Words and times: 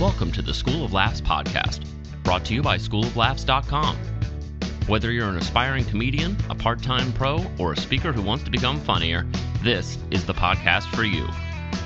Welcome 0.00 0.32
to 0.32 0.40
the 0.40 0.54
School 0.54 0.84
of 0.84 0.94
Laughs 0.94 1.20
podcast, 1.20 1.84
brought 2.24 2.46
to 2.46 2.54
you 2.54 2.62
by 2.62 2.78
schooloflaughs.com. 2.78 3.96
Whether 4.86 5.12
you're 5.12 5.28
an 5.28 5.36
aspiring 5.36 5.84
comedian, 5.84 6.38
a 6.48 6.54
part 6.54 6.82
time 6.82 7.12
pro, 7.12 7.44
or 7.58 7.74
a 7.74 7.76
speaker 7.76 8.12
who 8.12 8.22
wants 8.22 8.44
to 8.44 8.50
become 8.50 8.80
funnier, 8.80 9.26
this 9.62 9.98
is 10.10 10.24
the 10.24 10.32
podcast 10.32 10.84
for 10.94 11.04
you. 11.04 11.28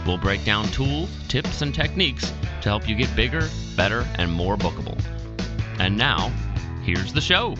We'll 0.06 0.18
break 0.18 0.44
down 0.44 0.66
tools, 0.68 1.08
tips, 1.28 1.62
and 1.62 1.74
techniques 1.74 2.32
to 2.60 2.68
help 2.68 2.88
you 2.88 2.94
get 2.94 3.14
bigger, 3.16 3.48
better, 3.76 4.06
and 4.16 4.30
more 4.30 4.56
bookable. 4.56 4.98
And 5.78 5.96
now, 5.96 6.30
here's 6.82 7.12
the 7.12 7.20
show. 7.20 7.56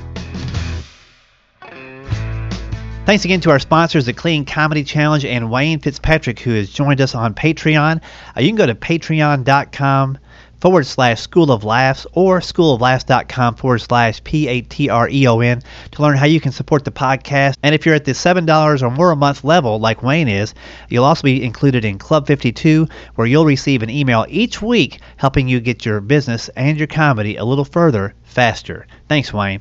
Thanks 3.07 3.27
again 3.27 3.41
to 3.43 3.51
our 3.51 3.59
sponsors, 3.59 4.07
the 4.07 4.15
Clean 4.15 4.47
Comedy 4.47 4.83
Challenge 4.83 5.27
and 5.27 5.51
Wayne 5.51 5.79
Fitzpatrick, 5.79 6.41
who 6.41 6.53
has 6.55 6.71
joined 6.71 7.03
us 7.03 7.15
on 7.15 7.35
Patreon. 7.35 8.01
Uh, 8.35 8.41
you 8.41 8.49
can 8.49 8.57
go 8.57 8.65
to 8.65 8.75
patreon.com 8.75 10.19
forward 10.65 10.87
slash 10.87 11.21
School 11.21 11.53
of 11.53 11.63
Laughs 11.63 12.07
or 12.15 12.41
schooloflaughs.com 12.41 13.57
forward 13.57 13.81
slash 13.81 14.25
P 14.25 14.49
A 14.49 14.63
T 14.63 14.89
R 14.89 15.11
E 15.11 15.27
O 15.27 15.41
N 15.41 15.61
to 15.91 16.01
learn 16.01 16.17
how 16.17 16.25
you 16.25 16.41
can 16.41 16.53
support 16.53 16.87
the 16.87 16.91
podcast. 16.91 17.59
And 17.63 17.75
if 17.75 17.85
you're 17.85 17.95
at 17.95 18.07
the 18.07 18.13
$7 18.13 18.81
or 18.83 18.91
more 18.91 19.11
a 19.11 19.17
month 19.17 19.45
level, 19.45 19.79
like 19.79 20.03
Wayne 20.03 20.27
is, 20.27 20.55
you'll 20.89 21.05
also 21.05 21.25
be 21.25 21.45
included 21.45 21.85
in 21.85 21.99
Club 21.99 22.27
52, 22.27 22.89
where 23.15 23.27
you'll 23.27 23.45
receive 23.45 23.83
an 23.83 23.91
email 23.91 24.25
each 24.31 24.63
week 24.63 25.01
helping 25.19 25.49
you 25.49 25.61
get 25.61 25.85
your 25.85 26.01
business 26.01 26.49
and 26.57 26.79
your 26.79 26.87
comedy 26.87 27.37
a 27.37 27.45
little 27.45 27.67
further 27.67 28.15
faster. 28.23 28.87
Thanks, 29.07 29.35
Wayne. 29.35 29.61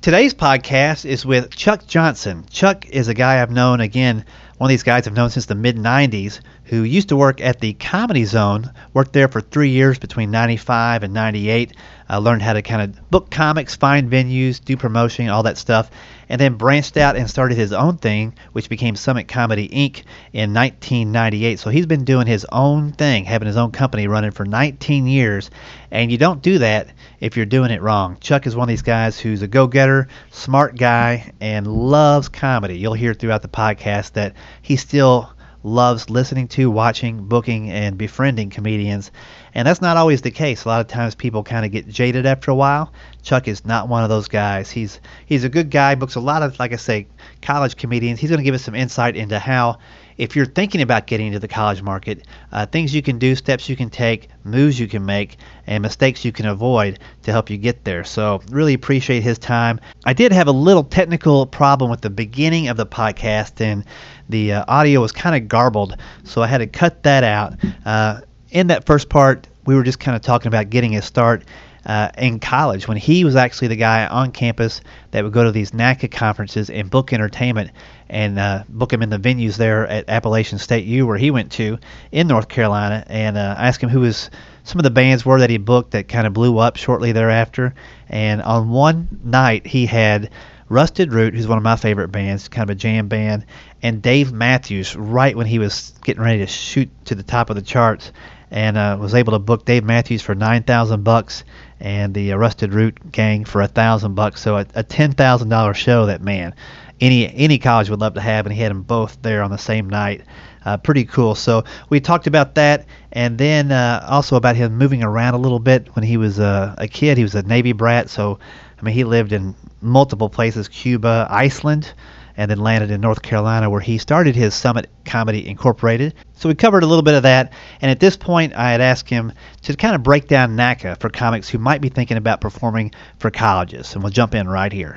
Today's 0.00 0.32
podcast 0.32 1.04
is 1.04 1.26
with 1.26 1.54
Chuck 1.54 1.86
Johnson. 1.86 2.46
Chuck 2.50 2.88
is 2.88 3.08
a 3.08 3.14
guy 3.14 3.42
I've 3.42 3.50
known, 3.50 3.80
again, 3.80 4.24
one 4.58 4.68
of 4.68 4.70
these 4.70 4.82
guys 4.82 5.06
I've 5.06 5.14
known 5.14 5.30
since 5.30 5.46
the 5.46 5.54
mid 5.54 5.76
90s 5.76 6.40
who 6.64 6.82
used 6.82 7.08
to 7.08 7.16
work 7.16 7.40
at 7.40 7.60
the 7.60 7.72
Comedy 7.74 8.24
Zone, 8.24 8.70
worked 8.94 9.12
there 9.12 9.28
for 9.28 9.40
three 9.40 9.70
years 9.70 9.98
between 9.98 10.30
95 10.30 11.02
and 11.02 11.12
98, 11.12 11.74
uh, 12.08 12.18
learned 12.18 12.42
how 12.42 12.52
to 12.52 12.62
kind 12.62 12.82
of 12.82 13.10
book 13.10 13.30
comics, 13.30 13.74
find 13.76 14.10
venues, 14.10 14.62
do 14.64 14.76
promotion, 14.76 15.28
all 15.28 15.42
that 15.42 15.58
stuff, 15.58 15.90
and 16.32 16.40
then 16.40 16.54
branched 16.54 16.96
out 16.96 17.14
and 17.14 17.28
started 17.28 17.58
his 17.58 17.74
own 17.74 17.98
thing, 17.98 18.32
which 18.52 18.70
became 18.70 18.96
Summit 18.96 19.28
Comedy 19.28 19.68
Inc. 19.68 20.02
in 20.32 20.54
1998. 20.54 21.58
So 21.58 21.68
he's 21.68 21.84
been 21.84 22.06
doing 22.06 22.26
his 22.26 22.46
own 22.50 22.92
thing, 22.92 23.26
having 23.26 23.46
his 23.46 23.58
own 23.58 23.70
company 23.70 24.08
running 24.08 24.30
for 24.30 24.46
19 24.46 25.06
years, 25.06 25.50
and 25.90 26.10
you 26.10 26.16
don't 26.16 26.40
do 26.40 26.56
that 26.60 26.88
if 27.20 27.36
you're 27.36 27.44
doing 27.44 27.70
it 27.70 27.82
wrong. 27.82 28.16
Chuck 28.18 28.46
is 28.46 28.56
one 28.56 28.64
of 28.64 28.70
these 28.70 28.80
guys 28.80 29.20
who's 29.20 29.42
a 29.42 29.46
go 29.46 29.66
getter, 29.66 30.08
smart 30.30 30.78
guy, 30.78 31.30
and 31.42 31.66
loves 31.66 32.30
comedy. 32.30 32.78
You'll 32.78 32.94
hear 32.94 33.12
throughout 33.12 33.42
the 33.42 33.48
podcast 33.48 34.12
that 34.12 34.32
he 34.62 34.76
still 34.76 35.30
loves 35.62 36.10
listening 36.10 36.48
to, 36.48 36.70
watching, 36.70 37.24
booking, 37.24 37.70
and 37.70 37.96
befriending 37.96 38.50
comedians. 38.50 39.10
And 39.54 39.66
that's 39.66 39.80
not 39.80 39.96
always 39.96 40.22
the 40.22 40.30
case. 40.30 40.64
A 40.64 40.68
lot 40.68 40.80
of 40.80 40.88
times 40.88 41.14
people 41.14 41.44
kind 41.44 41.64
of 41.64 41.72
get 41.72 41.88
jaded 41.88 42.26
after 42.26 42.50
a 42.50 42.54
while. 42.54 42.92
Chuck 43.22 43.48
is 43.48 43.64
not 43.64 43.88
one 43.88 44.02
of 44.02 44.08
those 44.08 44.28
guys. 44.28 44.70
He's 44.70 45.00
he's 45.26 45.44
a 45.44 45.48
good 45.48 45.70
guy, 45.70 45.94
books 45.94 46.14
a 46.14 46.20
lot 46.20 46.42
of, 46.42 46.58
like 46.58 46.72
I 46.72 46.76
say, 46.76 47.06
college 47.40 47.76
comedians. 47.76 48.20
He's 48.20 48.30
going 48.30 48.40
to 48.40 48.44
give 48.44 48.54
us 48.54 48.62
some 48.62 48.74
insight 48.74 49.16
into 49.16 49.38
how, 49.38 49.78
if 50.16 50.36
you're 50.36 50.46
thinking 50.46 50.80
about 50.82 51.06
getting 51.06 51.28
into 51.28 51.38
the 51.38 51.48
college 51.48 51.82
market, 51.82 52.26
uh, 52.52 52.66
things 52.66 52.94
you 52.94 53.02
can 53.02 53.18
do, 53.18 53.34
steps 53.34 53.68
you 53.68 53.76
can 53.76 53.90
take, 53.90 54.28
moves 54.44 54.78
you 54.78 54.88
can 54.88 55.04
make, 55.04 55.36
and 55.66 55.82
mistakes 55.82 56.24
you 56.24 56.32
can 56.32 56.46
avoid 56.46 56.98
to 57.22 57.32
help 57.32 57.50
you 57.50 57.56
get 57.56 57.84
there. 57.84 58.04
So, 58.04 58.42
really 58.50 58.74
appreciate 58.74 59.22
his 59.22 59.38
time. 59.38 59.80
I 60.04 60.12
did 60.12 60.32
have 60.32 60.48
a 60.48 60.52
little 60.52 60.84
technical 60.84 61.46
problem 61.46 61.90
with 61.90 62.00
the 62.00 62.10
beginning 62.10 62.68
of 62.68 62.76
the 62.76 62.86
podcast, 62.86 63.60
and 63.60 63.84
the 64.28 64.52
uh, 64.52 64.64
audio 64.68 65.00
was 65.00 65.12
kind 65.12 65.36
of 65.36 65.48
garbled, 65.48 65.96
so 66.24 66.42
I 66.42 66.46
had 66.46 66.58
to 66.58 66.66
cut 66.66 67.02
that 67.02 67.24
out. 67.24 67.54
Uh, 67.84 68.20
in 68.50 68.66
that 68.68 68.84
first 68.84 69.08
part, 69.08 69.48
we 69.64 69.74
were 69.74 69.82
just 69.82 70.00
kind 70.00 70.16
of 70.16 70.22
talking 70.22 70.48
about 70.48 70.70
getting 70.70 70.96
a 70.96 71.02
start 71.02 71.44
uh, 71.84 72.10
in 72.16 72.38
college 72.38 72.86
when 72.86 72.96
he 72.96 73.24
was 73.24 73.36
actually 73.36 73.68
the 73.68 73.76
guy 73.76 74.06
on 74.06 74.32
campus 74.32 74.80
that 75.10 75.24
would 75.24 75.32
go 75.32 75.44
to 75.44 75.52
these 75.52 75.72
NACA 75.72 76.10
conferences 76.10 76.70
and 76.70 76.90
book 76.90 77.12
entertainment 77.12 77.70
and 78.08 78.38
uh, 78.38 78.64
book 78.68 78.92
him 78.92 79.02
in 79.02 79.10
the 79.10 79.18
venues 79.18 79.56
there 79.56 79.86
at 79.86 80.08
Appalachian 80.08 80.58
State 80.58 80.84
U 80.84 81.06
where 81.06 81.16
he 81.16 81.30
went 81.30 81.52
to 81.52 81.78
in 82.10 82.26
North 82.26 82.48
Carolina 82.48 83.04
and 83.06 83.36
uh, 83.36 83.54
ask 83.58 83.82
him 83.82 83.88
who 83.88 84.02
his 84.02 84.30
some 84.64 84.78
of 84.78 84.84
the 84.84 84.90
bands 84.90 85.26
were 85.26 85.40
that 85.40 85.50
he 85.50 85.58
booked 85.58 85.90
that 85.92 86.06
kind 86.08 86.26
of 86.26 86.32
blew 86.32 86.58
up 86.58 86.76
shortly 86.76 87.12
thereafter. 87.12 87.74
And 88.08 88.42
on 88.42 88.70
one 88.70 89.20
night 89.24 89.66
he 89.66 89.86
had 89.86 90.30
Rusted 90.68 91.12
Root, 91.12 91.34
who's 91.34 91.48
one 91.48 91.58
of 91.58 91.64
my 91.64 91.76
favorite 91.76 92.08
bands, 92.08 92.48
kind 92.48 92.70
of 92.70 92.74
a 92.74 92.78
jam 92.78 93.08
band, 93.08 93.44
and 93.82 94.00
Dave 94.00 94.32
Matthews 94.32 94.94
right 94.94 95.36
when 95.36 95.46
he 95.46 95.58
was 95.58 95.92
getting 96.04 96.22
ready 96.22 96.38
to 96.38 96.46
shoot 96.46 96.88
to 97.06 97.14
the 97.14 97.22
top 97.22 97.50
of 97.50 97.56
the 97.56 97.62
charts 97.62 98.12
and 98.50 98.76
uh, 98.76 98.96
was 99.00 99.14
able 99.14 99.32
to 99.32 99.38
book 99.38 99.64
Dave 99.64 99.82
Matthews 99.82 100.22
for 100.22 100.34
nine 100.34 100.62
thousand 100.62 101.02
bucks 101.02 101.42
and 101.82 102.14
the 102.14 102.32
Rusted 102.32 102.72
Root 102.72 103.10
gang 103.10 103.44
for 103.44 103.60
a 103.60 103.66
thousand 103.66 104.14
bucks. 104.14 104.40
So 104.40 104.56
a, 104.56 104.66
a 104.74 104.82
ten 104.84 105.12
thousand 105.12 105.48
dollar 105.48 105.74
show 105.74 106.06
that 106.06 106.22
man, 106.22 106.54
any 107.00 107.30
any 107.34 107.58
college 107.58 107.90
would 107.90 108.00
love 108.00 108.14
to 108.14 108.20
have, 108.20 108.46
and 108.46 108.54
he 108.54 108.62
had 108.62 108.70
them 108.70 108.82
both 108.82 109.20
there 109.20 109.42
on 109.42 109.50
the 109.50 109.58
same 109.58 109.90
night. 109.90 110.22
Uh, 110.64 110.76
pretty 110.76 111.04
cool. 111.04 111.34
So 111.34 111.64
we 111.90 111.98
talked 112.00 112.28
about 112.28 112.54
that, 112.54 112.86
and 113.10 113.36
then 113.36 113.72
uh, 113.72 114.06
also 114.08 114.36
about 114.36 114.54
him 114.54 114.78
moving 114.78 115.02
around 115.02 115.34
a 115.34 115.38
little 115.38 115.58
bit 115.58 115.88
when 115.96 116.04
he 116.04 116.16
was 116.16 116.38
uh, 116.38 116.76
a 116.78 116.86
kid. 116.86 117.18
He 117.18 117.24
was 117.24 117.34
a 117.34 117.42
Navy 117.42 117.72
brat, 117.72 118.08
so 118.08 118.38
I 118.78 118.82
mean 118.82 118.94
he 118.94 119.02
lived 119.02 119.32
in 119.32 119.56
multiple 119.80 120.30
places: 120.30 120.68
Cuba, 120.68 121.26
Iceland 121.28 121.92
and 122.36 122.50
then 122.50 122.58
landed 122.58 122.90
in 122.90 123.00
North 123.00 123.22
Carolina 123.22 123.70
where 123.70 123.80
he 123.80 123.98
started 123.98 124.34
his 124.34 124.54
Summit 124.54 124.88
Comedy 125.04 125.46
Incorporated. 125.46 126.14
So 126.34 126.48
we 126.48 126.54
covered 126.54 126.82
a 126.82 126.86
little 126.86 127.02
bit 127.02 127.14
of 127.14 127.22
that, 127.24 127.52
and 127.80 127.90
at 127.90 128.00
this 128.00 128.16
point 128.16 128.54
I 128.54 128.72
had 128.72 128.80
asked 128.80 129.08
him 129.08 129.32
to 129.62 129.76
kind 129.76 129.94
of 129.94 130.02
break 130.02 130.28
down 130.28 130.56
NACA 130.56 130.98
for 131.00 131.08
comics 131.08 131.48
who 131.48 131.58
might 131.58 131.80
be 131.80 131.88
thinking 131.88 132.16
about 132.16 132.40
performing 132.40 132.92
for 133.18 133.30
colleges, 133.30 133.94
and 133.94 134.02
we'll 134.02 134.12
jump 134.12 134.34
in 134.34 134.48
right 134.48 134.72
here. 134.72 134.94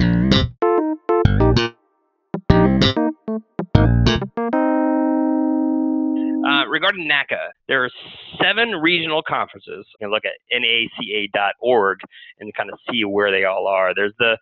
Uh, 6.46 6.68
regarding 6.68 7.10
NACA, 7.10 7.50
there 7.68 7.84
are 7.84 7.90
seven 8.40 8.76
regional 8.76 9.24
conferences. 9.28 9.86
You 10.00 10.06
can 10.06 10.12
look 10.12 10.24
at 10.26 10.34
naca.org 10.54 11.98
and 12.40 12.54
kind 12.54 12.70
of 12.72 12.78
see 12.90 13.04
where 13.04 13.32
they 13.32 13.46
all 13.46 13.66
are. 13.68 13.96
There's 13.96 14.14
the 14.20 14.38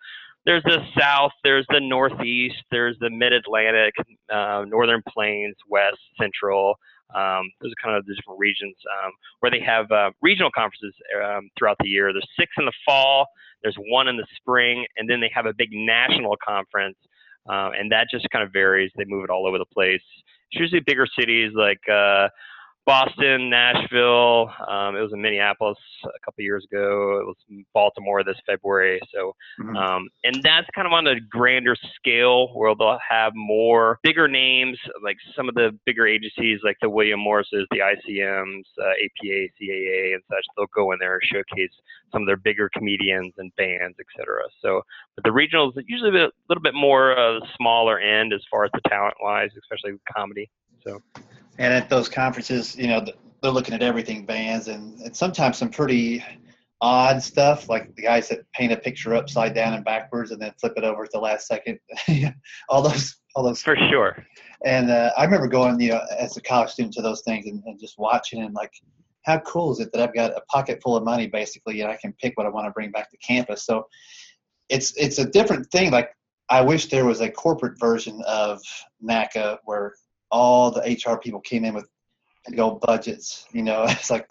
there's 0.46 0.64
the 0.64 0.80
South, 1.00 1.32
there's 1.44 1.66
the 1.70 1.80
Northeast, 1.80 2.64
there's 2.72 2.98
the 3.00 3.10
Mid 3.10 3.34
Atlantic, 3.34 3.94
uh, 4.32 4.66
Northern 4.68 5.02
Plains, 5.08 5.56
West, 5.70 6.00
Central. 6.20 6.76
Um, 7.16 7.52
those 7.62 7.72
are 7.72 7.84
kind 7.84 7.96
of 7.96 8.06
the 8.06 8.16
different 8.16 8.40
regions 8.40 8.76
um, 9.04 9.12
where 9.40 9.52
they 9.52 9.60
have 9.60 9.90
uh, 9.92 10.12
regional 10.22 10.50
conferences 10.54 10.94
um, 11.24 11.50
throughout 11.58 11.78
the 11.80 11.88
year. 11.88 12.12
There's 12.12 12.28
six 12.38 12.52
in 12.58 12.66
the 12.66 12.74
fall, 12.86 13.28
there's 13.62 13.78
one 13.78 14.08
in 14.08 14.18
the 14.18 14.26
spring, 14.36 14.86
and 14.98 15.10
then 15.10 15.22
they 15.22 15.32
have 15.34 15.46
a 15.46 15.54
big 15.54 15.70
national 15.72 16.36
conference, 16.46 16.98
uh, 17.48 17.70
and 17.78 17.92
that 17.92 18.08
just 18.12 18.28
kind 18.32 18.44
of 18.44 18.52
varies. 18.52 18.92
They 18.98 19.06
move 19.06 19.24
it 19.24 19.30
all 19.30 19.48
over 19.48 19.58
the 19.58 19.66
place. 19.66 20.02
It's 20.52 20.60
usually 20.60 20.82
bigger 20.82 21.08
cities 21.18 21.52
like 21.56 21.82
uh, 21.92 22.30
Boston, 22.86 23.50
Nashville. 23.50 24.52
Um, 24.68 24.96
it 24.96 25.02
was 25.02 25.12
in 25.14 25.22
Minneapolis 25.22 25.78
a 26.06 26.20
couple 26.26 26.44
years 26.44 26.66
ago. 26.70 27.20
It 27.20 27.26
was 27.26 27.64
Baltimore 27.74 28.24
this 28.24 28.36
February. 28.46 29.00
So, 29.14 29.36
mm-hmm. 29.60 29.76
um, 29.76 30.10
and 30.26 30.42
that's 30.44 30.68
kind 30.76 30.86
of 30.86 30.92
on 30.92 31.08
a 31.08 31.20
grander 31.20 31.78
scale 31.96 32.50
where 32.54 32.76
they'll 32.76 33.00
have 33.08 33.32
more 33.36 34.00
bigger 34.04 34.28
names, 34.28 34.78
like 35.02 35.18
some 35.36 35.48
of 35.48 35.56
the 35.56 35.78
bigger 35.86 36.06
agencies, 36.06 36.60
like 36.64 36.78
the 36.82 36.90
William 36.90 37.22
Morrises, 37.22 37.66
the 37.72 37.80
ICMs, 37.80 38.64
uh, 38.82 38.90
APA, 38.90 39.48
CAA, 39.62 40.14
and 40.14 40.22
such. 40.30 40.44
They'll 40.58 40.66
go 40.76 40.92
in 40.92 41.00
there 41.00 41.16
and 41.16 41.24
showcase 41.24 41.72
some 42.12 42.24
of 42.24 42.28
their 42.28 42.38
bigger 42.38 42.70
comedians 42.76 43.34
and 43.38 43.56
bands, 43.56 43.96
etc. 43.98 44.44
So, 44.62 44.82
but 45.16 45.24
the 45.24 45.30
regionals 45.30 45.72
usually 45.88 46.10
a 46.20 46.30
little 46.50 46.62
bit 46.62 46.74
more 46.74 47.18
uh, 47.18 47.40
smaller 47.56 48.00
end 48.00 48.34
as 48.34 48.42
far 48.52 48.66
as 48.66 48.72
the 48.74 48.82
talent 48.90 49.16
wise, 49.22 49.52
especially 49.58 49.98
comedy. 50.14 50.50
So 50.86 51.02
and 51.58 51.74
at 51.74 51.90
those 51.90 52.10
conferences, 52.10 52.76
you 52.76 52.88
know, 52.88 53.06
they're 53.42 53.52
looking 53.52 53.74
at 53.74 53.84
everything 53.84 54.26
bands 54.26 54.68
and, 54.68 55.00
and 55.02 55.16
sometimes 55.16 55.58
some 55.58 55.70
pretty 55.70 56.24
odd 56.82 57.22
stuff, 57.22 57.70
like 57.70 57.96
the 57.96 58.02
guys 58.02 58.30
that 58.30 58.40
paint 58.54 58.74
a 58.74 58.78
picture 58.78 59.16
upside 59.16 59.54
down 59.54 59.74
and 59.74 59.86
backwards 59.86 60.32
and 60.32 60.42
then 60.42 60.52
flip 60.60 60.74
it 60.76 60.84
over 60.84 61.04
at 61.04 61.12
the 61.12 61.20
last 61.20 61.48
second. 61.48 61.80
all 62.70 62.82
those, 62.82 63.16
all 63.36 63.44
those. 63.44 63.62
For 63.62 63.76
sure. 63.90 64.26
And 64.66 64.90
uh, 64.90 65.12
I 65.18 65.24
remember 65.24 65.48
going, 65.48 65.80
you 65.80 65.92
know, 65.92 66.02
as 66.18 66.38
a 66.38 66.42
college 66.42 66.72
student 66.72 66.94
to 66.96 67.02
those 67.02 67.22
things 67.22 67.48
and, 67.48 67.62
and 67.66 67.80
just 67.80 67.98
watching 67.98 68.42
and 68.42 68.54
like, 68.54 68.74
how 69.24 69.40
cool 69.40 69.72
is 69.72 69.80
it 69.80 69.92
that 69.94 70.02
I've 70.02 70.14
got 70.14 70.32
a 70.32 70.42
pocket 70.50 70.82
full 70.84 70.98
of 70.98 71.04
money 71.04 71.28
basically, 71.28 71.82
and 71.82 71.90
I 71.90 71.96
can 71.96 72.14
pick 72.22 72.38
what 72.38 72.46
I 72.46 72.50
want 72.50 72.68
to 72.68 72.72
bring 72.72 72.92
back 72.92 73.10
to 73.12 73.18
campus. 73.18 73.66
So 73.66 73.88
it's 74.70 74.94
it's 74.98 75.18
a 75.18 75.26
different 75.26 75.70
thing. 75.72 75.92
Like 75.92 76.10
I 76.50 76.62
wish 76.62 76.88
there 76.88 77.06
was 77.06 77.22
a 77.22 77.30
corporate 77.30 77.80
version 77.80 78.22
of 78.28 78.62
NACA 79.02 79.60
where 79.64 79.94
all 80.34 80.72
the 80.72 80.82
HR 80.82 81.18
people 81.18 81.40
came 81.40 81.64
in 81.64 81.76
with 81.76 81.88
big 82.50 82.60
old 82.60 82.82
budgets. 82.82 83.48
You 83.54 83.62
know, 83.62 83.84
it's 83.88 84.10
like 84.10 84.28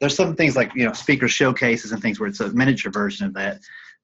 there's 0.00 0.16
some 0.16 0.36
things 0.36 0.56
like 0.56 0.74
you 0.74 0.84
know 0.84 0.92
speaker 0.92 1.28
showcases 1.28 1.92
and 1.92 2.02
things 2.02 2.20
where 2.20 2.28
it's 2.28 2.40
a 2.40 2.50
miniature 2.50 2.92
version 2.92 3.26
of 3.26 3.34
that. 3.34 3.60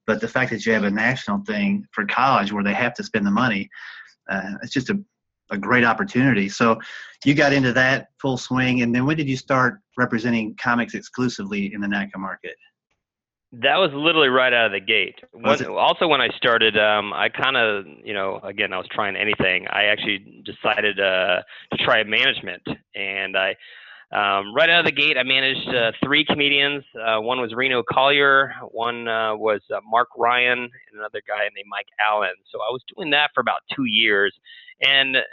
But 0.07 0.21
the 0.21 0.29
fact 0.29 0.51
that 0.53 0.65
you 0.65 0.73
have 0.73 0.85
a 0.85 0.91
national 0.91 1.45
thing 1.45 1.87
for 1.93 2.07
college 2.07 2.53
where 2.53 2.65
they 2.65 2.73
have 2.73 2.95
to 2.95 3.05
spend 3.05 3.27
the 3.27 3.31
money, 3.31 3.69
uh, 4.29 4.55
it's 4.63 4.73
just 4.73 4.91
a, 4.91 4.99
a 5.51 5.59
great 5.59 5.85
opportunity. 5.85 6.49
So 6.49 6.81
you 7.25 7.35
got 7.35 7.53
into 7.53 7.73
that 7.75 8.09
full 8.21 8.39
swing, 8.39 8.83
and 8.83 8.95
then 8.95 9.05
when 9.05 9.17
did 9.17 9.29
you 9.29 9.37
start 9.37 9.81
representing 9.99 10.57
comics 10.57 10.95
exclusively 10.95 11.75
in 11.75 11.81
the 11.81 11.89
NACA 11.89 12.17
market? 12.17 12.57
That 13.53 13.79
was 13.79 13.91
literally 13.93 14.29
right 14.29 14.53
out 14.53 14.67
of 14.67 14.73
the 14.73 14.81
gate. 14.81 15.17
When, 15.33 15.67
also, 15.67 16.07
when 16.07 16.21
I 16.21 16.29
started, 16.37 16.79
um, 16.79 17.13
I 17.13 17.29
kind 17.29 17.57
of, 17.57 17.85
you 18.05 18.15
know, 18.15 18.39
again, 18.45 18.73
I 18.73 18.79
was 18.79 18.87
trying 18.93 19.17
anything. 19.17 19.67
I 19.69 19.85
actually 19.85 20.43
decided 20.45 21.01
uh, 21.01 21.43
to 21.73 21.85
try 21.85 22.05
management, 22.05 22.63
and 22.95 23.37
I, 23.37 23.57
um, 24.13 24.53
right 24.55 24.69
out 24.69 24.81
of 24.81 24.87
the 24.87 24.93
gate, 24.93 25.17
I 25.17 25.23
managed 25.23 25.69
uh, 25.69 25.93
three 26.03 26.25
comedians. 26.25 26.83
Uh, 26.95 27.21
one 27.21 27.41
was 27.41 27.55
Reno 27.55 27.83
Collier, 27.83 28.53
one 28.71 29.07
uh, 29.07 29.37
was 29.37 29.61
uh, 29.73 29.81
Mark 29.89 30.09
Ryan, 30.19 30.59
and 30.59 30.95
another 30.95 31.23
guy 31.29 31.45
named 31.55 31.69
Mike 31.71 31.87
Allen. 32.05 32.35
So 32.51 32.59
I 32.59 32.71
was 32.73 32.83
doing 32.97 33.11
that 33.11 33.31
for 33.35 33.41
about 33.41 33.61
two 33.75 33.85
years, 33.85 34.35
and 34.83 35.15
it 35.15 35.25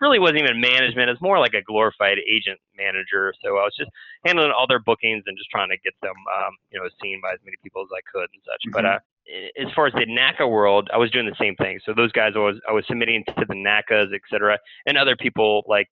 really 0.00 0.18
wasn't 0.18 0.40
even 0.40 0.60
management. 0.60 1.08
It's 1.08 1.22
more 1.22 1.38
like 1.38 1.54
a 1.54 1.62
glorified 1.62 2.18
agent 2.30 2.60
manager. 2.76 3.32
So 3.42 3.56
I 3.56 3.64
was 3.64 3.74
just 3.78 3.90
handling 4.26 4.52
all 4.52 4.66
their 4.66 4.80
bookings 4.80 5.24
and 5.26 5.38
just 5.38 5.48
trying 5.50 5.70
to 5.70 5.78
get 5.78 5.94
them, 6.02 6.14
um, 6.36 6.52
you 6.70 6.78
know, 6.78 6.86
seen 7.02 7.20
by 7.22 7.32
as 7.32 7.40
many 7.44 7.56
people 7.62 7.80
as 7.80 7.88
I 7.96 8.02
could 8.12 8.28
and 8.34 8.42
such. 8.44 8.60
Mm-hmm. 8.66 8.72
But 8.72 8.84
uh, 8.84 8.98
as 9.56 9.72
far 9.74 9.86
as 9.86 9.94
the 9.94 10.04
NACA 10.04 10.50
world, 10.50 10.90
I 10.92 10.98
was 10.98 11.10
doing 11.10 11.24
the 11.26 11.36
same 11.40 11.56
thing. 11.56 11.80
So 11.86 11.94
those 11.94 12.12
guys, 12.12 12.32
I 12.36 12.40
was 12.40 12.60
I 12.68 12.72
was 12.72 12.84
submitting 12.86 13.24
to 13.24 13.44
the 13.48 13.54
NACAs, 13.54 14.12
et 14.14 14.20
cetera, 14.30 14.58
and 14.84 14.98
other 14.98 15.16
people 15.16 15.64
like. 15.66 15.88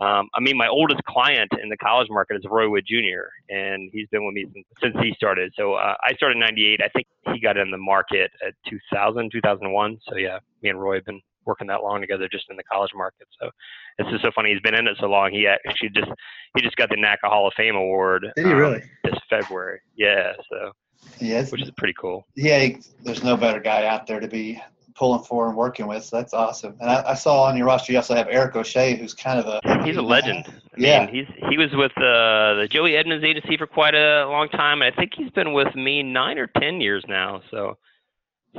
Um, 0.00 0.28
I 0.34 0.40
mean, 0.40 0.58
my 0.58 0.68
oldest 0.68 1.02
client 1.04 1.50
in 1.62 1.70
the 1.70 1.76
college 1.76 2.08
market 2.10 2.36
is 2.36 2.44
Roy 2.50 2.68
Wood 2.68 2.84
Jr., 2.86 3.28
and 3.48 3.90
he's 3.92 4.08
been 4.08 4.26
with 4.26 4.34
me 4.34 4.46
since, 4.52 4.66
since 4.82 4.96
he 5.02 5.14
started. 5.14 5.52
So 5.56 5.74
uh, 5.74 5.94
I 6.06 6.14
started 6.14 6.36
in 6.36 6.40
'98. 6.40 6.80
I 6.82 6.88
think 6.88 7.06
he 7.32 7.40
got 7.40 7.56
in 7.56 7.70
the 7.70 7.78
market 7.78 8.30
at 8.46 8.54
2000, 8.68 9.30
2001. 9.32 9.98
So 10.08 10.16
yeah, 10.16 10.38
me 10.62 10.68
and 10.70 10.80
Roy 10.80 10.96
have 10.96 11.06
been 11.06 11.20
working 11.46 11.66
that 11.68 11.82
long 11.82 12.00
together 12.00 12.28
just 12.30 12.44
in 12.50 12.56
the 12.56 12.64
college 12.64 12.90
market. 12.94 13.26
So 13.40 13.50
it's 13.98 14.10
just 14.10 14.22
so 14.22 14.30
funny. 14.34 14.52
He's 14.52 14.60
been 14.60 14.74
in 14.74 14.86
it 14.86 14.96
so 15.00 15.06
long. 15.06 15.30
He 15.32 15.46
actually 15.46 15.90
just 15.90 16.10
he 16.54 16.62
just 16.62 16.76
got 16.76 16.90
the 16.90 16.96
NACA 16.96 17.24
Hall 17.24 17.46
of 17.46 17.54
Fame 17.56 17.76
award. 17.76 18.26
Did 18.36 18.46
he 18.46 18.52
um, 18.52 18.58
really? 18.58 18.82
This 19.04 19.14
February. 19.30 19.80
Yeah. 19.96 20.32
So. 20.50 20.72
Yeah, 21.20 21.44
which 21.46 21.62
is 21.62 21.70
pretty 21.76 21.94
cool. 21.98 22.26
Yeah, 22.34 22.68
there's 23.02 23.22
no 23.22 23.36
better 23.36 23.60
guy 23.60 23.86
out 23.86 24.06
there 24.06 24.18
to 24.18 24.26
be 24.26 24.60
pulling 24.96 25.22
for 25.22 25.48
and 25.48 25.56
working 25.56 25.86
with. 25.86 26.04
So 26.04 26.16
that's 26.16 26.32
awesome. 26.32 26.76
And 26.80 26.90
I, 26.90 27.10
I, 27.10 27.14
saw 27.14 27.44
on 27.44 27.56
your 27.56 27.66
roster 27.66 27.92
you 27.92 27.98
also 27.98 28.14
have 28.14 28.28
Eric 28.30 28.56
O'Shea, 28.56 28.96
who's 28.96 29.14
kind 29.14 29.38
of 29.38 29.46
a 29.46 29.84
he's 29.84 29.96
a 29.96 30.02
legend. 30.02 30.46
I 30.48 30.52
yeah, 30.76 31.06
mean, 31.06 31.14
he's 31.14 31.26
he 31.50 31.58
was 31.58 31.70
with 31.74 31.92
uh, 31.96 32.60
the 32.60 32.68
Joey 32.70 32.96
Edmonds 32.96 33.24
agency 33.24 33.56
for 33.56 33.66
quite 33.66 33.94
a 33.94 34.26
long 34.26 34.48
time, 34.48 34.82
and 34.82 34.92
I 34.92 34.96
think 34.96 35.12
he's 35.16 35.30
been 35.30 35.52
with 35.52 35.74
me 35.74 36.02
nine 36.02 36.38
or 36.38 36.46
ten 36.46 36.80
years 36.80 37.04
now. 37.08 37.42
So 37.50 37.76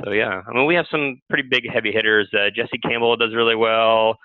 so 0.04 0.12
yeah, 0.12 0.42
I 0.46 0.52
mean 0.52 0.66
we 0.66 0.74
have 0.76 0.86
some 0.90 1.20
pretty 1.28 1.48
big 1.48 1.68
heavy 1.70 1.92
hitters. 1.92 2.28
Uh, 2.32 2.50
Jesse 2.54 2.78
Campbell 2.78 3.16
does 3.16 3.34
really 3.34 3.56
well. 3.56 4.18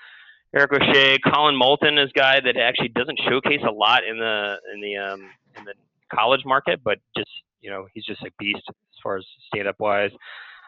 Eric 0.56 0.72
O'Shea, 0.74 1.18
Colin 1.34 1.56
Moulton 1.56 1.98
is 1.98 2.12
a 2.16 2.20
guy 2.20 2.40
that 2.40 2.58
actually 2.58 2.90
doesn't 2.90 3.20
showcase 3.28 3.62
a 3.68 3.72
lot 3.72 4.04
in 4.04 4.20
the 4.20 4.56
in 4.74 4.82
the 4.82 4.98
um, 4.98 5.22
in 5.58 5.66
the 5.66 5.74
college 6.14 6.46
market, 6.46 6.82
but 6.84 7.00
just 7.18 7.32
you 7.62 7.72
know 7.72 7.88
he's 7.94 8.06
just 8.06 8.22
a 8.22 8.30
beast 8.38 8.64
as 8.70 9.00
far 9.02 9.18
as 9.18 9.26
stand 9.48 9.68
up 9.68 9.80
wise. 9.80 10.12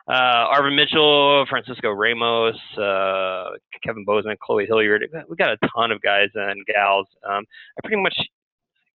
Uh, 0.07 0.53
Arvin 0.53 0.75
Mitchell, 0.75 1.45
Francisco 1.49 1.89
Ramos, 1.91 2.55
uh, 2.77 3.49
Kevin 3.83 4.05
Bozeman, 4.05 4.37
Chloe 4.41 4.65
Hilliard. 4.67 5.03
We 5.27 5.35
got 5.35 5.49
a 5.49 5.57
ton 5.75 5.91
of 5.91 6.01
guys 6.01 6.29
and 6.35 6.63
gals. 6.67 7.07
Um, 7.27 7.43
I 7.77 7.87
pretty 7.87 8.01
much 8.01 8.15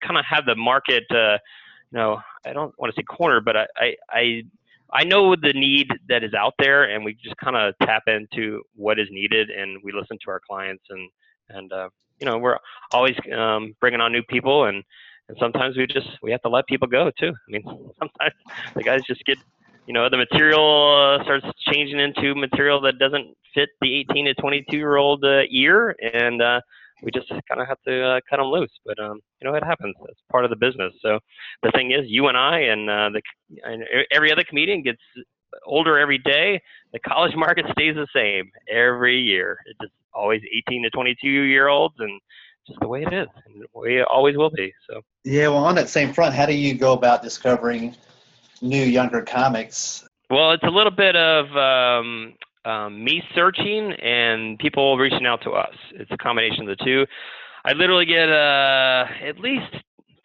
kind 0.04 0.18
of 0.18 0.24
have 0.24 0.46
the 0.46 0.54
market. 0.54 1.04
Uh, 1.10 1.38
you 1.90 1.98
know, 1.98 2.20
I 2.46 2.52
don't 2.52 2.72
want 2.78 2.94
to 2.94 3.00
say 3.00 3.02
corner, 3.02 3.40
but 3.40 3.56
I, 3.56 3.66
I, 3.76 3.94
I 4.10 4.42
I 4.92 5.04
know 5.04 5.36
the 5.36 5.52
need 5.52 5.88
that 6.08 6.24
is 6.24 6.34
out 6.34 6.54
there, 6.58 6.84
and 6.84 7.04
we 7.04 7.14
just 7.14 7.36
kind 7.36 7.56
of 7.56 7.74
tap 7.82 8.04
into 8.06 8.62
what 8.74 8.98
is 8.98 9.08
needed, 9.10 9.50
and 9.50 9.78
we 9.84 9.92
listen 9.92 10.18
to 10.24 10.30
our 10.30 10.40
clients, 10.40 10.84
and 10.90 11.08
and 11.48 11.72
uh, 11.72 11.88
you 12.18 12.26
know 12.26 12.38
we're 12.38 12.58
always 12.92 13.14
um, 13.36 13.74
bringing 13.80 14.00
on 14.00 14.12
new 14.12 14.22
people, 14.22 14.64
and 14.64 14.82
and 15.28 15.36
sometimes 15.38 15.76
we 15.76 15.86
just 15.86 16.08
we 16.22 16.30
have 16.32 16.42
to 16.42 16.48
let 16.48 16.66
people 16.66 16.88
go 16.88 17.10
too. 17.18 17.30
I 17.30 17.50
mean, 17.50 17.62
sometimes 17.98 18.34
the 18.74 18.82
guys 18.82 19.02
just 19.06 19.24
get 19.24 19.38
you 19.90 19.94
know 19.94 20.08
the 20.08 20.16
material 20.16 21.18
uh, 21.18 21.24
starts 21.24 21.46
changing 21.66 21.98
into 21.98 22.36
material 22.36 22.80
that 22.82 23.00
doesn't 23.00 23.36
fit 23.52 23.70
the 23.80 23.92
18 24.08 24.26
to 24.26 24.34
22 24.34 24.76
year 24.76 24.94
old 24.94 25.24
uh, 25.24 25.40
ear, 25.50 25.96
and 26.14 26.40
uh, 26.40 26.60
we 27.02 27.10
just 27.10 27.28
kind 27.28 27.60
of 27.60 27.66
have 27.66 27.82
to 27.88 28.00
uh, 28.00 28.20
cut 28.30 28.36
them 28.36 28.46
loose. 28.46 28.70
But 28.86 29.00
um, 29.00 29.18
you 29.42 29.50
know, 29.50 29.56
it 29.56 29.64
happens. 29.64 29.96
It's 30.08 30.20
part 30.30 30.44
of 30.44 30.50
the 30.50 30.56
business. 30.56 30.92
So 31.02 31.18
the 31.64 31.72
thing 31.72 31.90
is, 31.90 32.02
you 32.06 32.28
and 32.28 32.38
I 32.38 32.60
and 32.60 32.88
uh, 32.88 33.10
the 33.10 33.20
and 33.64 33.82
every 34.12 34.30
other 34.30 34.44
comedian 34.48 34.84
gets 34.84 35.00
older 35.66 35.98
every 35.98 36.18
day. 36.18 36.62
The 36.92 37.00
college 37.00 37.34
market 37.34 37.66
stays 37.72 37.96
the 37.96 38.06
same 38.14 38.48
every 38.72 39.18
year. 39.18 39.58
It's 39.66 39.78
just 39.82 39.92
always 40.14 40.40
18 40.68 40.84
to 40.84 40.90
22 40.90 41.28
year 41.28 41.66
olds, 41.66 41.96
and 41.98 42.20
just 42.64 42.78
the 42.78 42.86
way 42.86 43.02
it 43.02 43.12
is, 43.12 43.26
and 43.44 43.64
it 43.64 44.06
always 44.08 44.36
will 44.36 44.50
be. 44.50 44.72
So 44.88 45.00
yeah. 45.24 45.48
Well, 45.48 45.64
on 45.64 45.74
that 45.74 45.88
same 45.88 46.12
front, 46.12 46.32
how 46.32 46.46
do 46.46 46.54
you 46.54 46.74
go 46.74 46.92
about 46.92 47.24
discovering 47.24 47.96
new 48.60 48.84
younger 48.84 49.22
comics? 49.22 50.04
Well, 50.28 50.52
it's 50.52 50.64
a 50.64 50.70
little 50.70 50.92
bit 50.92 51.16
of 51.16 51.56
um, 51.56 52.34
um, 52.64 53.02
me 53.02 53.22
searching 53.34 53.92
and 53.92 54.58
people 54.58 54.96
reaching 54.96 55.26
out 55.26 55.42
to 55.42 55.52
us. 55.52 55.74
It's 55.92 56.10
a 56.10 56.16
combination 56.16 56.68
of 56.68 56.78
the 56.78 56.84
two. 56.84 57.06
I 57.64 57.72
literally 57.72 58.06
get 58.06 58.28
uh, 58.28 59.06
at 59.26 59.38
least 59.38 59.74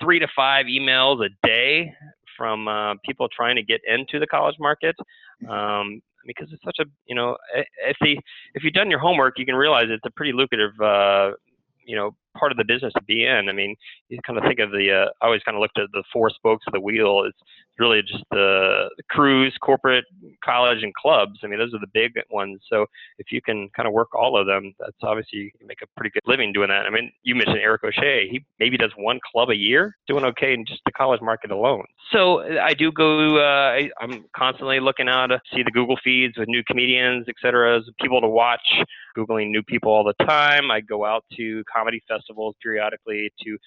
three 0.01 0.19
to 0.19 0.27
five 0.35 0.67
emails 0.67 1.25
a 1.25 1.29
day 1.45 1.93
from 2.37 2.67
uh, 2.67 2.95
people 3.05 3.27
trying 3.35 3.55
to 3.55 3.63
get 3.63 3.81
into 3.87 4.19
the 4.19 4.27
college 4.27 4.55
market. 4.59 4.95
Um, 5.49 6.01
because 6.27 6.47
it's 6.51 6.63
such 6.63 6.77
a 6.79 6.85
you 7.05 7.13
know 7.13 7.37
if 7.87 7.95
the 8.01 8.17
if 8.55 8.63
you've 8.63 8.73
done 8.73 8.89
your 8.89 8.97
homework 8.97 9.37
you 9.37 9.45
can 9.45 9.53
realize 9.53 9.85
it's 9.89 10.05
a 10.07 10.09
pretty 10.09 10.31
lucrative 10.33 10.71
uh, 10.81 11.29
you 11.85 11.95
know 11.95 12.15
part 12.37 12.51
of 12.51 12.57
the 12.57 12.65
business 12.65 12.93
to 12.93 13.03
be 13.03 13.25
in. 13.25 13.49
I 13.49 13.53
mean, 13.53 13.75
you 14.09 14.19
kind 14.25 14.37
of 14.37 14.45
think 14.45 14.59
of 14.59 14.71
the. 14.71 14.91
Uh, 14.91 15.09
I 15.21 15.25
always 15.25 15.41
kind 15.43 15.55
of 15.55 15.61
looked 15.61 15.79
at 15.79 15.87
the 15.93 16.03
four 16.11 16.29
spokes 16.29 16.65
of 16.67 16.73
the 16.73 16.79
wheel. 16.79 17.23
It's 17.25 17.37
really 17.79 18.01
just 18.01 18.23
the, 18.31 18.89
crews, 19.09 19.55
corporate, 19.61 20.05
college, 20.43 20.83
and 20.83 20.93
clubs. 20.93 21.39
I 21.43 21.47
mean, 21.47 21.59
those 21.59 21.73
are 21.73 21.79
the 21.79 21.87
big 21.93 22.11
ones. 22.31 22.59
So 22.69 22.85
if 23.17 23.31
you 23.31 23.41
can 23.41 23.69
kind 23.75 23.87
of 23.87 23.93
work 23.93 24.13
all 24.13 24.37
of 24.39 24.47
them, 24.47 24.73
that's 24.79 24.97
obviously 25.03 25.39
you 25.39 25.51
can 25.57 25.67
make 25.67 25.81
a 25.81 25.87
pretty 25.95 26.11
good 26.11 26.23
living 26.25 26.53
doing 26.53 26.69
that. 26.69 26.85
I 26.85 26.89
mean, 26.89 27.11
you 27.23 27.35
mentioned 27.35 27.59
Eric 27.59 27.83
O'Shea. 27.83 28.27
He 28.29 28.45
maybe 28.59 28.77
does 28.77 28.91
one 28.97 29.19
club 29.31 29.49
a 29.49 29.55
year, 29.55 29.95
doing 30.07 30.25
okay 30.25 30.53
in 30.53 30.65
just 30.65 30.81
the 30.85 30.91
college 30.91 31.21
market 31.21 31.51
alone. 31.51 31.85
So 32.11 32.41
I 32.59 32.73
do 32.73 32.91
go. 32.91 33.37
Uh, 33.37 33.71
I, 33.71 33.89
I'm 34.01 34.25
constantly 34.35 34.79
looking 34.79 35.07
out 35.07 35.27
to 35.27 35.39
see 35.53 35.63
the 35.63 35.71
Google 35.71 35.97
feeds 36.03 36.37
with 36.37 36.47
new 36.47 36.63
comedians, 36.67 37.25
et 37.27 37.35
cetera, 37.41 37.81
people 38.01 38.21
to 38.21 38.27
watch. 38.27 38.67
Googling 39.17 39.49
new 39.49 39.63
people 39.63 39.91
all 39.91 40.03
the 40.03 40.25
time. 40.25 40.69
I 40.69 40.81
go 40.81 41.05
out 41.05 41.23
to 41.37 41.63
comedy 41.73 42.03
festivals 42.05 42.53
periodically 42.61 43.31
to 43.43 43.57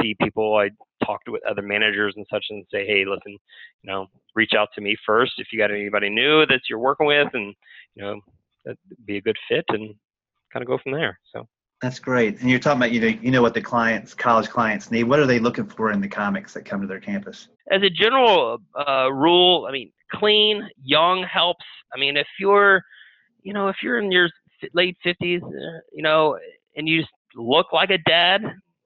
see 0.00 0.16
people. 0.20 0.56
I 0.56 0.70
talk 1.04 1.24
to 1.24 1.32
with 1.32 1.46
other 1.46 1.62
managers 1.62 2.14
and 2.16 2.26
such 2.30 2.46
and 2.50 2.64
say, 2.72 2.86
hey, 2.86 3.04
listen, 3.04 3.36
you 3.82 3.90
know, 3.90 4.06
reach 4.34 4.52
out 4.56 4.68
to 4.74 4.80
me 4.80 4.96
first 5.06 5.32
if 5.38 5.48
you 5.52 5.58
got 5.58 5.70
anybody 5.70 6.10
new 6.10 6.46
that 6.46 6.60
you're 6.68 6.78
working 6.78 7.06
with, 7.06 7.28
and 7.34 7.54
you 7.94 8.02
know, 8.02 8.20
that'd 8.64 8.78
be 9.04 9.16
a 9.16 9.22
good 9.22 9.36
fit, 9.48 9.64
and 9.68 9.94
kind 10.52 10.62
of 10.62 10.66
go 10.66 10.78
from 10.82 10.92
there. 10.92 11.18
So. 11.32 11.46
That's 11.80 12.00
great. 12.00 12.40
And 12.40 12.50
you're 12.50 12.58
talking 12.58 12.78
about 12.78 12.90
you 12.90 13.00
know 13.00 13.06
you 13.06 13.30
know 13.30 13.42
what 13.42 13.54
the 13.54 13.60
clients, 13.60 14.12
college 14.12 14.48
clients 14.48 14.90
need. 14.90 15.04
What 15.04 15.20
are 15.20 15.26
they 15.26 15.38
looking 15.38 15.66
for 15.66 15.92
in 15.92 16.00
the 16.00 16.08
comics 16.08 16.52
that 16.54 16.64
come 16.64 16.80
to 16.80 16.88
their 16.88 17.00
campus? 17.00 17.48
As 17.70 17.82
a 17.82 17.90
general 17.90 18.58
uh, 18.74 19.12
rule, 19.12 19.66
I 19.68 19.72
mean, 19.72 19.92
clean, 20.12 20.68
young 20.82 21.22
helps. 21.22 21.64
I 21.94 21.98
mean, 21.98 22.16
if 22.16 22.26
you're, 22.40 22.82
you 23.42 23.52
know, 23.52 23.68
if 23.68 23.76
you're 23.82 23.98
in 23.98 24.10
your 24.10 24.28
late 24.74 24.96
50s, 25.06 25.42
uh, 25.42 25.80
you 25.92 26.02
know, 26.02 26.36
and 26.76 26.88
you 26.88 27.02
just 27.02 27.12
look 27.36 27.72
like 27.72 27.90
a 27.90 27.98
dad, 27.98 28.42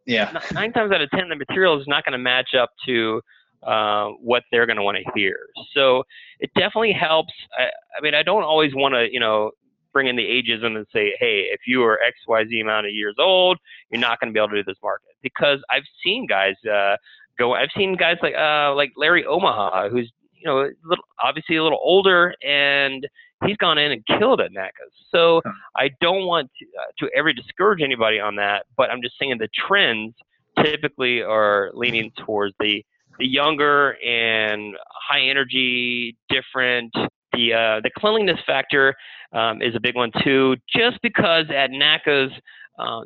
yeah, 0.06 0.40
nine 0.52 0.72
times 0.72 0.92
out 0.92 1.00
of 1.00 1.10
ten, 1.10 1.28
the 1.28 1.36
material 1.36 1.80
is 1.80 1.86
not 1.86 2.04
going 2.04 2.12
to 2.12 2.18
match 2.18 2.54
up 2.54 2.70
to 2.86 3.20
uh, 3.62 4.08
what 4.20 4.42
they're 4.50 4.66
going 4.66 4.76
to 4.76 4.82
want 4.82 4.98
to 4.98 5.04
hear. 5.14 5.36
So 5.74 6.02
it 6.40 6.50
definitely 6.54 6.92
helps. 6.92 7.32
I, 7.58 7.64
I 7.64 8.00
mean, 8.02 8.14
I 8.14 8.22
don't 8.22 8.42
always 8.42 8.74
want 8.74 8.94
to, 8.94 9.06
you 9.10 9.20
know, 9.20 9.52
bring 9.92 10.06
in 10.06 10.16
the 10.16 10.22
ageism 10.22 10.76
and 10.76 10.86
say, 10.92 11.12
hey, 11.20 11.48
if 11.52 11.60
you 11.66 11.82
are 11.84 12.00
X, 12.00 12.16
Y, 12.26 12.44
Z 12.48 12.60
amount 12.60 12.86
of 12.86 12.92
years 12.92 13.14
old, 13.18 13.58
you're 13.90 14.00
not 14.00 14.18
going 14.18 14.32
to 14.32 14.34
be 14.34 14.40
able 14.40 14.48
to 14.48 14.56
do 14.56 14.64
this 14.64 14.78
market. 14.82 15.10
Because 15.22 15.58
I've 15.70 15.84
seen 16.04 16.26
guys 16.26 16.54
uh, 16.70 16.96
go. 17.38 17.54
I've 17.54 17.68
seen 17.76 17.96
guys 17.96 18.16
like 18.22 18.34
uh, 18.34 18.74
like 18.74 18.92
Larry 18.96 19.24
Omaha, 19.24 19.90
who's 19.90 20.10
you 20.34 20.46
know 20.46 20.68
little, 20.84 21.04
obviously 21.22 21.56
a 21.56 21.62
little 21.62 21.80
older, 21.82 22.34
and 22.42 23.06
he's 23.46 23.56
gone 23.56 23.78
in 23.78 23.92
and 23.92 24.04
killed 24.06 24.40
at 24.40 24.52
NACAs. 24.52 24.92
So 25.10 25.42
I 25.76 25.90
don't 26.00 26.26
want 26.26 26.50
to, 26.58 26.66
uh, 26.66 27.06
to 27.06 27.16
ever 27.16 27.32
discourage 27.32 27.82
anybody 27.82 28.20
on 28.20 28.36
that, 28.36 28.66
but 28.76 28.90
I'm 28.90 29.02
just 29.02 29.18
saying 29.18 29.36
the 29.38 29.48
trends 29.66 30.14
typically 30.62 31.22
are 31.22 31.70
leaning 31.74 32.12
towards 32.24 32.54
the 32.60 32.84
the 33.18 33.26
younger 33.26 33.96
and 34.04 34.74
high 35.08 35.20
energy, 35.20 36.16
different. 36.28 36.92
The 37.32 37.52
uh, 37.52 37.80
the 37.82 37.90
cleanliness 37.98 38.40
factor 38.46 38.94
um, 39.32 39.62
is 39.62 39.74
a 39.74 39.80
big 39.80 39.94
one 39.94 40.10
too. 40.22 40.56
Just 40.74 41.00
because 41.02 41.46
at 41.50 41.70
NACAs, 41.70 42.32
uh, 42.78 43.02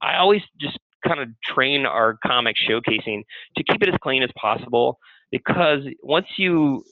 I 0.00 0.16
always 0.18 0.42
just 0.60 0.78
kind 1.06 1.20
of 1.20 1.28
train 1.42 1.86
our 1.86 2.18
comic 2.26 2.56
showcasing 2.56 3.22
to 3.56 3.64
keep 3.64 3.82
it 3.82 3.88
as 3.88 3.94
clean 4.02 4.22
as 4.22 4.30
possible 4.36 4.98
because 5.30 5.80
once 6.02 6.26
you 6.36 6.84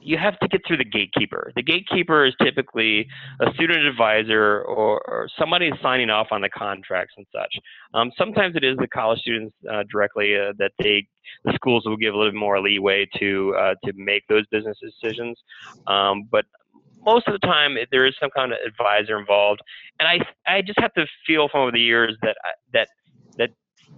you 0.00 0.18
have 0.18 0.38
to 0.38 0.48
get 0.48 0.60
through 0.66 0.76
the 0.76 0.84
gatekeeper. 0.84 1.50
The 1.56 1.62
gatekeeper 1.62 2.24
is 2.26 2.34
typically 2.42 3.08
a 3.40 3.52
student 3.54 3.86
advisor 3.86 4.60
or, 4.62 5.00
or 5.00 5.28
somebody 5.38 5.70
signing 5.82 6.10
off 6.10 6.28
on 6.30 6.42
the 6.42 6.48
contracts 6.48 7.14
and 7.16 7.26
such. 7.34 7.54
Um, 7.94 8.12
sometimes 8.16 8.54
it 8.56 8.64
is 8.64 8.76
the 8.76 8.86
college 8.86 9.20
students 9.20 9.54
uh, 9.70 9.84
directly 9.90 10.36
uh, 10.38 10.52
that 10.58 10.72
they 10.78 11.06
the 11.44 11.52
schools 11.54 11.84
will 11.86 11.96
give 11.96 12.14
a 12.14 12.16
little 12.16 12.38
more 12.38 12.60
leeway 12.60 13.08
to 13.18 13.54
uh, 13.58 13.74
to 13.84 13.92
make 13.96 14.24
those 14.28 14.46
business 14.50 14.76
decisions. 14.80 15.38
Um, 15.86 16.28
but 16.30 16.44
most 17.04 17.26
of 17.26 17.32
the 17.32 17.46
time 17.46 17.76
there 17.90 18.06
is 18.06 18.14
some 18.20 18.30
kind 18.36 18.52
of 18.52 18.58
advisor 18.66 19.18
involved, 19.18 19.60
and 20.00 20.08
I 20.08 20.20
I 20.46 20.62
just 20.62 20.78
have 20.80 20.92
to 20.94 21.06
feel 21.26 21.48
from 21.48 21.62
over 21.62 21.72
the 21.72 21.80
years 21.80 22.16
that 22.22 22.36
that 22.72 22.88
that 23.03 23.03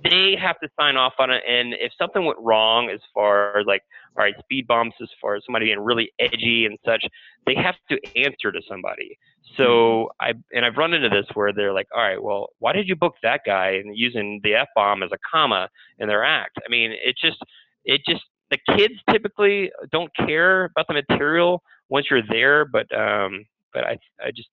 they 0.03 0.37
have 0.41 0.59
to 0.61 0.69
sign 0.79 0.97
off 0.97 1.15
on 1.19 1.31
it. 1.31 1.43
And 1.49 1.75
if 1.75 1.93
something 1.99 2.25
went 2.25 2.39
wrong, 2.41 2.91
as 2.91 3.01
far 3.13 3.59
as 3.59 3.67
like, 3.67 3.83
all 4.17 4.25
right, 4.25 4.35
speed 4.41 4.67
bumps, 4.67 4.97
as 5.03 5.09
far 5.21 5.37
as 5.37 5.43
somebody 5.45 5.67
being 5.67 5.81
really 5.81 6.11
edgy 6.19 6.67
and 6.67 6.79
such, 6.85 7.05
they 7.47 7.55
have 7.55 7.75
to 7.91 7.99
answer 8.17 8.53
to 8.53 8.61
somebody. 8.69 9.19
So 9.57 10.11
I 10.21 10.33
and 10.53 10.65
I've 10.65 10.77
run 10.77 10.95
into 10.95 11.09
this 11.09 11.27
where 11.35 11.53
they're 11.53 11.73
like, 11.73 11.87
all 11.95 12.03
right, 12.03 12.23
well, 12.23 12.49
why 12.59 12.73
did 12.73 12.89
you 12.89 12.97
book 12.97 13.15
that 13.23 13.41
guy 13.47 13.71
and 13.71 13.97
using 13.97 14.41
the 14.43 14.55
f 14.55 14.69
bomb 14.75 15.03
as 15.03 15.11
a 15.13 15.19
comma 15.31 15.69
in 15.99 16.09
their 16.09 16.25
act? 16.25 16.59
I 16.65 16.71
mean, 16.71 16.93
it 16.93 17.17
just 17.21 17.39
it 17.85 18.03
just 18.09 18.23
the 18.51 18.59
kids 18.77 18.95
typically 19.11 19.71
don't 19.93 20.11
care 20.17 20.65
about 20.65 20.87
the 20.89 20.95
material 20.95 21.63
once 21.89 22.07
you're 22.11 22.23
there, 22.29 22.65
but 22.65 22.87
um, 22.97 23.45
but 23.73 23.85
I 23.85 23.99
I 24.23 24.31
just 24.35 24.49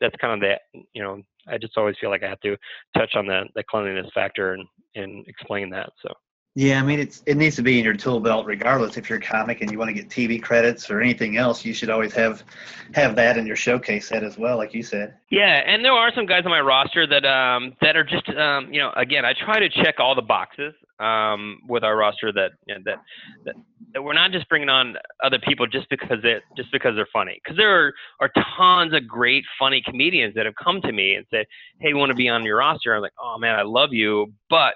that's 0.00 0.16
kind 0.20 0.34
of 0.34 0.40
the 0.40 0.82
you 0.92 1.02
know 1.02 1.22
I 1.48 1.58
just 1.58 1.76
always 1.76 1.96
feel 2.00 2.10
like 2.10 2.22
I 2.22 2.28
have 2.28 2.40
to 2.40 2.56
touch 2.96 3.14
on 3.14 3.26
the 3.26 3.44
the 3.54 3.64
cleanliness 3.64 4.10
factor 4.14 4.54
and 4.54 4.66
and 4.94 5.26
explain 5.26 5.70
that. 5.70 5.90
So. 6.02 6.12
Yeah, 6.56 6.80
I 6.80 6.82
mean 6.82 6.98
it's 6.98 7.22
it 7.26 7.36
needs 7.36 7.54
to 7.56 7.62
be 7.62 7.78
in 7.78 7.84
your 7.84 7.94
tool 7.94 8.18
belt 8.18 8.44
regardless. 8.44 8.96
If 8.96 9.08
you're 9.08 9.18
a 9.18 9.22
comic 9.22 9.60
and 9.60 9.70
you 9.70 9.78
want 9.78 9.88
to 9.88 9.94
get 9.94 10.08
TV 10.08 10.42
credits 10.42 10.90
or 10.90 11.00
anything 11.00 11.36
else, 11.36 11.64
you 11.64 11.72
should 11.72 11.90
always 11.90 12.12
have 12.14 12.42
have 12.92 13.14
that 13.16 13.38
in 13.38 13.46
your 13.46 13.54
showcase 13.54 14.08
set 14.08 14.24
as 14.24 14.36
well, 14.36 14.56
like 14.56 14.74
you 14.74 14.82
said. 14.82 15.14
Yeah, 15.30 15.62
and 15.64 15.84
there 15.84 15.92
are 15.92 16.12
some 16.12 16.26
guys 16.26 16.42
on 16.44 16.50
my 16.50 16.60
roster 16.60 17.06
that 17.06 17.24
um 17.24 17.74
that 17.80 17.96
are 17.96 18.02
just 18.02 18.28
um 18.30 18.72
you 18.72 18.80
know 18.80 18.90
again 18.96 19.24
I 19.24 19.32
try 19.32 19.60
to 19.60 19.68
check 19.68 20.00
all 20.00 20.16
the 20.16 20.22
boxes 20.22 20.74
um 20.98 21.60
with 21.68 21.84
our 21.84 21.96
roster 21.96 22.32
that 22.32 22.50
you 22.66 22.74
know, 22.74 22.80
that, 22.84 23.00
that 23.44 23.54
that 23.94 24.02
we're 24.02 24.12
not 24.12 24.32
just 24.32 24.48
bringing 24.48 24.68
on 24.68 24.96
other 25.22 25.38
people 25.38 25.68
just 25.68 25.88
because 25.88 26.18
they 26.20 26.40
just 26.56 26.72
because 26.72 26.96
they're 26.96 27.08
funny 27.12 27.40
because 27.44 27.56
there 27.56 27.86
are, 27.86 27.94
are 28.20 28.30
tons 28.56 28.92
of 28.92 29.06
great 29.06 29.44
funny 29.56 29.80
comedians 29.86 30.34
that 30.34 30.46
have 30.46 30.54
come 30.60 30.80
to 30.80 30.90
me 30.90 31.14
and 31.14 31.24
said 31.30 31.46
hey 31.78 31.92
we 31.92 32.00
want 32.00 32.10
to 32.10 32.16
be 32.16 32.28
on 32.28 32.42
your 32.42 32.58
roster 32.58 32.92
I'm 32.92 33.02
like 33.02 33.14
oh 33.22 33.38
man 33.38 33.56
I 33.56 33.62
love 33.62 33.92
you 33.92 34.32
but 34.48 34.74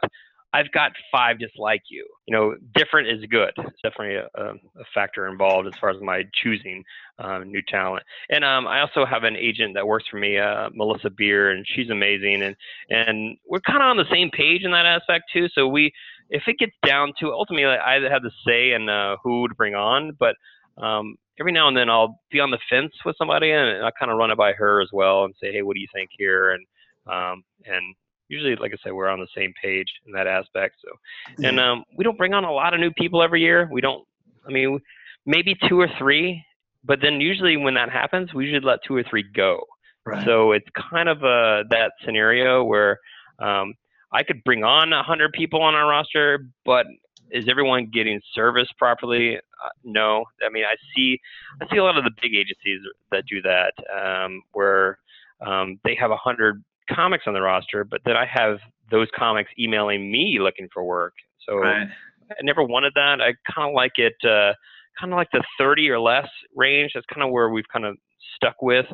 I've 0.54 0.70
got 0.70 0.92
five 1.10 1.40
just 1.40 1.58
like 1.58 1.82
you. 1.90 2.06
You 2.26 2.36
know, 2.36 2.54
different 2.76 3.08
is 3.08 3.24
good. 3.28 3.50
It's 3.58 3.82
definitely 3.82 4.14
a, 4.14 4.28
a 4.40 4.84
factor 4.94 5.26
involved 5.26 5.66
as 5.66 5.74
far 5.80 5.90
as 5.90 6.00
my 6.00 6.22
choosing 6.42 6.84
um, 7.18 7.50
new 7.50 7.60
talent. 7.68 8.04
And 8.30 8.44
um, 8.44 8.68
I 8.68 8.80
also 8.80 9.04
have 9.04 9.24
an 9.24 9.34
agent 9.34 9.74
that 9.74 9.84
works 9.84 10.04
for 10.08 10.16
me, 10.16 10.38
uh, 10.38 10.70
Melissa 10.72 11.10
Beer, 11.10 11.50
and 11.50 11.66
she's 11.66 11.90
amazing. 11.90 12.42
And 12.42 12.54
and 12.88 13.36
we're 13.48 13.60
kind 13.60 13.82
of 13.82 13.88
on 13.88 13.96
the 13.96 14.08
same 14.12 14.30
page 14.30 14.62
in 14.62 14.70
that 14.70 14.86
aspect 14.86 15.24
too. 15.32 15.48
So 15.56 15.66
we, 15.66 15.92
if 16.30 16.44
it 16.46 16.58
gets 16.58 16.76
down 16.86 17.12
to 17.18 17.32
ultimately, 17.32 17.64
I 17.64 17.94
have 18.08 18.22
the 18.22 18.30
say 18.46 18.74
in 18.74 18.88
uh, 18.88 19.16
who 19.24 19.48
to 19.48 19.54
bring 19.56 19.74
on, 19.74 20.16
but 20.20 20.36
um, 20.80 21.16
every 21.40 21.50
now 21.50 21.66
and 21.66 21.76
then 21.76 21.90
I'll 21.90 22.20
be 22.30 22.38
on 22.38 22.52
the 22.52 22.60
fence 22.70 22.92
with 23.04 23.16
somebody 23.18 23.50
and 23.50 23.84
I 23.84 23.90
kind 23.98 24.12
of 24.12 24.18
run 24.18 24.30
it 24.30 24.38
by 24.38 24.52
her 24.52 24.80
as 24.80 24.88
well 24.92 25.24
and 25.24 25.34
say, 25.42 25.52
hey, 25.52 25.62
what 25.62 25.74
do 25.74 25.80
you 25.80 25.88
think 25.92 26.10
here? 26.16 26.52
And 26.52 26.64
um, 27.06 27.42
and 27.66 27.94
usually, 28.28 28.56
like 28.56 28.72
I 28.72 28.76
said, 28.82 28.92
we're 28.92 29.08
on 29.08 29.20
the 29.20 29.28
same 29.36 29.52
page 29.60 29.88
in 30.06 30.12
that 30.12 30.26
aspect. 30.26 30.76
So, 30.84 30.90
yeah. 31.38 31.48
and 31.48 31.60
um, 31.60 31.84
we 31.96 32.04
don't 32.04 32.18
bring 32.18 32.34
on 32.34 32.44
a 32.44 32.52
lot 32.52 32.74
of 32.74 32.80
new 32.80 32.90
people 32.92 33.22
every 33.22 33.40
year. 33.40 33.68
We 33.70 33.80
don't. 33.80 34.06
I 34.46 34.50
mean, 34.50 34.80
maybe 35.26 35.56
two 35.68 35.80
or 35.80 35.88
three, 35.98 36.44
but 36.84 37.00
then 37.00 37.20
usually 37.20 37.56
when 37.56 37.74
that 37.74 37.90
happens, 37.90 38.34
we 38.34 38.44
usually 38.44 38.64
let 38.64 38.80
two 38.86 38.96
or 38.96 39.02
three 39.08 39.24
go. 39.34 39.60
Right. 40.04 40.24
So 40.26 40.52
it's 40.52 40.66
kind 40.90 41.08
of 41.08 41.22
a 41.22 41.64
that 41.70 41.92
scenario 42.04 42.62
where 42.62 42.98
um, 43.38 43.74
I 44.12 44.22
could 44.22 44.44
bring 44.44 44.62
on 44.62 44.92
a 44.92 45.02
hundred 45.02 45.32
people 45.32 45.62
on 45.62 45.74
our 45.74 45.88
roster, 45.88 46.46
but 46.64 46.86
is 47.30 47.46
everyone 47.48 47.90
getting 47.92 48.20
service 48.34 48.68
properly? 48.78 49.36
Uh, 49.36 49.68
no. 49.82 50.24
I 50.44 50.50
mean, 50.50 50.64
I 50.64 50.76
see 50.94 51.18
I 51.60 51.66
see 51.70 51.78
a 51.78 51.84
lot 51.84 51.96
of 51.96 52.04
the 52.04 52.10
big 52.20 52.34
agencies 52.34 52.80
that 53.10 53.24
do 53.26 53.40
that, 53.42 53.72
um, 53.92 54.42
where 54.52 54.98
um, 55.44 55.80
they 55.84 55.94
have 55.94 56.10
a 56.10 56.16
hundred 56.16 56.62
comics 56.90 57.24
on 57.26 57.34
the 57.34 57.42
roster, 57.42 57.84
but 57.84 58.00
then 58.04 58.16
I 58.16 58.26
have 58.26 58.58
those 58.90 59.08
comics 59.16 59.50
emailing 59.58 60.10
me 60.10 60.38
looking 60.40 60.68
for 60.72 60.84
work. 60.84 61.14
So 61.48 61.56
right. 61.56 61.86
I 62.30 62.42
never 62.42 62.62
wanted 62.62 62.92
that. 62.94 63.20
I 63.20 63.34
kind 63.52 63.68
of 63.68 63.74
like 63.74 63.92
it, 63.96 64.14
uh, 64.24 64.52
kind 64.98 65.12
of 65.12 65.16
like 65.16 65.28
the 65.32 65.42
30 65.58 65.90
or 65.90 66.00
less 66.00 66.28
range. 66.54 66.92
That's 66.94 67.06
kind 67.12 67.24
of 67.24 67.30
where 67.30 67.50
we've 67.50 67.68
kind 67.72 67.84
of 67.84 67.96
stuck 68.36 68.62
with 68.62 68.86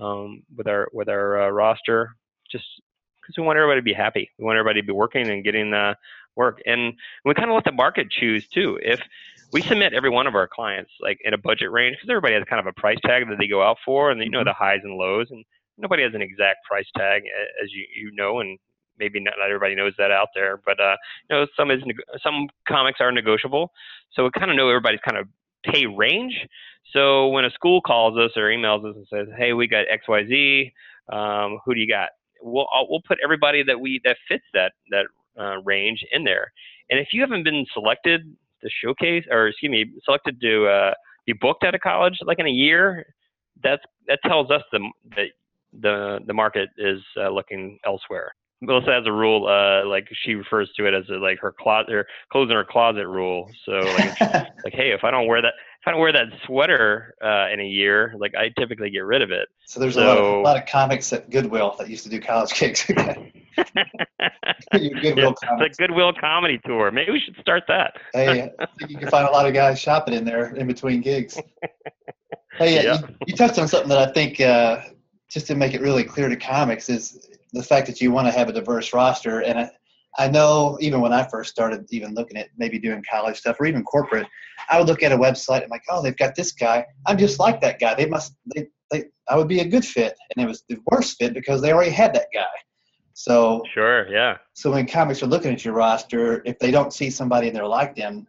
um, 0.00 0.42
with 0.56 0.68
our 0.68 0.88
with 0.92 1.08
our 1.08 1.42
uh, 1.42 1.50
roster, 1.50 2.10
just 2.50 2.64
because 3.20 3.36
we 3.36 3.44
want 3.44 3.58
everybody 3.58 3.80
to 3.80 3.84
be 3.84 3.92
happy. 3.92 4.30
We 4.38 4.44
want 4.44 4.58
everybody 4.58 4.80
to 4.80 4.86
be 4.86 4.92
working 4.92 5.28
and 5.28 5.44
getting 5.44 5.70
the 5.70 5.96
work, 6.36 6.60
and 6.66 6.94
we 7.24 7.34
kind 7.34 7.50
of 7.50 7.54
let 7.54 7.64
the 7.64 7.72
market 7.72 8.10
choose 8.10 8.46
too. 8.48 8.78
If 8.82 9.00
we 9.52 9.62
submit 9.62 9.94
every 9.94 10.10
one 10.10 10.26
of 10.26 10.34
our 10.34 10.46
clients 10.46 10.90
like 11.00 11.18
in 11.24 11.34
a 11.34 11.38
budget 11.38 11.70
range 11.70 11.96
because 11.96 12.10
everybody 12.10 12.34
has 12.34 12.44
kind 12.48 12.60
of 12.60 12.66
a 12.66 12.80
price 12.80 12.98
tag 13.04 13.28
that 13.28 13.38
they 13.38 13.48
go 13.48 13.62
out 13.62 13.78
for, 13.84 14.10
and 14.10 14.22
you 14.22 14.30
know 14.30 14.40
mm-hmm. 14.40 14.48
the 14.48 14.52
highs 14.52 14.80
and 14.84 14.94
lows, 14.94 15.28
and 15.30 15.44
nobody 15.78 16.02
has 16.02 16.14
an 16.14 16.22
exact 16.22 16.64
price 16.68 16.86
tag, 16.96 17.22
as 17.62 17.70
you 17.72 17.86
you 17.94 18.10
know, 18.14 18.40
and 18.40 18.58
maybe 18.98 19.20
not, 19.20 19.34
not 19.38 19.46
everybody 19.46 19.74
knows 19.74 19.92
that 19.98 20.10
out 20.10 20.28
there. 20.34 20.60
But 20.64 20.80
uh, 20.80 20.96
you 21.30 21.36
know, 21.36 21.46
some 21.56 21.70
is 21.70 21.80
some 22.22 22.48
comics 22.66 23.00
are 23.00 23.12
negotiable, 23.12 23.72
so 24.12 24.24
we 24.24 24.30
kind 24.38 24.50
of 24.50 24.56
know 24.56 24.68
everybody's 24.68 25.00
kind 25.08 25.18
of 25.18 25.28
pay 25.64 25.86
range. 25.86 26.34
So 26.92 27.28
when 27.28 27.44
a 27.44 27.50
school 27.50 27.80
calls 27.80 28.16
us 28.18 28.30
or 28.36 28.44
emails 28.44 28.88
us 28.88 28.96
and 28.96 29.06
says, 29.12 29.28
"Hey, 29.36 29.52
we 29.52 29.66
got 29.66 29.86
X 29.90 30.04
Y 30.08 30.24
Z, 30.26 30.72
um, 31.10 31.58
who 31.64 31.74
do 31.74 31.80
you 31.80 31.88
got?" 31.88 32.10
We'll 32.42 32.66
we'll 32.88 33.02
put 33.06 33.18
everybody 33.22 33.62
that 33.64 33.78
we 33.80 34.00
that 34.04 34.16
fits 34.28 34.44
that 34.54 34.72
that 34.90 35.06
uh, 35.38 35.60
range 35.64 36.04
in 36.12 36.24
there. 36.24 36.52
And 36.90 36.98
if 36.98 37.08
you 37.12 37.20
haven't 37.20 37.44
been 37.44 37.66
selected 37.72 38.36
to 38.62 38.68
showcase, 38.82 39.24
or 39.30 39.48
excuse 39.48 39.70
me, 39.70 39.84
selected 40.04 40.40
to 40.40 40.66
uh, 40.66 40.94
be 41.26 41.32
booked 41.32 41.64
at 41.64 41.74
a 41.74 41.78
college 41.78 42.18
like 42.24 42.38
in 42.38 42.46
a 42.46 42.50
year, 42.50 43.04
that's 43.62 43.82
that 44.06 44.20
tells 44.24 44.50
us 44.50 44.62
the, 44.72 44.80
that 45.16 45.28
the 45.80 46.20
the 46.26 46.34
market 46.34 46.68
is 46.78 47.00
uh, 47.16 47.28
looking 47.28 47.78
elsewhere. 47.84 48.32
Melissa 48.60 48.90
has 48.92 49.06
a 49.06 49.12
rule, 49.12 49.46
uh, 49.46 49.88
like 49.88 50.08
she 50.24 50.34
refers 50.34 50.68
to 50.76 50.86
it 50.86 50.94
as 50.94 51.04
a, 51.10 51.12
like 51.14 51.38
her 51.38 51.52
closet, 51.52 51.92
her 51.92 52.06
clothes 52.32 52.50
in 52.50 52.56
her 52.56 52.64
closet 52.64 53.06
rule. 53.06 53.48
So 53.64 53.72
like, 53.72 54.20
like, 54.20 54.72
hey, 54.72 54.90
if 54.90 55.04
I 55.04 55.12
don't 55.12 55.28
wear 55.28 55.40
that, 55.40 55.54
if 55.80 55.86
I 55.86 55.92
don't 55.92 56.00
wear 56.00 56.12
that 56.12 56.26
sweater 56.44 57.14
uh, 57.22 57.52
in 57.52 57.60
a 57.60 57.66
year, 57.66 58.14
like 58.18 58.34
I 58.34 58.48
typically 58.58 58.90
get 58.90 59.04
rid 59.04 59.22
of 59.22 59.30
it. 59.30 59.48
So 59.66 59.78
there's 59.78 59.94
so, 59.94 60.02
a, 60.02 60.06
lot 60.06 60.18
of, 60.18 60.24
a 60.24 60.40
lot 60.40 60.56
of 60.56 60.66
comics 60.66 61.12
at 61.12 61.30
Goodwill 61.30 61.76
that 61.78 61.88
used 61.88 62.02
to 62.04 62.10
do 62.10 62.20
college 62.20 62.52
gigs. 62.58 62.84
Goodwill 62.86 63.30
yeah, 64.72 65.56
the 65.58 65.70
Goodwill 65.78 66.12
comedy 66.20 66.58
tour. 66.66 66.90
Maybe 66.90 67.12
we 67.12 67.20
should 67.20 67.36
start 67.40 67.62
that. 67.68 67.94
hey, 68.12 68.50
I 68.58 68.66
think 68.76 68.90
you 68.90 68.98
can 68.98 69.08
find 69.08 69.28
a 69.28 69.30
lot 69.30 69.46
of 69.46 69.54
guys 69.54 69.78
shopping 69.78 70.14
in 70.14 70.24
there 70.24 70.52
in 70.56 70.66
between 70.66 71.00
gigs. 71.00 71.38
Hey, 72.56 72.82
yeah. 72.82 72.98
you, 72.98 73.08
you, 73.28 73.36
touched 73.36 73.56
on 73.60 73.68
something 73.68 73.88
that 73.90 74.08
I 74.08 74.12
think 74.12 74.40
uh, 74.40 74.80
just 75.30 75.46
to 75.48 75.54
make 75.54 75.74
it 75.74 75.80
really 75.80 76.04
clear 76.04 76.28
to 76.28 76.36
comics 76.36 76.88
is 76.88 77.28
the 77.52 77.62
fact 77.62 77.86
that 77.86 78.00
you 78.00 78.10
want 78.10 78.26
to 78.26 78.32
have 78.32 78.48
a 78.48 78.52
diverse 78.52 78.92
roster, 78.92 79.40
and 79.40 79.58
I, 79.58 79.70
I 80.18 80.28
know 80.28 80.78
even 80.80 81.00
when 81.00 81.12
I 81.12 81.28
first 81.28 81.50
started, 81.50 81.86
even 81.90 82.14
looking 82.14 82.36
at 82.36 82.48
maybe 82.56 82.78
doing 82.78 83.04
college 83.10 83.38
stuff 83.38 83.60
or 83.60 83.66
even 83.66 83.84
corporate, 83.84 84.26
I 84.68 84.78
would 84.78 84.88
look 84.88 85.02
at 85.02 85.12
a 85.12 85.16
website 85.18 85.62
and 85.62 85.70
like, 85.70 85.84
oh, 85.88 86.02
they've 86.02 86.16
got 86.16 86.34
this 86.34 86.52
guy. 86.52 86.84
I'm 87.06 87.18
just 87.18 87.38
like 87.38 87.60
that 87.60 87.78
guy. 87.78 87.94
They 87.94 88.06
must, 88.06 88.34
they, 88.54 88.66
they, 88.90 89.04
I 89.28 89.36
would 89.36 89.48
be 89.48 89.60
a 89.60 89.68
good 89.68 89.84
fit, 89.84 90.16
and 90.34 90.44
it 90.44 90.48
was 90.48 90.64
the 90.68 90.78
worst 90.90 91.18
fit 91.18 91.34
because 91.34 91.60
they 91.62 91.72
already 91.72 91.90
had 91.90 92.14
that 92.14 92.28
guy. 92.32 92.46
So 93.14 93.62
sure, 93.74 94.08
yeah. 94.12 94.38
So 94.54 94.70
when 94.70 94.86
comics 94.86 95.22
are 95.22 95.26
looking 95.26 95.52
at 95.52 95.64
your 95.64 95.74
roster, 95.74 96.40
if 96.44 96.58
they 96.58 96.70
don't 96.70 96.92
see 96.92 97.10
somebody 97.10 97.48
and 97.48 97.56
they're 97.56 97.66
like 97.66 97.96
them, 97.96 98.26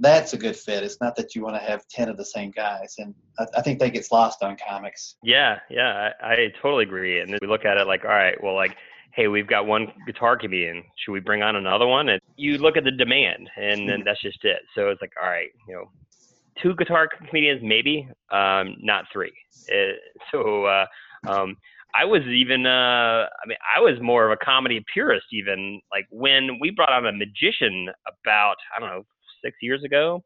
that's 0.00 0.32
a 0.32 0.38
good 0.38 0.56
fit. 0.56 0.82
It's 0.82 1.00
not 1.00 1.16
that 1.16 1.34
you 1.34 1.42
want 1.42 1.56
to 1.56 1.62
have 1.62 1.86
ten 1.88 2.08
of 2.08 2.16
the 2.16 2.24
same 2.24 2.50
guys, 2.50 2.94
and 2.98 3.14
I, 3.38 3.46
I 3.56 3.62
think 3.62 3.78
that 3.80 3.92
gets 3.92 4.10
lost 4.10 4.42
on 4.42 4.56
comics. 4.56 5.16
Yeah, 5.22 5.58
yeah, 5.70 6.10
I, 6.22 6.32
I 6.32 6.52
totally 6.62 6.84
agree. 6.84 7.20
And 7.20 7.36
we 7.40 7.46
look 7.48 7.64
at 7.64 7.76
it 7.76 7.86
like, 7.86 8.04
all 8.04 8.10
right, 8.10 8.42
well, 8.42 8.54
like 8.54 8.76
hey, 9.18 9.26
we've 9.26 9.48
got 9.48 9.66
one 9.66 9.88
guitar 10.06 10.36
comedian. 10.36 10.84
Should 10.96 11.10
we 11.10 11.18
bring 11.18 11.42
on 11.42 11.56
another 11.56 11.88
one? 11.88 12.08
And 12.08 12.20
you 12.36 12.56
look 12.58 12.76
at 12.76 12.84
the 12.84 12.92
demand, 12.92 13.50
and 13.56 13.88
then 13.88 14.02
that's 14.06 14.22
just 14.22 14.44
it. 14.44 14.60
So 14.76 14.90
it's 14.90 15.00
like, 15.00 15.12
all 15.20 15.28
right, 15.28 15.48
you 15.66 15.74
know, 15.74 15.90
two 16.62 16.76
guitar 16.76 17.08
comedians, 17.08 17.60
maybe, 17.62 18.08
um, 18.30 18.76
not 18.80 19.06
three. 19.12 19.32
Uh, 19.68 19.94
so 20.30 20.66
uh, 20.66 20.86
um, 21.26 21.56
I 21.98 22.04
was 22.04 22.22
even, 22.22 22.64
uh, 22.64 23.26
I 23.26 23.46
mean, 23.46 23.58
I 23.76 23.80
was 23.80 24.00
more 24.00 24.24
of 24.26 24.30
a 24.30 24.44
comedy 24.44 24.84
purist, 24.92 25.26
even 25.32 25.80
like 25.90 26.06
when 26.10 26.58
we 26.60 26.70
brought 26.70 26.92
on 26.92 27.06
a 27.06 27.12
magician 27.12 27.88
about, 28.06 28.56
I 28.76 28.80
don't 28.80 28.88
know, 28.88 29.06
six 29.44 29.56
years 29.60 29.82
ago. 29.84 30.22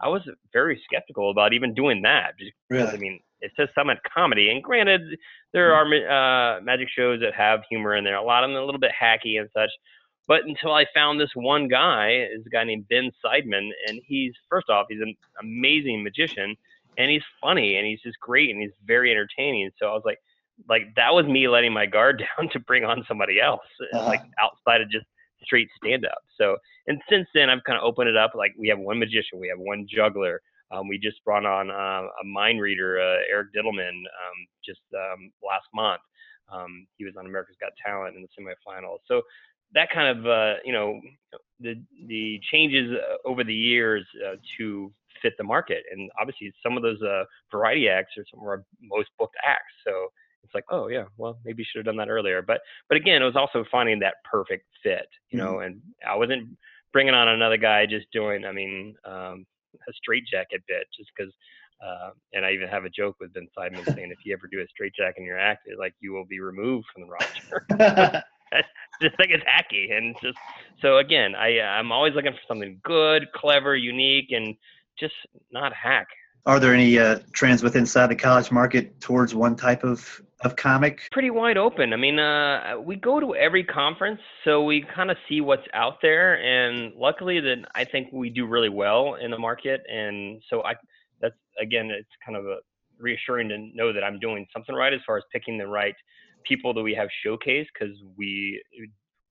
I 0.00 0.08
was 0.08 0.22
very 0.52 0.80
skeptical 0.84 1.30
about 1.30 1.52
even 1.52 1.72
doing 1.72 2.02
that. 2.02 2.38
Just 2.38 2.52
really? 2.68 2.88
I 2.88 2.96
mean, 2.96 3.20
it 3.40 3.52
says 3.56 3.68
Summit 3.74 3.98
Comedy, 4.12 4.50
and 4.50 4.62
granted, 4.62 5.02
there 5.52 5.70
mm-hmm. 5.70 6.10
are 6.10 6.56
uh, 6.56 6.60
magic 6.62 6.88
shows 6.94 7.20
that 7.20 7.34
have 7.34 7.60
humor 7.70 7.94
in 7.96 8.04
there. 8.04 8.16
A 8.16 8.22
lot 8.22 8.42
of 8.42 8.50
them 8.50 8.56
are 8.56 8.60
a 8.60 8.64
little 8.64 8.80
bit 8.80 8.92
hacky 9.00 9.38
and 9.38 9.48
such. 9.54 9.70
But 10.26 10.44
until 10.46 10.72
I 10.72 10.86
found 10.94 11.20
this 11.20 11.30
one 11.34 11.68
guy, 11.68 12.26
is 12.34 12.46
a 12.46 12.50
guy 12.50 12.64
named 12.64 12.88
Ben 12.88 13.10
Seidman, 13.24 13.68
and 13.86 14.00
he's 14.06 14.32
first 14.48 14.70
off, 14.70 14.86
he's 14.88 15.02
an 15.02 15.14
amazing 15.40 16.02
magician, 16.02 16.56
and 16.96 17.10
he's 17.10 17.22
funny, 17.40 17.76
and 17.76 17.86
he's 17.86 18.00
just 18.00 18.18
great, 18.20 18.50
and 18.50 18.60
he's 18.60 18.72
very 18.86 19.10
entertaining. 19.10 19.70
So 19.78 19.86
I 19.86 19.92
was 19.92 20.02
like, 20.04 20.18
like 20.68 20.94
that 20.96 21.12
was 21.12 21.26
me 21.26 21.48
letting 21.48 21.72
my 21.72 21.86
guard 21.86 22.22
down 22.38 22.48
to 22.50 22.60
bring 22.60 22.84
on 22.84 23.04
somebody 23.06 23.40
else, 23.40 23.60
uh-huh. 23.92 24.06
like 24.06 24.22
outside 24.40 24.80
of 24.80 24.90
just 24.90 25.06
straight 25.44 25.68
stand 25.76 26.04
up. 26.06 26.22
So, 26.38 26.56
and 26.86 27.00
since 27.10 27.26
then, 27.34 27.50
I've 27.50 27.64
kind 27.64 27.78
of 27.78 27.84
opened 27.84 28.08
it 28.08 28.16
up. 28.16 28.32
Like 28.34 28.52
we 28.58 28.68
have 28.68 28.78
one 28.78 28.98
magician, 28.98 29.38
we 29.40 29.48
have 29.48 29.58
one 29.58 29.86
juggler, 29.88 30.40
um, 30.70 30.88
we 30.88 30.98
just 30.98 31.22
brought 31.24 31.44
on 31.46 31.70
uh, 31.70 32.08
a 32.22 32.24
mind 32.24 32.60
reader, 32.60 32.98
uh, 33.00 33.22
Eric 33.30 33.48
Dittelman, 33.54 33.88
um, 33.88 34.38
just 34.64 34.80
um, 34.94 35.30
last 35.42 35.66
month. 35.74 36.00
Um, 36.52 36.86
he 36.96 37.04
was 37.04 37.14
on 37.18 37.26
America's 37.26 37.56
Got 37.60 37.72
Talent 37.84 38.16
in 38.16 38.22
the 38.22 38.28
semifinals. 38.28 38.98
So 39.06 39.22
that 39.74 39.88
kind 39.90 40.18
of, 40.18 40.26
uh, 40.26 40.54
you 40.64 40.72
know, 40.72 41.00
the 41.60 41.74
the 42.06 42.40
changes 42.52 42.90
uh, 42.92 43.28
over 43.28 43.44
the 43.44 43.54
years 43.54 44.04
uh, 44.26 44.36
to 44.58 44.92
fit 45.22 45.34
the 45.38 45.44
market, 45.44 45.84
and 45.90 46.10
obviously 46.20 46.52
some 46.62 46.76
of 46.76 46.82
those 46.82 47.00
uh, 47.02 47.24
variety 47.50 47.88
acts 47.88 48.12
are 48.18 48.24
some 48.30 48.40
of 48.40 48.46
our 48.46 48.64
most 48.82 49.08
booked 49.18 49.36
acts. 49.46 49.72
So 49.86 50.08
it's 50.44 50.54
like, 50.54 50.64
oh 50.70 50.88
yeah, 50.88 51.04
well 51.16 51.38
maybe 51.44 51.62
you 51.62 51.66
should 51.70 51.78
have 51.78 51.86
done 51.86 51.96
that 51.96 52.10
earlier. 52.10 52.42
But 52.42 52.60
but 52.88 52.96
again, 52.96 53.22
it 53.22 53.24
was 53.24 53.36
also 53.36 53.64
finding 53.70 53.98
that 54.00 54.14
perfect 54.30 54.66
fit, 54.82 55.08
you 55.30 55.38
know. 55.38 55.54
Mm-hmm. 55.54 55.64
And 55.64 55.80
I 56.08 56.14
wasn't 56.16 56.56
bringing 56.92 57.14
on 57.14 57.28
another 57.28 57.56
guy 57.56 57.86
just 57.86 58.06
doing. 58.12 58.44
I 58.44 58.52
mean, 58.52 58.94
um, 59.04 59.46
a 59.88 59.92
straitjacket 59.92 60.62
bit 60.68 60.86
just 60.96 61.10
because. 61.16 61.32
Uh, 61.84 62.10
and 62.32 62.46
I 62.46 62.52
even 62.52 62.68
have 62.68 62.84
a 62.84 62.88
joke 62.88 63.16
with 63.20 63.34
Ben 63.34 63.48
Seidman 63.58 63.84
saying, 63.94 64.10
if 64.10 64.18
you 64.24 64.32
ever 64.32 64.48
do 64.50 64.60
a 64.60 64.66
straitjacket 64.68 65.18
in 65.18 65.24
your 65.24 65.38
act, 65.38 65.68
like 65.76 65.92
you 66.00 66.12
will 66.12 66.24
be 66.24 66.40
removed 66.40 66.86
from 66.94 67.02
the 67.02 67.08
roster. 67.08 68.22
just 69.02 69.18
like 69.18 69.30
it's 69.30 69.44
hacky, 69.44 69.92
and 69.92 70.14
just 70.22 70.38
so 70.80 70.98
again, 70.98 71.34
I 71.34 71.60
I'm 71.60 71.92
always 71.92 72.14
looking 72.14 72.32
for 72.32 72.40
something 72.46 72.80
good, 72.84 73.26
clever, 73.34 73.76
unique, 73.76 74.30
and 74.30 74.54
just 74.98 75.14
not 75.52 75.72
hack. 75.74 76.06
Are 76.46 76.60
there 76.60 76.74
any 76.74 76.98
uh, 76.98 77.20
trends 77.32 77.62
within 77.62 77.80
inside 77.80 78.08
the 78.08 78.16
college 78.16 78.50
market 78.50 79.00
towards 79.00 79.34
one 79.34 79.56
type 79.56 79.82
of 79.82 80.20
of 80.44 80.56
comic? 80.56 81.00
Pretty 81.10 81.30
wide 81.30 81.56
open. 81.56 81.92
I 81.92 81.96
mean, 81.96 82.18
uh, 82.18 82.76
we 82.78 82.96
go 82.96 83.20
to 83.20 83.34
every 83.34 83.64
conference, 83.64 84.20
so 84.44 84.62
we 84.62 84.84
kind 84.94 85.10
of 85.10 85.16
see 85.28 85.40
what's 85.40 85.66
out 85.72 85.94
there, 86.02 86.34
and 86.42 86.94
luckily, 86.94 87.40
that 87.40 87.64
I 87.74 87.84
think 87.84 88.08
we 88.12 88.30
do 88.30 88.46
really 88.46 88.68
well 88.68 89.14
in 89.14 89.30
the 89.30 89.38
market, 89.38 89.82
and 89.90 90.42
so 90.48 90.62
I 90.62 90.74
that's 91.20 91.34
again, 91.60 91.90
it's 91.90 92.08
kind 92.24 92.36
of 92.36 92.44
reassuring 92.98 93.48
to 93.48 93.58
know 93.74 93.92
that 93.92 94.04
I'm 94.04 94.18
doing 94.18 94.46
something 94.52 94.74
right 94.74 94.92
as 94.92 95.00
far 95.06 95.16
as 95.16 95.24
picking 95.32 95.58
the 95.58 95.66
right 95.66 95.94
people 96.44 96.74
that 96.74 96.82
we 96.82 96.94
have 96.94 97.08
showcased 97.26 97.68
because 97.72 97.96
we 98.16 98.62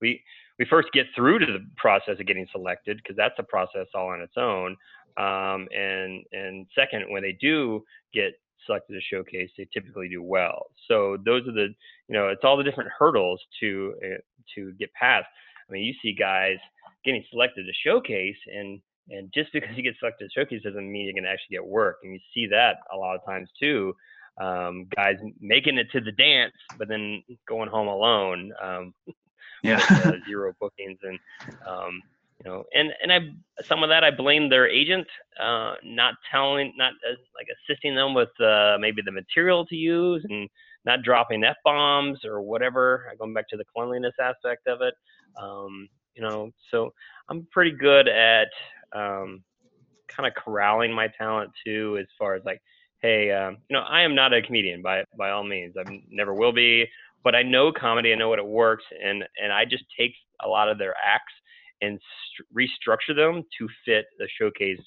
we 0.01 0.21
we 0.59 0.65
first 0.69 0.89
get 0.93 1.05
through 1.15 1.39
to 1.39 1.45
the 1.45 1.65
process 1.77 2.19
of 2.19 2.27
getting 2.27 2.47
selected 2.51 2.97
because 2.97 3.15
that's 3.15 3.35
a 3.39 3.43
process 3.43 3.87
all 3.95 4.09
on 4.09 4.21
its 4.21 4.33
own. 4.37 4.75
Um, 5.17 5.67
and 5.75 6.23
and 6.31 6.65
second, 6.75 7.05
when 7.09 7.21
they 7.21 7.37
do 7.39 7.83
get 8.13 8.33
selected 8.65 8.93
to 8.93 9.01
showcase, 9.01 9.49
they 9.57 9.67
typically 9.73 10.09
do 10.09 10.21
well. 10.21 10.67
So 10.87 11.17
those 11.25 11.47
are 11.47 11.51
the, 11.51 11.73
you 12.07 12.15
know, 12.15 12.29
it's 12.29 12.43
all 12.43 12.57
the 12.57 12.63
different 12.63 12.89
hurdles 12.97 13.41
to 13.59 13.93
uh, 14.03 14.17
to 14.55 14.71
get 14.73 14.93
past. 14.93 15.25
I 15.69 15.71
mean, 15.71 15.83
you 15.83 15.93
see 16.01 16.13
guys 16.13 16.57
getting 17.05 17.23
selected 17.29 17.65
to 17.65 17.73
showcase, 17.83 18.37
and 18.53 18.81
and 19.09 19.31
just 19.33 19.51
because 19.53 19.75
you 19.75 19.83
get 19.83 19.95
selected 19.99 20.29
to 20.29 20.39
showcase 20.39 20.63
doesn't 20.63 20.91
mean 20.91 21.05
you're 21.05 21.13
going 21.13 21.23
to 21.23 21.29
actually 21.29 21.55
get 21.55 21.65
work. 21.65 21.97
And 22.03 22.13
you 22.13 22.19
see 22.33 22.47
that 22.47 22.77
a 22.93 22.97
lot 22.97 23.15
of 23.15 23.25
times 23.25 23.49
too. 23.59 23.93
Um, 24.41 24.87
guys 24.95 25.17
making 25.39 25.77
it 25.77 25.91
to 25.91 26.01
the 26.01 26.11
dance, 26.11 26.53
but 26.79 26.87
then 26.87 27.23
going 27.47 27.69
home 27.69 27.87
alone. 27.87 28.51
Um, 28.61 28.93
yeah. 29.63 29.75
with, 29.77 30.05
uh, 30.05 30.11
zero 30.27 30.53
bookings 30.59 30.99
and 31.03 31.19
um, 31.67 32.01
you 32.43 32.51
know, 32.51 32.63
and 32.73 32.91
and 33.01 33.11
I 33.11 33.19
some 33.63 33.83
of 33.83 33.89
that 33.89 34.03
I 34.03 34.11
blame 34.11 34.49
their 34.49 34.67
agent, 34.67 35.07
uh, 35.41 35.75
not 35.83 36.15
telling, 36.29 36.73
not 36.77 36.93
uh, 37.09 37.15
like 37.35 37.47
assisting 37.69 37.95
them 37.95 38.13
with 38.13 38.29
uh, 38.41 38.77
maybe 38.79 39.01
the 39.03 39.11
material 39.11 39.65
to 39.67 39.75
use 39.75 40.25
and 40.29 40.49
not 40.85 41.03
dropping 41.03 41.43
f 41.43 41.55
bombs 41.63 42.19
or 42.25 42.41
whatever. 42.41 43.13
Going 43.17 43.33
back 43.33 43.47
to 43.49 43.57
the 43.57 43.63
cleanliness 43.75 44.13
aspect 44.21 44.67
of 44.67 44.81
it, 44.81 44.93
um, 45.41 45.87
you 46.15 46.21
know, 46.21 46.51
so 46.71 46.93
I'm 47.29 47.47
pretty 47.51 47.71
good 47.71 48.07
at 48.07 48.47
um, 48.93 49.43
kind 50.07 50.27
of 50.27 50.33
corralling 50.35 50.93
my 50.93 51.07
talent 51.17 51.51
too, 51.65 51.97
as 51.99 52.07
far 52.19 52.35
as 52.35 52.43
like, 52.45 52.61
hey, 53.01 53.31
um, 53.31 53.57
you 53.69 53.75
know, 53.75 53.83
I 53.83 54.01
am 54.01 54.15
not 54.15 54.33
a 54.33 54.41
comedian 54.41 54.81
by 54.81 55.03
by 55.17 55.29
all 55.29 55.43
means. 55.43 55.75
I 55.77 56.01
never 56.09 56.33
will 56.33 56.53
be, 56.53 56.87
but 57.23 57.35
I 57.35 57.43
know 57.43 57.71
comedy. 57.71 58.11
I 58.11 58.15
know 58.15 58.29
what 58.29 58.39
it 58.39 58.47
works, 58.47 58.83
and 59.01 59.23
and 59.41 59.53
I 59.53 59.63
just 59.63 59.85
take 59.97 60.13
a 60.43 60.47
lot 60.47 60.67
of 60.67 60.77
their 60.77 60.93
acts 61.05 61.33
and 61.83 61.99
st- 61.99 62.69
restructure 62.69 63.15
them 63.15 63.43
to 63.59 63.67
fit 63.85 64.05
the 64.17 64.27
showcase 64.39 64.81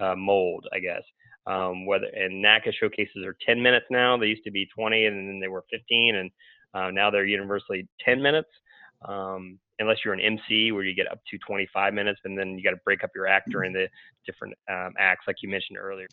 uh, 0.00 0.14
mold, 0.14 0.66
I 0.72 0.78
guess. 0.78 1.02
Um, 1.46 1.86
whether 1.86 2.06
and 2.06 2.44
NACA 2.44 2.72
showcases 2.72 3.24
are 3.24 3.36
10 3.46 3.62
minutes 3.62 3.86
now. 3.90 4.16
They 4.16 4.26
used 4.26 4.44
to 4.44 4.50
be 4.50 4.66
20, 4.74 5.06
and 5.06 5.28
then 5.28 5.40
they 5.40 5.48
were 5.48 5.64
15, 5.70 6.16
and 6.16 6.30
uh, 6.74 6.90
now 6.90 7.10
they're 7.10 7.24
universally 7.24 7.86
10 8.04 8.20
minutes. 8.20 8.48
Um, 9.06 9.58
unless 9.78 9.98
you're 10.04 10.14
an 10.14 10.20
MC 10.20 10.72
where 10.72 10.82
you 10.82 10.94
get 10.94 11.10
up 11.10 11.20
to 11.30 11.38
25 11.46 11.94
minutes, 11.94 12.20
and 12.24 12.36
then 12.36 12.56
you 12.56 12.64
got 12.64 12.70
to 12.70 12.80
break 12.84 13.04
up 13.04 13.10
your 13.14 13.26
act 13.26 13.48
during 13.50 13.72
the 13.72 13.88
different 14.26 14.54
um, 14.68 14.92
acts, 14.98 15.24
like 15.26 15.36
you 15.42 15.48
mentioned 15.48 15.78
earlier. 15.78 16.06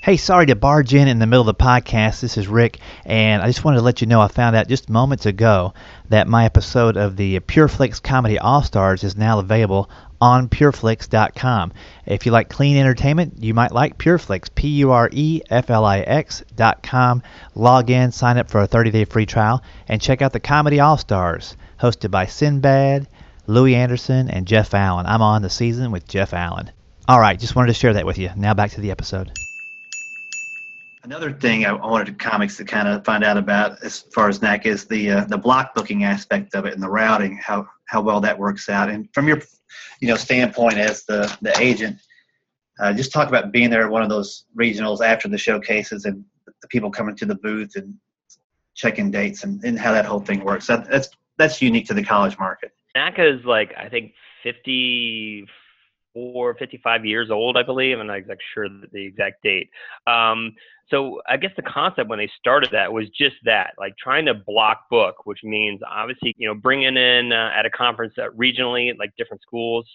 Hey, 0.00 0.16
sorry 0.16 0.46
to 0.46 0.54
barge 0.54 0.94
in 0.94 1.08
in 1.08 1.18
the 1.18 1.26
middle 1.26 1.46
of 1.46 1.58
the 1.58 1.64
podcast. 1.64 2.20
This 2.20 2.38
is 2.38 2.46
Rick, 2.46 2.78
and 3.04 3.42
I 3.42 3.48
just 3.48 3.64
wanted 3.64 3.78
to 3.78 3.82
let 3.82 4.00
you 4.00 4.06
know 4.06 4.20
I 4.20 4.28
found 4.28 4.54
out 4.54 4.68
just 4.68 4.88
moments 4.88 5.26
ago 5.26 5.74
that 6.08 6.28
my 6.28 6.44
episode 6.44 6.96
of 6.96 7.16
the 7.16 7.40
PureFlix 7.40 8.00
Comedy 8.00 8.38
All 8.38 8.62
Stars 8.62 9.02
is 9.02 9.16
now 9.16 9.40
available 9.40 9.90
on 10.20 10.48
pureflix.com. 10.48 11.72
If 12.06 12.26
you 12.26 12.32
like 12.32 12.48
clean 12.48 12.76
entertainment, 12.76 13.42
you 13.42 13.54
might 13.54 13.72
like 13.72 13.98
PureFlix, 13.98 14.54
P 14.54 14.68
U 14.68 14.92
R 14.92 15.10
E 15.12 15.42
F 15.50 15.68
L 15.68 15.84
I 15.84 15.98
X.com. 15.98 17.22
Log 17.56 17.90
in, 17.90 18.12
sign 18.12 18.38
up 18.38 18.48
for 18.48 18.60
a 18.60 18.68
30 18.68 18.92
day 18.92 19.04
free 19.04 19.26
trial, 19.26 19.62
and 19.88 20.00
check 20.00 20.22
out 20.22 20.32
the 20.32 20.40
Comedy 20.40 20.78
All 20.78 20.96
Stars, 20.96 21.56
hosted 21.80 22.12
by 22.12 22.26
Sinbad, 22.26 23.08
Louie 23.48 23.74
Anderson, 23.74 24.30
and 24.30 24.46
Jeff 24.46 24.74
Allen. 24.74 25.06
I'm 25.06 25.22
on 25.22 25.42
the 25.42 25.50
season 25.50 25.90
with 25.90 26.06
Jeff 26.06 26.32
Allen. 26.32 26.70
All 27.08 27.18
right, 27.18 27.38
just 27.38 27.56
wanted 27.56 27.68
to 27.68 27.78
share 27.78 27.94
that 27.94 28.06
with 28.06 28.16
you. 28.16 28.30
Now 28.36 28.54
back 28.54 28.70
to 28.70 28.80
the 28.80 28.92
episode. 28.92 29.32
Another 31.08 31.32
thing 31.32 31.64
I 31.64 31.72
wanted 31.72 32.08
to 32.08 32.12
comics 32.12 32.58
to 32.58 32.66
kind 32.66 32.86
of 32.86 33.02
find 33.02 33.24
out 33.24 33.38
about, 33.38 33.82
as 33.82 34.00
far 34.12 34.28
as 34.28 34.42
NAC, 34.42 34.66
is 34.66 34.84
the 34.84 35.10
uh, 35.10 35.24
the 35.24 35.38
block 35.38 35.74
booking 35.74 36.04
aspect 36.04 36.54
of 36.54 36.66
it 36.66 36.74
and 36.74 36.82
the 36.82 36.90
routing, 36.90 37.38
how 37.38 37.66
how 37.86 38.02
well 38.02 38.20
that 38.20 38.38
works 38.38 38.68
out. 38.68 38.90
And 38.90 39.08
from 39.14 39.26
your, 39.26 39.40
you 40.02 40.08
know, 40.08 40.16
standpoint 40.16 40.76
as 40.76 41.06
the 41.06 41.34
the 41.40 41.58
agent, 41.58 41.98
uh, 42.78 42.92
just 42.92 43.10
talk 43.10 43.26
about 43.26 43.52
being 43.52 43.70
there 43.70 43.86
at 43.86 43.90
one 43.90 44.02
of 44.02 44.10
those 44.10 44.44
regionals 44.54 45.00
after 45.00 45.28
the 45.28 45.38
showcases 45.38 46.04
and 46.04 46.22
the 46.60 46.68
people 46.68 46.90
coming 46.90 47.16
to 47.16 47.24
the 47.24 47.36
booth 47.36 47.74
and 47.76 47.94
checking 48.74 49.10
dates 49.10 49.44
and, 49.44 49.64
and 49.64 49.78
how 49.78 49.92
that 49.92 50.04
whole 50.04 50.20
thing 50.20 50.44
works. 50.44 50.66
That, 50.66 50.90
that's 50.90 51.08
that's 51.38 51.62
unique 51.62 51.86
to 51.86 51.94
the 51.94 52.04
college 52.04 52.38
market. 52.38 52.70
NACA 52.94 53.38
is 53.38 53.46
like 53.46 53.72
I 53.78 53.88
think 53.88 54.12
50 54.42 55.48
54, 56.18 56.54
55 56.54 57.04
years 57.04 57.30
old, 57.30 57.56
I 57.56 57.62
believe. 57.62 57.98
I'm 57.98 58.06
not 58.06 58.18
exactly 58.18 58.44
sure 58.54 58.68
the 58.92 59.06
exact 59.06 59.42
date. 59.42 59.70
Um, 60.06 60.54
so 60.90 61.20
I 61.28 61.36
guess 61.36 61.50
the 61.56 61.62
concept 61.62 62.08
when 62.08 62.18
they 62.18 62.30
started 62.38 62.70
that 62.72 62.92
was 62.92 63.08
just 63.10 63.36
that, 63.44 63.74
like 63.78 63.94
trying 64.02 64.26
to 64.26 64.34
block 64.34 64.88
book, 64.90 65.26
which 65.26 65.40
means 65.44 65.80
obviously, 65.88 66.34
you 66.38 66.48
know, 66.48 66.54
bringing 66.54 66.96
in 66.96 67.32
uh, 67.32 67.50
at 67.54 67.66
a 67.66 67.70
conference 67.70 68.14
uh, 68.18 68.28
regionally, 68.30 68.96
like 68.98 69.10
different 69.18 69.42
schools. 69.42 69.86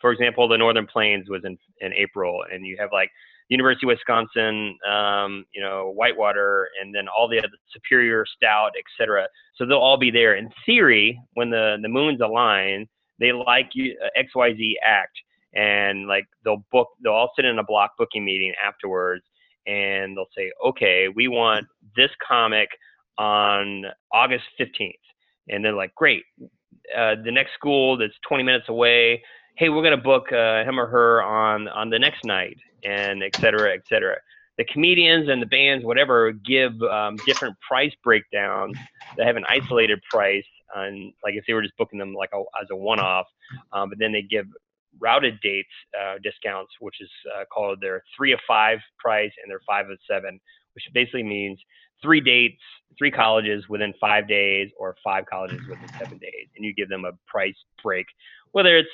For 0.00 0.12
example, 0.12 0.48
the 0.48 0.58
Northern 0.58 0.86
Plains 0.86 1.28
was 1.28 1.42
in 1.44 1.56
in 1.80 1.92
April, 1.94 2.44
and 2.52 2.66
you 2.66 2.76
have 2.78 2.90
like 2.92 3.10
University 3.48 3.86
of 3.86 3.88
Wisconsin, 3.88 4.76
um, 4.88 5.44
you 5.54 5.62
know, 5.62 5.92
Whitewater, 5.94 6.68
and 6.80 6.94
then 6.94 7.06
all 7.08 7.28
the 7.28 7.38
other 7.38 7.48
Superior, 7.72 8.26
Stout, 8.36 8.72
etc. 8.78 9.26
So 9.56 9.64
they'll 9.64 9.78
all 9.78 9.98
be 9.98 10.10
there. 10.10 10.36
In 10.36 10.50
theory, 10.66 11.18
when 11.34 11.50
the 11.50 11.78
the 11.80 11.88
moons 11.88 12.20
align, 12.20 12.88
they 13.18 13.32
like 13.32 13.70
you, 13.74 13.96
uh, 14.04 14.20
XYZ 14.20 14.74
act, 14.84 15.16
and 15.54 16.08
like 16.08 16.26
they'll 16.44 16.64
book, 16.70 16.88
they'll 17.02 17.12
all 17.12 17.32
sit 17.36 17.46
in 17.46 17.58
a 17.58 17.64
block 17.64 17.92
booking 17.96 18.24
meeting 18.24 18.52
afterwards 18.62 19.24
and 19.66 20.16
they'll 20.16 20.26
say, 20.36 20.50
okay, 20.66 21.08
we 21.14 21.28
want 21.28 21.66
this 21.96 22.10
comic 22.26 22.68
on 23.18 23.84
August 24.12 24.44
15th. 24.60 24.92
And 25.48 25.64
they're 25.64 25.74
like, 25.74 25.94
great. 25.94 26.24
Uh, 26.96 27.16
the 27.24 27.30
next 27.30 27.54
school 27.54 27.96
that's 27.96 28.14
20 28.28 28.42
minutes 28.42 28.68
away, 28.68 29.22
hey, 29.56 29.68
we're 29.68 29.82
going 29.82 29.96
to 29.96 30.02
book 30.02 30.32
uh, 30.32 30.64
him 30.64 30.78
or 30.78 30.86
her 30.86 31.22
on, 31.22 31.68
on 31.68 31.90
the 31.90 31.98
next 31.98 32.24
night, 32.24 32.56
and 32.84 33.22
et 33.22 33.36
cetera, 33.36 33.74
et 33.74 33.82
cetera. 33.88 34.16
The 34.58 34.64
comedians 34.64 35.28
and 35.28 35.40
the 35.40 35.46
bands, 35.46 35.84
whatever, 35.84 36.32
give 36.32 36.80
um, 36.82 37.16
different 37.26 37.56
price 37.66 37.92
breakdowns. 38.04 38.76
They 39.16 39.24
have 39.24 39.36
an 39.36 39.44
isolated 39.48 40.00
price, 40.10 40.44
on, 40.74 41.12
like 41.22 41.34
if 41.34 41.44
they 41.46 41.54
were 41.54 41.62
just 41.62 41.76
booking 41.76 41.98
them 41.98 42.14
like 42.14 42.30
a, 42.34 42.38
as 42.60 42.68
a 42.70 42.76
one-off, 42.76 43.26
um, 43.72 43.88
but 43.88 43.98
then 43.98 44.12
they 44.12 44.22
give 44.22 44.46
routed 45.02 45.38
dates 45.42 45.68
uh, 46.00 46.14
discounts, 46.22 46.72
which 46.80 47.00
is 47.00 47.10
uh, 47.36 47.44
called 47.52 47.78
their 47.80 48.02
three 48.16 48.32
of 48.32 48.40
five 48.46 48.78
price 48.98 49.32
and 49.42 49.50
their 49.50 49.60
five 49.66 49.90
of 49.90 49.98
seven, 50.08 50.40
which 50.74 50.84
basically 50.94 51.22
means 51.22 51.58
three 52.00 52.20
dates, 52.20 52.60
three 52.98 53.10
colleges 53.10 53.64
within 53.68 53.92
five 54.00 54.26
days, 54.28 54.70
or 54.78 54.96
five 55.04 55.24
colleges 55.26 55.60
within 55.68 55.88
seven 56.00 56.18
days, 56.18 56.48
and 56.56 56.64
you 56.64 56.74
give 56.74 56.88
them 56.88 57.04
a 57.04 57.12
price 57.26 57.54
break, 57.82 58.06
whether 58.52 58.76
it's 58.76 58.88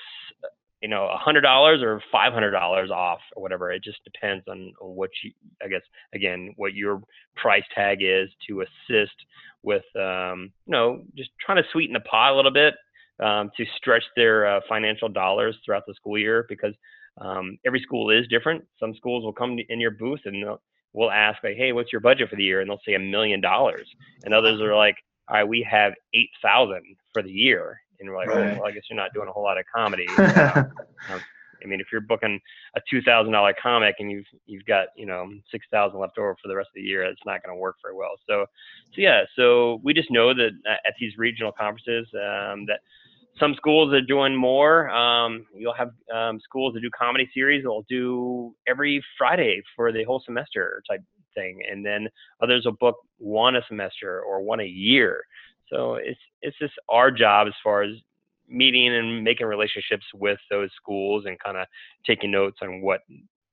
you 0.81 0.88
know 0.88 1.09
a 1.09 1.16
hundred 1.16 1.42
dollars 1.42 1.83
or 1.83 2.01
five 2.11 2.33
hundred 2.33 2.53
dollars 2.53 2.90
off 2.90 3.21
or 3.35 3.42
whatever. 3.42 3.71
It 3.71 3.85
just 3.85 4.03
depends 4.05 4.44
on, 4.49 4.73
on 4.81 4.97
what 4.97 5.11
you, 5.23 5.33
I 5.62 5.68
guess, 5.68 5.83
again, 6.14 6.53
what 6.57 6.75
your 6.75 7.03
price 7.37 7.64
tag 7.75 7.99
is 8.01 8.29
to 8.49 8.62
assist 8.62 9.14
with, 9.62 9.85
um, 9.97 10.53
you 10.66 10.73
know, 10.73 11.03
just 11.16 11.31
trying 11.44 11.62
to 11.62 11.68
sweeten 11.73 11.94
the 11.94 12.01
pot 12.01 12.33
a 12.33 12.37
little 12.37 12.53
bit 12.53 12.75
um, 13.20 13.50
to 13.57 13.64
stretch 13.76 14.04
their 14.16 14.46
uh, 14.46 14.61
financial 14.68 15.09
dollars 15.09 15.57
throughout 15.64 15.85
the 15.87 15.94
school 15.94 16.18
year 16.18 16.46
because 16.48 16.74
um, 17.20 17.59
every 17.66 17.81
school 17.81 18.11
is 18.11 18.26
different. 18.28 18.64
Some 18.78 18.94
schools 18.94 19.24
will 19.24 19.33
come 19.33 19.59
in 19.68 19.81
your 19.81 19.90
booth 19.90 20.20
and 20.24 20.44
we'll 20.92 21.11
ask 21.11 21.42
like, 21.42 21.57
"Hey, 21.57 21.72
what's 21.72 21.92
your 21.92 22.00
budget 22.00 22.31
for 22.31 22.37
the 22.37 22.44
year?" 22.44 22.61
and 22.61 22.70
they'll 22.70 22.81
say 22.87 22.94
a 22.94 22.98
million 22.98 23.40
dollars, 23.40 23.88
and 24.24 24.33
others 24.33 24.61
are 24.61 24.76
like, 24.76 24.96
"All 25.28 25.37
right, 25.37 25.48
we 25.48 25.66
have 25.68 25.94
eight 26.14 26.31
thousand 26.42 26.96
for 27.12 27.22
the 27.22 27.31
year," 27.31 27.81
and 28.00 28.09
we're 28.09 28.16
like, 28.16 28.28
right. 28.28 28.57
"Well, 28.57 28.66
I 28.66 28.72
guess 28.72 28.83
you're 28.88 28.96
not 28.96 29.12
doing 29.14 29.28
a 29.28 29.33
whole 29.33 29.44
lot 29.44 29.59
of 29.59 29.64
comedy." 29.74 30.07
um, 30.18 31.20
I 31.62 31.66
mean, 31.66 31.81
if 31.81 31.88
you're 31.90 32.00
booking 32.00 32.40
a 32.76 32.81
two 32.90 33.02
thousand 33.02 33.33
dollar 33.33 33.54
comic 33.61 33.96
and 33.98 34.11
you've 34.11 34.26
you've 34.46 34.64
got 34.64 34.88
you 34.96 35.07
know 35.07 35.28
six 35.50 35.66
thousand 35.70 35.98
left 35.98 36.18
over 36.18 36.37
for 36.40 36.48
the 36.48 36.57
rest 36.57 36.68
of 36.68 36.74
the 36.76 36.83
year, 36.83 37.02
it's 37.02 37.20
not 37.26 37.42
going 37.42 37.54
to 37.54 37.61
work 37.61 37.76
very 37.83 37.94
well. 37.94 38.16
So, 38.28 38.46
so 38.94 39.00
yeah, 39.00 39.22
so 39.37 39.81
we 39.83 39.94
just 39.94 40.11
know 40.11 40.35
that 40.35 40.50
at 40.66 40.94
these 41.00 41.12
regional 41.18 41.52
conferences 41.52 42.07
um, 42.14 42.66
that 42.66 42.81
some 43.38 43.55
schools 43.55 43.92
are 43.92 44.01
doing 44.01 44.35
more. 44.35 44.88
Um, 44.90 45.46
you'll 45.55 45.74
have 45.74 45.90
um, 46.14 46.40
schools 46.40 46.74
that 46.74 46.81
do 46.81 46.90
comedy 46.98 47.29
series. 47.35 47.62
They'll 47.62 47.85
do 47.88 48.55
every 48.66 49.03
Friday 49.16 49.62
for 49.77 49.92
the 49.92 50.05
whole 50.05 50.22
semester 50.24 50.83
type 50.88 51.03
thing, 51.35 51.61
and 51.70 51.85
then 51.85 52.09
others 52.42 52.64
will 52.64 52.72
book 52.72 52.96
one 53.18 53.57
a 53.57 53.62
semester 53.68 54.22
or 54.22 54.42
one 54.42 54.61
a 54.61 54.66
year. 54.66 55.22
So 55.70 55.94
it's 55.94 56.20
it's 56.42 56.59
just 56.59 56.74
our 56.88 57.11
job 57.11 57.46
as 57.46 57.55
far 57.62 57.83
as 57.83 57.92
meeting 58.48 58.94
and 58.94 59.22
making 59.22 59.46
relationships 59.46 60.05
with 60.14 60.38
those 60.51 60.70
schools 60.81 61.24
and 61.27 61.38
kind 61.38 61.57
of 61.57 61.66
taking 62.07 62.31
notes 62.31 62.59
on 62.62 62.81
what 62.81 63.01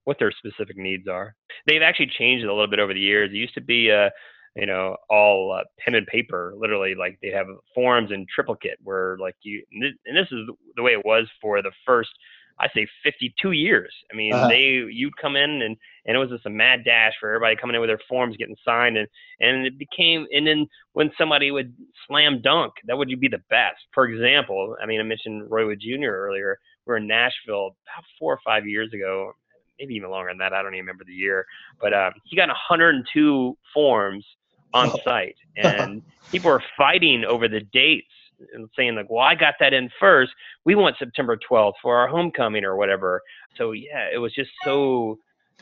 what 0.06 0.18
their 0.20 0.32
specific 0.32 0.78
needs 0.78 1.08
are. 1.08 1.36
They've 1.68 1.82
actually 1.82 2.12
changed 2.18 2.46
a 2.46 2.54
little 2.54 2.70
bit 2.70 2.80
over 2.80 2.94
the 2.94 3.00
years. 3.00 3.32
It 3.32 3.38
used 3.38 3.56
to 3.56 3.62
be 3.62 3.90
a 3.90 4.12
you 4.56 4.66
know, 4.66 4.96
all 5.10 5.52
uh, 5.52 5.64
pen 5.80 5.96
and 5.96 6.08
paper. 6.08 6.54
Literally, 6.58 6.96
like 6.96 7.20
they 7.22 7.30
have 7.30 7.48
forms 7.74 8.12
in 8.12 8.26
triplicate 8.34 8.78
where 8.84 9.18
like 9.20 9.36
you, 9.44 9.64
and 9.72 10.16
this 10.16 10.28
is 10.32 10.48
the 10.76 10.84
way 10.84 10.92
it 10.92 11.06
was 11.06 11.28
for 11.42 11.62
the 11.62 11.72
first, 11.86 12.10
I 12.58 12.68
say, 12.74 12.88
52 13.04 13.52
years. 13.52 13.94
I 14.12 14.16
mean, 14.16 14.34
uh-huh. 14.34 14.48
they 14.48 14.84
you'd 14.90 15.18
come 15.18 15.36
in 15.36 15.62
and 15.62 15.76
and 16.06 16.16
it 16.16 16.20
was 16.20 16.30
just 16.30 16.46
a 16.46 16.50
mad 16.50 16.86
dash 16.86 17.14
for 17.20 17.30
everybody 17.30 17.58
coming 17.58 17.76
in 17.76 17.82
with 17.82 17.90
their 17.90 18.00
forms 18.08 18.38
getting 18.38 18.56
signed, 18.64 18.98
and 18.98 19.08
and 19.42 19.66
it 19.66 19.78
became, 19.78 20.26
and 20.32 20.48
then 20.48 20.68
when 20.94 21.12
somebody 21.18 21.52
would 21.52 21.74
slam 22.08 22.42
dunk, 22.42 22.74
that 22.86 22.98
would 22.98 23.10
be 23.20 23.28
the 23.28 23.44
best. 23.50 23.82
For 23.94 24.06
example, 24.06 24.78
I 24.82 24.86
mean, 24.86 25.02
I 25.02 25.04
mentioned 25.04 25.52
Roy 25.52 25.68
Wood 25.68 25.82
Jr. 25.82 26.12
earlier. 26.12 26.60
We 26.86 26.94
are 26.94 26.98
in 26.98 27.08
Nashville 27.08 27.76
about 27.88 28.06
four 28.20 28.32
or 28.32 28.40
five 28.46 28.66
years 28.68 28.94
ago, 28.94 29.34
maybe 29.80 29.96
even 29.96 30.12
longer 30.12 30.30
than 30.30 30.38
that. 30.38 30.54
I 30.54 30.62
don't 30.62 30.76
even 30.76 30.86
remember 30.86 31.04
the 31.04 31.14
year, 31.14 31.46
but 31.82 31.94
um, 31.94 32.14
he 32.24 32.38
got 32.38 32.48
102 32.48 33.58
forms 33.74 34.24
on 34.74 34.92
site, 35.04 35.36
and 35.58 36.02
people 36.32 36.52
are 36.52 36.64
fighting 36.78 37.24
over 37.26 37.48
the 37.48 37.62
dates 37.74 38.08
and 38.54 38.70
saying 38.76 38.96
like, 38.96 39.10
"Well, 39.10 39.24
I 39.24 39.36
got 39.36 39.56
that 39.60 39.74
in 39.74 39.90
first. 40.00 40.32
We 40.66 40.76
want 40.76 40.98
September 40.98 41.38
12th 41.50 41.74
for 41.82 41.98
our 41.98 42.08
homecoming 42.08 42.66
or 42.66 42.76
whatever." 42.76 43.22
So 43.58 43.72
yeah, 43.72 44.08
it 44.14 44.18
was 44.18 44.34
just 44.34 44.52
so 44.64 45.20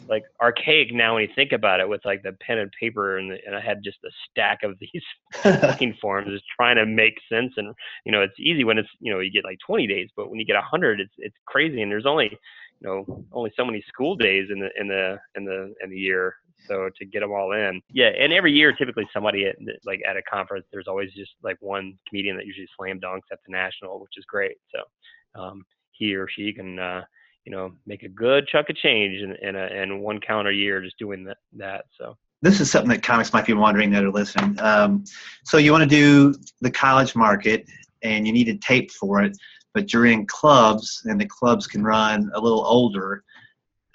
like 0.09 0.23
archaic 0.41 0.93
now 0.93 1.15
when 1.15 1.23
you 1.23 1.29
think 1.35 1.51
about 1.51 1.79
it 1.79 1.87
with 1.87 2.01
like 2.03 2.23
the 2.23 2.33
pen 2.45 2.57
and 2.57 2.71
paper 2.79 3.17
and, 3.17 3.31
the, 3.31 3.37
and 3.45 3.55
I 3.55 3.61
had 3.61 3.83
just 3.83 3.97
a 4.03 4.09
stack 4.29 4.63
of 4.63 4.77
these 5.79 5.95
forms 6.01 6.29
just 6.29 6.45
trying 6.55 6.75
to 6.77 6.85
make 6.85 7.15
sense 7.31 7.53
and 7.57 7.73
you 8.05 8.11
know 8.11 8.21
it's 8.21 8.39
easy 8.39 8.63
when 8.63 8.77
it's 8.77 8.89
you 8.99 9.13
know 9.13 9.19
you 9.19 9.31
get 9.31 9.45
like 9.45 9.59
20 9.65 9.87
days 9.87 10.09
but 10.15 10.29
when 10.29 10.39
you 10.39 10.45
get 10.45 10.55
100 10.55 10.99
it's 10.99 11.13
it's 11.17 11.35
crazy 11.45 11.81
and 11.81 11.91
there's 11.91 12.05
only 12.05 12.37
you 12.83 12.89
know 12.89 13.25
only 13.31 13.51
so 13.57 13.65
many 13.65 13.83
school 13.87 14.15
days 14.15 14.49
in 14.51 14.59
the 14.59 14.69
in 14.79 14.87
the 14.87 15.17
in 15.35 15.45
the 15.45 15.73
in 15.81 15.89
the 15.89 15.97
year 15.97 16.35
so 16.67 16.89
to 16.97 17.05
get 17.05 17.19
them 17.21 17.31
all 17.31 17.51
in, 17.51 17.81
yeah. 17.91 18.11
And 18.17 18.31
every 18.31 18.51
year, 18.51 18.71
typically 18.71 19.07
somebody 19.13 19.45
at 19.45 19.55
like 19.85 20.01
at 20.07 20.17
a 20.17 20.21
conference, 20.21 20.65
there's 20.71 20.87
always 20.87 21.11
just 21.13 21.31
like 21.43 21.57
one 21.59 21.97
comedian 22.07 22.37
that 22.37 22.45
usually 22.45 22.67
slam 22.77 22.99
dunks 22.99 23.31
at 23.31 23.39
the 23.45 23.51
national, 23.51 23.99
which 23.99 24.17
is 24.17 24.25
great. 24.25 24.57
So 24.73 25.41
um, 25.41 25.65
he 25.91 26.15
or 26.15 26.27
she 26.29 26.53
can 26.53 26.79
uh, 26.79 27.03
you 27.45 27.51
know 27.51 27.73
make 27.85 28.03
a 28.03 28.09
good 28.09 28.47
chunk 28.47 28.69
of 28.69 28.75
change 28.77 29.21
in 29.21 29.35
in, 29.47 29.55
a, 29.55 29.65
in 29.67 29.99
one 29.99 30.19
calendar 30.19 30.51
year 30.51 30.81
just 30.81 30.97
doing 30.97 31.23
that. 31.25 31.37
that 31.53 31.85
so 31.97 32.17
this 32.41 32.59
is 32.59 32.69
something 32.69 32.89
that 32.89 33.03
comics 33.03 33.33
might 33.33 33.45
be 33.45 33.53
wondering 33.53 33.89
that 33.91 34.03
are 34.03 34.11
listening. 34.11 34.59
Um, 34.59 35.05
so 35.43 35.57
you 35.57 35.71
want 35.71 35.89
to 35.89 35.89
do 35.89 36.37
the 36.61 36.71
college 36.71 37.15
market, 37.15 37.69
and 38.03 38.27
you 38.27 38.33
need 38.33 38.49
a 38.49 38.57
tape 38.57 38.91
for 38.91 39.21
it, 39.21 39.37
but 39.73 39.91
you're 39.91 40.05
in 40.05 40.25
clubs, 40.25 41.01
and 41.05 41.19
the 41.19 41.25
clubs 41.25 41.67
can 41.67 41.83
run 41.83 42.31
a 42.35 42.39
little 42.39 42.63
older. 42.65 43.23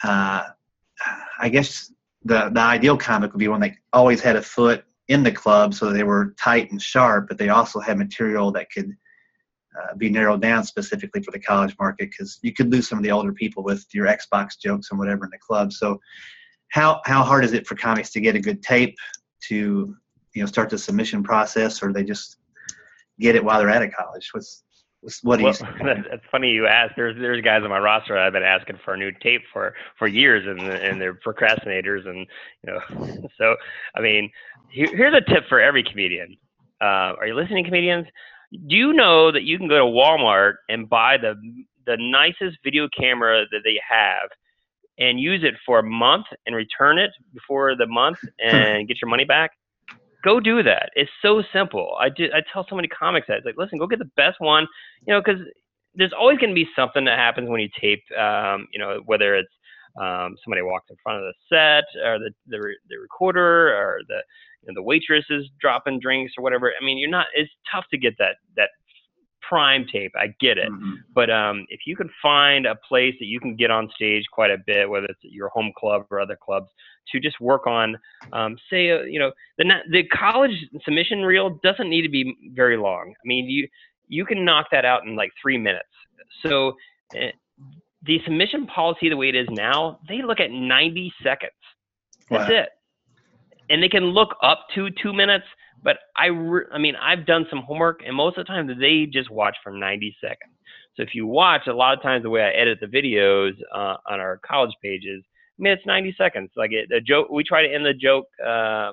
Uh, 0.02 0.44
I 1.38 1.48
guess 1.48 1.92
the 2.24 2.50
the 2.50 2.60
ideal 2.60 2.96
comic 2.96 3.32
would 3.32 3.38
be 3.38 3.48
one 3.48 3.60
that 3.60 3.74
always 3.92 4.20
had 4.20 4.36
a 4.36 4.42
foot 4.42 4.84
in 5.08 5.22
the 5.22 5.32
club, 5.32 5.74
so 5.74 5.90
they 5.90 6.02
were 6.02 6.34
tight 6.38 6.70
and 6.70 6.80
sharp, 6.80 7.28
but 7.28 7.38
they 7.38 7.48
also 7.48 7.80
had 7.80 7.98
material 7.98 8.52
that 8.52 8.70
could 8.70 8.94
uh, 9.78 9.94
be 9.96 10.10
narrowed 10.10 10.42
down 10.42 10.64
specifically 10.64 11.22
for 11.22 11.30
the 11.30 11.38
college 11.38 11.74
market 11.78 12.10
because 12.10 12.38
you 12.42 12.52
could 12.52 12.70
lose 12.70 12.88
some 12.88 12.98
of 12.98 13.04
the 13.04 13.10
older 13.10 13.32
people 13.32 13.62
with 13.62 13.86
your 13.92 14.06
Xbox 14.06 14.58
jokes 14.58 14.90
and 14.90 14.98
whatever 14.98 15.24
in 15.24 15.30
the 15.30 15.38
club. 15.38 15.72
So, 15.72 16.00
how 16.70 17.00
how 17.04 17.22
hard 17.22 17.44
is 17.44 17.52
it 17.52 17.66
for 17.66 17.74
comics 17.74 18.10
to 18.10 18.20
get 18.20 18.34
a 18.34 18.40
good 18.40 18.62
tape 18.62 18.96
to 19.48 19.94
you 20.34 20.42
know 20.42 20.46
start 20.46 20.70
the 20.70 20.78
submission 20.78 21.22
process, 21.22 21.82
or 21.82 21.92
they 21.92 22.04
just 22.04 22.38
get 23.20 23.36
it 23.36 23.44
while 23.44 23.58
they're 23.58 23.70
at 23.70 23.82
a 23.82 23.88
college? 23.88 24.28
What's 24.32 24.64
what 25.22 25.38
do 25.38 25.44
you? 25.44 25.52
Well, 25.60 25.94
that's 26.10 26.24
funny 26.30 26.50
you 26.50 26.66
ask. 26.66 26.94
There's 26.96 27.16
there's 27.16 27.40
guys 27.42 27.62
on 27.62 27.70
my 27.70 27.78
roster 27.78 28.18
I've 28.18 28.32
been 28.32 28.42
asking 28.42 28.78
for 28.84 28.94
a 28.94 28.96
new 28.96 29.12
tape 29.22 29.42
for 29.52 29.74
for 29.98 30.08
years, 30.08 30.46
and 30.46 30.60
and 30.60 31.00
they're 31.00 31.14
procrastinators, 31.14 32.06
and 32.06 32.26
you 32.62 32.72
know. 32.72 33.28
So 33.38 33.54
I 33.94 34.00
mean, 34.00 34.30
here, 34.70 34.88
here's 34.96 35.14
a 35.14 35.20
tip 35.20 35.44
for 35.48 35.60
every 35.60 35.84
comedian. 35.84 36.36
Uh, 36.80 37.14
are 37.18 37.26
you 37.26 37.34
listening, 37.34 37.64
comedians? 37.64 38.06
Do 38.66 38.74
you 38.74 38.92
know 38.92 39.30
that 39.30 39.44
you 39.44 39.58
can 39.58 39.68
go 39.68 39.78
to 39.78 39.84
Walmart 39.84 40.54
and 40.68 40.88
buy 40.88 41.18
the 41.18 41.34
the 41.86 41.96
nicest 41.98 42.58
video 42.64 42.88
camera 42.98 43.44
that 43.52 43.60
they 43.64 43.80
have, 43.88 44.28
and 44.98 45.20
use 45.20 45.44
it 45.44 45.54
for 45.64 45.78
a 45.78 45.82
month 45.82 46.26
and 46.46 46.56
return 46.56 46.98
it 46.98 47.10
before 47.32 47.76
the 47.76 47.86
month 47.86 48.18
and 48.40 48.88
get 48.88 49.00
your 49.00 49.08
money 49.08 49.24
back? 49.24 49.52
Go 50.24 50.40
do 50.40 50.62
that. 50.62 50.90
It's 50.94 51.10
so 51.22 51.42
simple. 51.52 51.96
I 52.00 52.08
do, 52.08 52.28
I 52.34 52.42
tell 52.52 52.66
so 52.68 52.76
many 52.76 52.88
comics 52.88 53.26
that 53.28 53.38
it's 53.38 53.46
like, 53.46 53.56
listen, 53.56 53.78
go 53.78 53.86
get 53.86 53.98
the 53.98 54.10
best 54.16 54.40
one, 54.40 54.66
you 55.06 55.14
know, 55.14 55.20
because 55.24 55.40
there's 55.94 56.12
always 56.12 56.38
going 56.38 56.50
to 56.50 56.54
be 56.54 56.68
something 56.76 57.04
that 57.04 57.18
happens 57.18 57.48
when 57.48 57.60
you 57.60 57.68
tape, 57.80 58.02
um, 58.18 58.66
you 58.72 58.78
know, 58.78 59.00
whether 59.06 59.34
it's 59.36 59.52
um, 60.00 60.36
somebody 60.44 60.62
walks 60.62 60.86
in 60.90 60.96
front 61.02 61.18
of 61.18 61.24
the 61.24 61.34
set 61.48 61.84
or 62.06 62.18
the 62.18 62.30
the, 62.46 62.58
the 62.88 62.96
recorder 62.98 63.74
or 63.74 64.00
the 64.06 64.20
you 64.62 64.68
know, 64.68 64.74
the 64.74 64.82
waitress 64.82 65.24
is 65.30 65.46
dropping 65.60 65.98
drinks 65.98 66.34
or 66.38 66.44
whatever. 66.44 66.72
I 66.80 66.84
mean, 66.84 66.98
you're 66.98 67.10
not. 67.10 67.26
It's 67.34 67.50
tough 67.70 67.84
to 67.90 67.98
get 67.98 68.14
that 68.18 68.36
that 68.56 68.70
prime 69.48 69.86
tape. 69.90 70.12
I 70.16 70.28
get 70.40 70.58
it, 70.58 70.70
Mhm. 70.70 70.96
but 71.14 71.30
um, 71.30 71.66
if 71.70 71.80
you 71.86 71.96
can 71.96 72.10
find 72.20 72.66
a 72.66 72.74
place 72.74 73.14
that 73.18 73.26
you 73.26 73.40
can 73.40 73.56
get 73.56 73.70
on 73.70 73.90
stage 73.90 74.24
quite 74.30 74.50
a 74.50 74.58
bit, 74.58 74.88
whether 74.88 75.06
it's 75.06 75.22
your 75.22 75.48
home 75.48 75.72
club 75.76 76.06
or 76.10 76.20
other 76.20 76.36
clubs, 76.36 76.70
to 77.12 77.20
just 77.20 77.40
work 77.40 77.66
on, 77.66 77.96
um, 78.32 78.58
say, 78.68 78.90
uh, 78.90 79.02
you 79.02 79.18
know, 79.18 79.32
the 79.56 79.64
the 79.90 80.04
college 80.04 80.66
submission 80.84 81.22
reel 81.24 81.58
doesn't 81.62 81.88
need 81.88 82.02
to 82.02 82.08
be 82.10 82.36
very 82.52 82.76
long. 82.76 83.10
I 83.10 83.24
mean, 83.24 83.48
you 83.48 83.68
you 84.08 84.24
can 84.24 84.44
knock 84.44 84.66
that 84.70 84.84
out 84.84 85.04
in 85.04 85.16
like 85.16 85.32
three 85.40 85.58
minutes. 85.58 85.88
So. 86.42 86.76
Uh, 87.16 87.28
the 88.02 88.20
submission 88.24 88.64
policy, 88.68 89.08
the 89.08 89.16
way 89.16 89.28
it 89.28 89.34
is 89.34 89.48
now, 89.50 89.98
they 90.08 90.22
look 90.22 90.38
at 90.38 90.52
90 90.52 91.12
seconds. 91.20 91.50
That's 92.30 92.48
Wow. 92.48 92.56
it. 92.58 92.68
And 93.70 93.82
they 93.82 93.88
can 93.88 94.04
look 94.10 94.36
up 94.40 94.68
to 94.76 94.88
two 94.90 95.12
minutes, 95.12 95.46
but 95.82 95.98
I, 96.16 96.26
re- 96.26 96.66
I 96.72 96.78
mean, 96.78 96.94
I've 96.96 97.26
done 97.26 97.46
some 97.50 97.62
homework, 97.62 98.00
and 98.06 98.14
most 98.14 98.38
of 98.38 98.46
the 98.46 98.52
time 98.52 98.66
they 98.80 99.06
just 99.06 99.30
watch 99.30 99.56
for 99.62 99.72
90 99.72 100.16
seconds. 100.20 100.52
So 100.96 101.02
if 101.02 101.14
you 101.14 101.26
watch, 101.26 101.62
a 101.68 101.72
lot 101.72 101.96
of 101.96 102.02
times 102.02 102.24
the 102.24 102.30
way 102.30 102.42
I 102.42 102.50
edit 102.50 102.78
the 102.80 102.86
videos 102.86 103.52
uh, 103.72 103.96
on 104.10 104.20
our 104.20 104.40
college 104.44 104.74
pages, 104.82 105.22
I 105.58 105.62
mean, 105.62 105.72
it's 105.72 105.86
90 105.86 106.14
seconds. 106.18 106.50
Like 106.56 106.72
it, 106.72 106.88
the 106.88 107.00
joke, 107.00 107.28
we 107.30 107.44
try 107.44 107.66
to 107.66 107.72
end 107.72 107.86
the 107.86 107.94
joke 107.94 108.26
uh, 108.44 108.92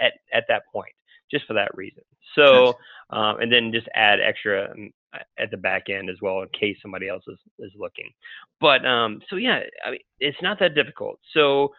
at 0.00 0.12
at 0.32 0.44
that 0.48 0.62
point, 0.72 0.92
just 1.30 1.46
for 1.46 1.54
that 1.54 1.70
reason. 1.74 2.02
So, 2.34 2.74
um, 3.10 3.40
and 3.40 3.52
then 3.52 3.72
just 3.72 3.88
add 3.94 4.20
extra 4.20 4.70
um, 4.70 4.90
at 5.38 5.50
the 5.50 5.56
back 5.56 5.90
end 5.90 6.08
as 6.10 6.16
well 6.22 6.42
in 6.42 6.48
case 6.48 6.76
somebody 6.80 7.08
else 7.08 7.24
is, 7.26 7.38
is 7.58 7.72
looking. 7.76 8.10
But 8.60 8.84
um, 8.86 9.20
so 9.28 9.36
yeah, 9.36 9.60
I 9.84 9.92
mean, 9.92 10.00
it's 10.20 10.40
not 10.42 10.58
that 10.60 10.74
difficult. 10.74 11.18
So 11.34 11.72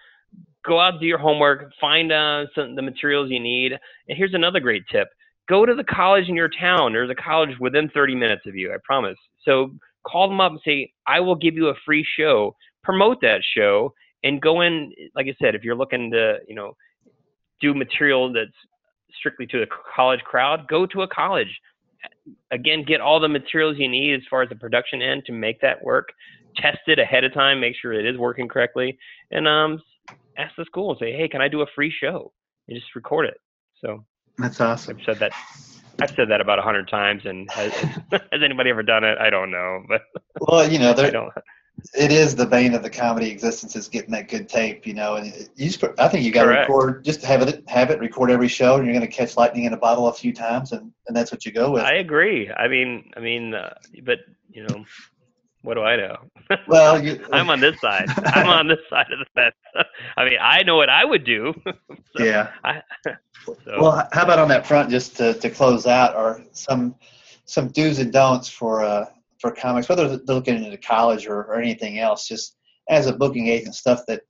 go 0.65 0.79
out, 0.79 0.99
do 0.99 1.05
your 1.05 1.17
homework, 1.17 1.71
find 1.79 2.11
uh, 2.11 2.45
some 2.55 2.75
the 2.75 2.81
materials 2.81 3.29
you 3.29 3.39
need. 3.39 3.73
And 3.73 4.17
here's 4.17 4.33
another 4.33 4.59
great 4.59 4.83
tip: 4.91 5.09
go 5.49 5.65
to 5.65 5.75
the 5.75 5.83
college 5.83 6.29
in 6.29 6.35
your 6.35 6.49
town. 6.49 6.93
There's 6.93 7.09
a 7.09 7.15
college 7.15 7.57
within 7.59 7.89
30 7.89 8.15
minutes 8.15 8.43
of 8.45 8.55
you, 8.55 8.73
I 8.73 8.77
promise. 8.83 9.17
So 9.43 9.71
call 10.05 10.27
them 10.27 10.41
up 10.41 10.51
and 10.51 10.61
say, 10.65 10.91
I 11.07 11.19
will 11.19 11.35
give 11.35 11.55
you 11.55 11.67
a 11.67 11.75
free 11.85 12.05
show. 12.17 12.55
Promote 12.83 13.21
that 13.21 13.41
show 13.55 13.93
and 14.23 14.41
go 14.41 14.61
in. 14.61 14.93
Like 15.15 15.27
I 15.27 15.35
said, 15.41 15.55
if 15.55 15.63
you're 15.63 15.75
looking 15.75 16.11
to, 16.11 16.37
you 16.47 16.55
know, 16.55 16.75
do 17.59 17.73
material 17.73 18.31
that's 18.33 18.51
strictly 19.19 19.45
to 19.47 19.59
the 19.59 19.67
college 19.95 20.21
crowd, 20.21 20.67
go 20.67 20.85
to 20.87 21.01
a 21.01 21.07
college. 21.07 21.59
Again, 22.51 22.83
get 22.87 23.01
all 23.01 23.19
the 23.19 23.27
materials 23.27 23.75
you 23.77 23.87
need 23.87 24.15
as 24.15 24.21
far 24.29 24.41
as 24.41 24.49
the 24.49 24.55
production 24.55 25.01
end 25.01 25.23
to 25.25 25.33
make 25.33 25.61
that 25.61 25.83
work. 25.83 26.09
Test 26.57 26.79
it 26.87 26.97
ahead 26.97 27.23
of 27.23 27.33
time, 27.33 27.59
make 27.59 27.75
sure 27.79 27.93
it 27.93 28.05
is 28.05 28.17
working 28.17 28.47
correctly, 28.47 28.97
and 29.29 29.47
um, 29.47 29.81
ask 30.37 30.55
the 30.57 30.65
school 30.65 30.91
and 30.91 30.99
say, 30.99 31.11
"Hey, 31.13 31.27
can 31.27 31.41
I 31.41 31.47
do 31.47 31.61
a 31.61 31.65
free 31.75 31.91
show?" 31.91 32.31
And 32.67 32.77
just 32.77 32.95
record 32.95 33.25
it. 33.25 33.37
So 33.83 34.05
That's 34.37 34.59
awesome. 34.61 34.97
I've 34.97 35.05
said 35.05 35.19
that. 35.19 35.31
I've 36.01 36.11
said 36.15 36.29
that 36.29 36.41
about 36.41 36.57
a 36.57 36.61
hundred 36.63 36.87
times, 36.87 37.23
and 37.25 37.49
has, 37.51 37.73
has 38.11 38.41
anybody 38.43 38.69
ever 38.69 38.83
done 38.83 39.03
it? 39.03 39.17
I 39.19 39.29
don't 39.29 39.51
know, 39.51 39.83
but 39.87 40.01
Well, 40.39 40.69
you 40.71 40.79
know, 40.79 40.91
I 41.03 41.09
there, 41.09 41.11
don't. 41.11 41.31
it 41.93 42.11
is 42.11 42.35
the 42.35 42.45
bane 42.45 42.73
of 42.73 42.81
the 42.83 42.89
comedy 42.89 43.29
existence 43.29 43.75
is 43.75 43.87
getting 43.87 44.11
that 44.11 44.27
good 44.27 44.47
tape, 44.49 44.87
you 44.87 44.93
know. 44.93 45.15
And 45.15 45.27
you 45.55 45.69
just, 45.69 45.83
I 45.99 46.07
think 46.07 46.23
you 46.25 46.31
got 46.31 46.43
to 46.43 46.49
record, 46.49 47.03
just 47.03 47.23
have 47.23 47.41
it, 47.41 47.63
have 47.67 47.91
it, 47.91 47.99
record 47.99 48.31
every 48.31 48.47
show, 48.47 48.75
and 48.77 48.85
you're 48.85 48.93
going 48.95 49.07
to 49.07 49.15
catch 49.15 49.37
lightning 49.37 49.65
in 49.65 49.73
a 49.73 49.77
bottle 49.77 50.07
a 50.07 50.13
few 50.13 50.33
times, 50.33 50.71
and, 50.71 50.91
and 51.07 51.15
that's 51.15 51.31
what 51.31 51.45
you 51.45 51.51
go 51.51 51.71
with. 51.71 51.83
I 51.83 51.95
agree. 51.95 52.49
I 52.51 52.67
mean, 52.67 53.11
I 53.15 53.19
mean, 53.19 53.53
uh, 53.53 53.73
but 54.03 54.19
you 54.49 54.63
know, 54.63 54.85
what 55.63 55.75
do 55.75 55.81
I 55.81 55.95
know? 55.95 56.17
well, 56.67 57.03
you, 57.03 57.23
I'm 57.31 57.49
on 57.49 57.59
this 57.59 57.79
side. 57.79 58.07
I'm 58.25 58.49
on 58.49 58.67
this 58.67 58.79
side 58.89 59.07
of 59.11 59.19
the 59.19 59.25
fence. 59.35 59.55
I 60.17 60.25
mean, 60.25 60.37
I 60.41 60.63
know 60.63 60.75
what 60.75 60.89
I 60.89 61.05
would 61.05 61.23
do. 61.23 61.53
So, 62.17 62.25
yeah. 62.25 62.51
I, 62.65 62.81
so, 63.05 63.15
Well, 63.79 64.05
how 64.11 64.23
about 64.23 64.37
on 64.37 64.49
that 64.49 64.67
front, 64.67 64.89
just 64.89 65.15
to, 65.15 65.33
to 65.35 65.49
close 65.49 65.87
out, 65.87 66.13
or 66.13 66.43
some 66.51 66.93
some 67.45 67.69
do's 67.69 67.99
and 67.99 68.11
don'ts 68.11 68.49
for 68.49 68.83
uh, 68.83 69.05
for 69.39 69.51
comics, 69.51 69.87
whether 69.87 70.17
they're 70.17 70.35
looking 70.35 70.61
into 70.61 70.77
college 70.77 71.25
or, 71.25 71.43
or 71.43 71.55
anything 71.55 71.99
else, 71.99 72.27
just 72.27 72.57
as 72.89 73.07
a 73.07 73.13
booking 73.13 73.47
agent, 73.47 73.75
stuff 73.75 74.01
that 74.09 74.23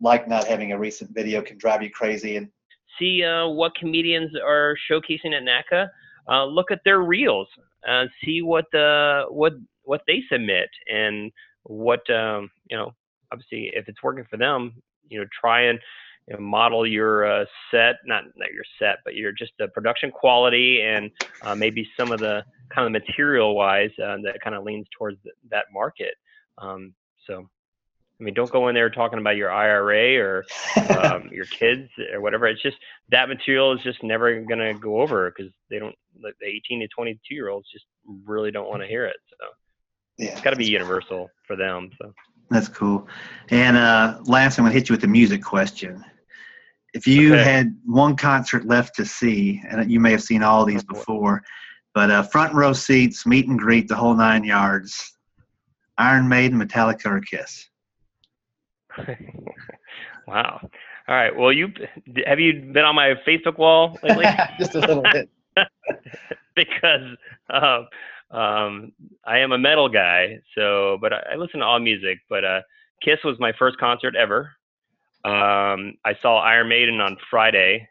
like 0.00 0.28
not 0.28 0.46
having 0.46 0.70
a 0.70 0.78
recent 0.78 1.12
video 1.12 1.42
can 1.42 1.58
drive 1.58 1.82
you 1.82 1.90
crazy, 1.90 2.36
and 2.36 2.48
see 2.96 3.24
uh, 3.24 3.48
what 3.48 3.74
comedians 3.74 4.30
are 4.36 4.76
showcasing 4.88 5.34
at 5.34 5.42
NACA. 5.42 5.88
Uh, 6.30 6.44
look 6.44 6.70
at 6.70 6.80
their 6.84 7.00
reels. 7.00 7.48
Uh, 7.86 8.06
see 8.24 8.42
what 8.42 8.64
the 8.72 9.24
what 9.28 9.52
what 9.82 10.02
they 10.06 10.22
submit 10.30 10.68
and 10.92 11.30
what 11.64 12.08
um, 12.10 12.50
you 12.70 12.76
know. 12.76 12.92
Obviously, 13.32 13.72
if 13.74 13.88
it's 13.88 14.02
working 14.04 14.24
for 14.30 14.36
them, 14.36 14.80
you 15.08 15.18
know, 15.18 15.26
try 15.40 15.62
and 15.62 15.80
you 16.28 16.34
know, 16.34 16.40
model 16.40 16.86
your 16.86 17.24
uh, 17.24 17.44
set, 17.70 17.96
not 18.04 18.24
not 18.36 18.52
your 18.52 18.64
set, 18.78 18.98
but 19.04 19.14
your 19.14 19.32
just 19.32 19.52
the 19.58 19.68
production 19.68 20.10
quality 20.10 20.82
and 20.82 21.10
uh, 21.42 21.54
maybe 21.54 21.88
some 21.96 22.12
of 22.12 22.20
the 22.20 22.42
kind 22.74 22.86
of 22.86 22.92
material 22.92 23.54
wise 23.54 23.90
uh, 24.02 24.16
that 24.24 24.38
kind 24.42 24.56
of 24.56 24.64
leans 24.64 24.86
towards 24.96 25.20
th- 25.22 25.34
that 25.50 25.66
market. 25.72 26.14
Um, 26.58 26.94
so, 27.26 27.48
I 28.20 28.24
mean, 28.24 28.34
don't 28.34 28.50
go 28.50 28.68
in 28.68 28.74
there 28.74 28.88
talking 28.88 29.18
about 29.18 29.36
your 29.36 29.50
IRA 29.52 30.16
or 30.18 30.44
um, 30.98 31.28
your 31.32 31.46
kids 31.46 31.88
or 32.12 32.20
whatever. 32.20 32.46
It's 32.46 32.62
just 32.62 32.78
that 33.10 33.28
material 33.28 33.72
is 33.74 33.82
just 33.82 34.02
never 34.02 34.40
going 34.40 34.58
to 34.58 34.74
go 34.74 35.00
over 35.00 35.30
because 35.30 35.52
they 35.70 35.78
don't, 35.78 35.94
like 36.22 36.34
the 36.40 36.46
18 36.46 36.80
to 36.80 36.88
22 36.88 37.34
year 37.34 37.50
olds 37.50 37.68
just 37.70 37.84
really 38.24 38.50
don't 38.50 38.68
want 38.68 38.82
to 38.82 38.88
hear 38.88 39.04
it. 39.04 39.16
So 39.28 39.46
yeah, 40.18 40.30
it's 40.30 40.40
got 40.40 40.50
to 40.50 40.56
be 40.56 40.64
universal 40.66 41.30
for 41.46 41.56
them. 41.56 41.90
So 42.00 42.12
That's 42.50 42.68
cool. 42.68 43.06
And 43.50 43.76
uh, 43.76 44.20
last, 44.24 44.58
I'm 44.58 44.64
going 44.64 44.72
to 44.72 44.78
hit 44.78 44.88
you 44.88 44.94
with 44.94 45.02
the 45.02 45.08
music 45.08 45.42
question. 45.42 46.02
If 46.94 47.06
you 47.06 47.34
Okay. 47.34 47.44
had 47.44 47.76
one 47.84 48.16
concert 48.16 48.64
left 48.64 48.94
to 48.96 49.04
see, 49.04 49.62
and 49.68 49.90
you 49.90 50.00
may 50.00 50.10
have 50.12 50.22
seen 50.22 50.42
all 50.42 50.64
these 50.64 50.82
Go 50.82 50.94
before, 50.94 51.42
but 51.94 52.10
uh, 52.10 52.22
front 52.22 52.54
row 52.54 52.72
seats, 52.72 53.26
meet 53.26 53.46
and 53.48 53.58
greet, 53.58 53.88
the 53.88 53.94
whole 53.94 54.14
nine 54.14 54.44
yards, 54.44 55.18
Iron 55.98 56.26
Maiden, 56.26 56.58
Metallica, 56.58 57.06
or 57.06 57.20
Kiss? 57.20 57.68
wow. 60.26 60.60
All 61.08 61.14
right. 61.14 61.34
Well, 61.34 61.52
you 61.52 61.68
have 62.26 62.40
you 62.40 62.70
been 62.72 62.84
on 62.84 62.94
my 62.94 63.14
Facebook 63.26 63.58
wall 63.58 63.98
lately? 64.02 64.24
just 64.58 64.74
a 64.74 64.80
little 64.80 65.02
bit. 65.02 65.28
because 66.56 67.16
um, 67.50 67.88
um, 68.36 68.92
I 69.24 69.38
am 69.38 69.52
a 69.52 69.58
metal 69.58 69.88
guy. 69.88 70.40
So, 70.54 70.98
but 71.00 71.12
I, 71.12 71.32
I 71.32 71.36
listen 71.36 71.60
to 71.60 71.66
all 71.66 71.78
music. 71.78 72.18
But 72.28 72.44
uh, 72.44 72.60
Kiss 73.02 73.18
was 73.24 73.38
my 73.38 73.52
first 73.58 73.78
concert 73.78 74.16
ever. 74.16 74.50
Um, 75.24 75.94
I 76.04 76.14
saw 76.22 76.38
Iron 76.38 76.68
Maiden 76.68 77.00
on 77.00 77.16
Friday, 77.30 77.88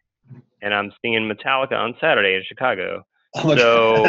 and 0.61 0.73
I'm 0.73 0.91
seeing 1.01 1.29
Metallica 1.29 1.73
on 1.73 1.95
Saturday 1.99 2.35
in 2.35 2.43
Chicago. 2.47 3.05
So 3.35 4.05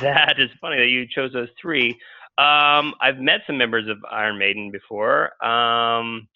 that 0.00 0.34
is 0.38 0.50
funny 0.60 0.76
that 0.78 0.88
you 0.88 1.06
chose 1.08 1.32
those 1.32 1.48
three. 1.60 1.98
Um, 2.38 2.94
I've 3.00 3.18
met 3.18 3.40
some 3.46 3.56
members 3.56 3.88
of 3.88 3.98
Iron 4.10 4.38
Maiden 4.38 4.70
before. 4.70 5.32
Um, 5.44 6.28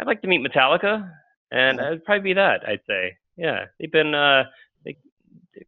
I'd 0.00 0.06
like 0.06 0.22
to 0.22 0.28
meet 0.28 0.40
Metallica, 0.40 1.10
and 1.50 1.78
it'd 1.78 2.04
probably 2.04 2.22
be 2.22 2.32
that. 2.34 2.66
I'd 2.66 2.80
say, 2.86 3.16
yeah, 3.36 3.66
they've 3.78 3.92
been 3.92 4.14
uh, 4.14 4.44
they, 4.84 4.96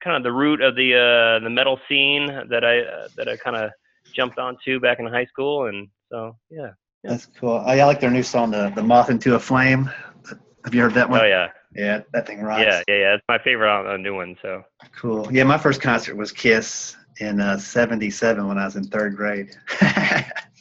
kind 0.03 0.17
of 0.17 0.23
the 0.23 0.33
root 0.33 0.61
of 0.63 0.77
the 0.77 0.95
uh, 0.95 1.45
the 1.45 1.51
metal 1.51 1.79
scene 1.89 2.27
that 2.49 2.65
I 2.65 2.81
uh, 2.81 3.09
that 3.17 3.29
I 3.29 3.37
kind 3.37 3.57
of 3.57 3.71
jumped 4.15 4.39
onto 4.39 4.81
back 4.81 4.99
in 4.99 5.07
high 5.07 5.27
school, 5.27 5.67
and 5.67 5.89
so 6.11 6.37
yeah. 6.51 6.71
That's 7.03 7.27
cool. 7.39 7.59
I, 7.59 7.81
I 7.81 7.85
like 7.85 8.01
their 8.01 8.11
new 8.11 8.23
song, 8.23 8.51
the 8.51 8.73
the 8.75 8.83
Moth 8.83 9.11
into 9.11 9.35
a 9.35 9.39
Flame. 9.39 9.91
Have 10.65 10.75
you 10.75 10.81
heard 10.81 10.95
that 10.95 11.11
one? 11.11 11.21
Oh 11.21 11.27
yeah, 11.27 11.49
Yeah, 11.75 12.01
that 12.15 12.27
thing 12.27 12.41
rocks. 12.41 12.63
yeah, 12.63 12.83
yeah, 12.89 12.95
yeah. 12.95 13.15
It's 13.15 13.25
my 13.29 13.37
favorite 13.39 13.69
on 13.71 13.87
a 13.87 13.99
new 13.99 14.15
one. 14.15 14.37
So 14.41 14.63
Cool. 14.99 15.29
Yeah, 15.31 15.45
my 15.45 15.59
first 15.59 15.83
concert 15.83 16.17
was 16.17 16.33
Kiss 16.33 16.97
in 17.21 17.41
uh, 17.41 17.59
77 17.59 18.47
when 18.47 18.59
I 18.59 18.65
was 18.65 18.77
in 18.77 18.85
third 18.85 19.17
grade. 19.17 19.57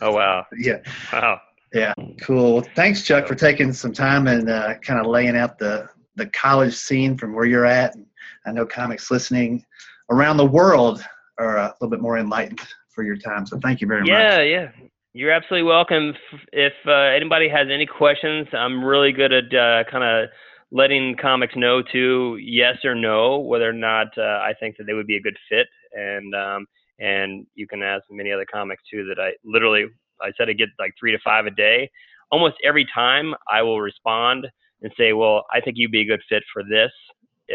oh 0.02 0.12
wow, 0.12 0.46
yeah. 0.58 0.80
wow. 1.12 1.39
Yeah, 1.74 1.94
cool. 2.22 2.54
Well, 2.56 2.68
thanks, 2.76 3.02
Chuck, 3.02 3.28
for 3.28 3.34
taking 3.34 3.74
some 3.74 3.94
time 3.94 4.28
and 4.28 4.48
uh, 4.48 4.76
kind 4.80 5.00
of 5.00 5.08
laying 5.08 5.36
out 5.36 5.58
the 5.58 5.89
the 6.16 6.28
college 6.28 6.76
scene 6.76 7.18
from 7.18 7.34
where 7.34 7.46
you're 7.46 7.66
at. 7.66 7.96
And 7.96 8.06
I 8.46 8.52
know 8.52 8.66
comics 8.66 9.10
listening 9.10 9.66
around 10.12 10.38
the 10.38 10.46
world 10.46 11.04
are 11.39 11.58
a 11.58 11.74
little 11.82 11.89
bit 11.89 12.02
more 12.02 12.20
enlightened 12.20 12.62
for 12.89 13.04
your 13.04 13.18
time. 13.18 13.48
So 13.48 13.58
thank 13.60 13.82
you 13.82 13.88
very 13.88 14.08
Yeah, 14.08 14.13
much. 14.13 14.22
yeah. 14.22 14.42
Yeah. 14.44 14.70
You're 15.16 15.32
absolutely 15.32 15.68
welcome. 15.68 16.13
If 16.52 16.74
uh, 16.88 16.92
anybody 16.92 17.48
has 17.50 17.68
any 17.72 17.86
questions, 17.86 18.48
I'm 18.54 18.84
really 18.84 19.12
good 19.12 19.32
at 19.32 19.54
uh, 19.54 19.84
kind 19.89 20.04
of 20.04 20.30
letting 20.72 21.16
comics 21.22 21.56
know 21.56 21.84
to 21.92 22.38
yes 22.42 22.78
or 22.84 22.96
no 22.96 23.38
whether 23.38 23.70
or 23.70 23.74
not 23.74 24.08
uh, 24.18 24.22
I 24.22 24.54
think 24.60 24.78
that 24.78 24.86
they 24.86 24.94
would 24.94 25.06
be 25.08 25.18
a 25.18 25.22
good 25.22 25.38
fit. 25.50 25.68
And 25.93 26.34
um, 26.36 26.65
and 26.99 27.45
you 27.56 27.67
can 27.67 27.84
ask 27.84 28.03
many 28.10 28.32
other 28.32 28.45
comics 28.51 28.84
too 28.89 29.06
that 29.06 29.19
I 29.19 29.32
literally 29.43 29.86
I 30.21 30.32
said 30.38 30.49
I 30.49 30.53
get 30.53 30.69
like 30.79 30.93
three 30.99 31.12
to 31.12 31.19
five 31.23 31.45
a 31.45 31.51
day. 31.51 31.89
Almost 32.32 32.56
every 32.63 32.86
time 32.93 33.34
I 33.51 33.62
will 33.62 33.82
respond 33.82 34.47
and 34.82 34.91
say, 34.97 35.13
well, 35.13 35.45
I 35.51 35.62
think 35.62 35.77
you'd 35.77 35.91
be 35.91 36.01
a 36.01 36.06
good 36.06 36.21
fit 36.27 36.43
for 36.51 36.63
this. 36.63 36.91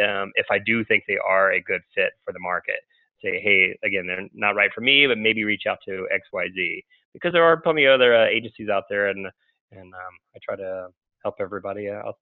Um, 0.03 0.33
if 0.35 0.46
I 0.51 0.59
do 0.64 0.85
think 0.85 1.05
they 1.07 1.18
are 1.27 1.53
a 1.53 1.62
good 1.62 1.81
fit 1.94 2.12
for 2.24 2.33
the 2.33 2.38
market, 2.38 2.81
say, 3.22 3.40
hey, 3.40 3.77
again, 3.85 4.07
they're 4.07 4.29
not 4.35 4.55
right 4.55 4.70
for 4.74 4.83
me, 4.83 5.07
but 5.07 5.18
maybe 5.18 5.44
reach 5.44 5.64
out 5.68 5.79
to 5.87 6.07
X, 6.12 6.29
Y, 6.33 6.46
Z 6.55 6.85
because 7.12 7.33
there 7.33 7.44
are 7.44 7.57
plenty 7.57 7.85
of 7.85 7.94
other 7.94 8.14
uh, 8.14 8.27
agencies 8.27 8.68
out 8.68 8.85
there, 8.88 9.09
and 9.09 9.27
and 9.72 9.94
um, 9.94 10.14
I 10.35 10.38
try 10.42 10.57
to 10.57 10.88
help 11.22 11.37
everybody 11.40 11.90
out 11.90 12.16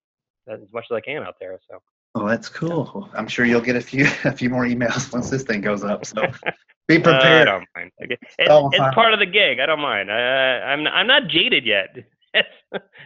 as 0.48 0.60
much 0.72 0.86
as 0.90 0.96
I 0.96 1.00
can 1.00 1.22
out 1.22 1.36
there. 1.40 1.58
So 1.70 1.78
Oh, 2.18 2.26
that's 2.26 2.48
cool. 2.48 3.10
I'm 3.14 3.28
sure 3.28 3.44
you'll 3.44 3.60
get 3.60 3.76
a 3.76 3.80
few 3.80 4.06
a 4.24 4.32
few 4.32 4.48
more 4.48 4.64
emails 4.64 5.12
once 5.12 5.28
this 5.28 5.42
thing 5.42 5.60
goes 5.60 5.84
up. 5.84 6.06
So 6.06 6.22
be 6.88 6.96
Uh, 6.96 6.98
I 6.98 7.02
prepared. 7.02 7.46
don't 7.46 7.66
mind. 7.76 7.90
Okay. 8.02 8.16
Oh, 8.48 8.68
It's, 8.68 8.78
fine. 8.78 8.92
part 8.94 9.12
of 9.12 9.18
the 9.18 9.26
gig. 9.26 9.60
I 9.60 9.66
don't 9.66 9.80
mind. 9.80 10.10
Uh, 10.10 10.14
I'm 10.14 10.86
I'm 10.86 11.06
not 11.06 11.28
jaded 11.28 11.64
yet. 11.66 11.94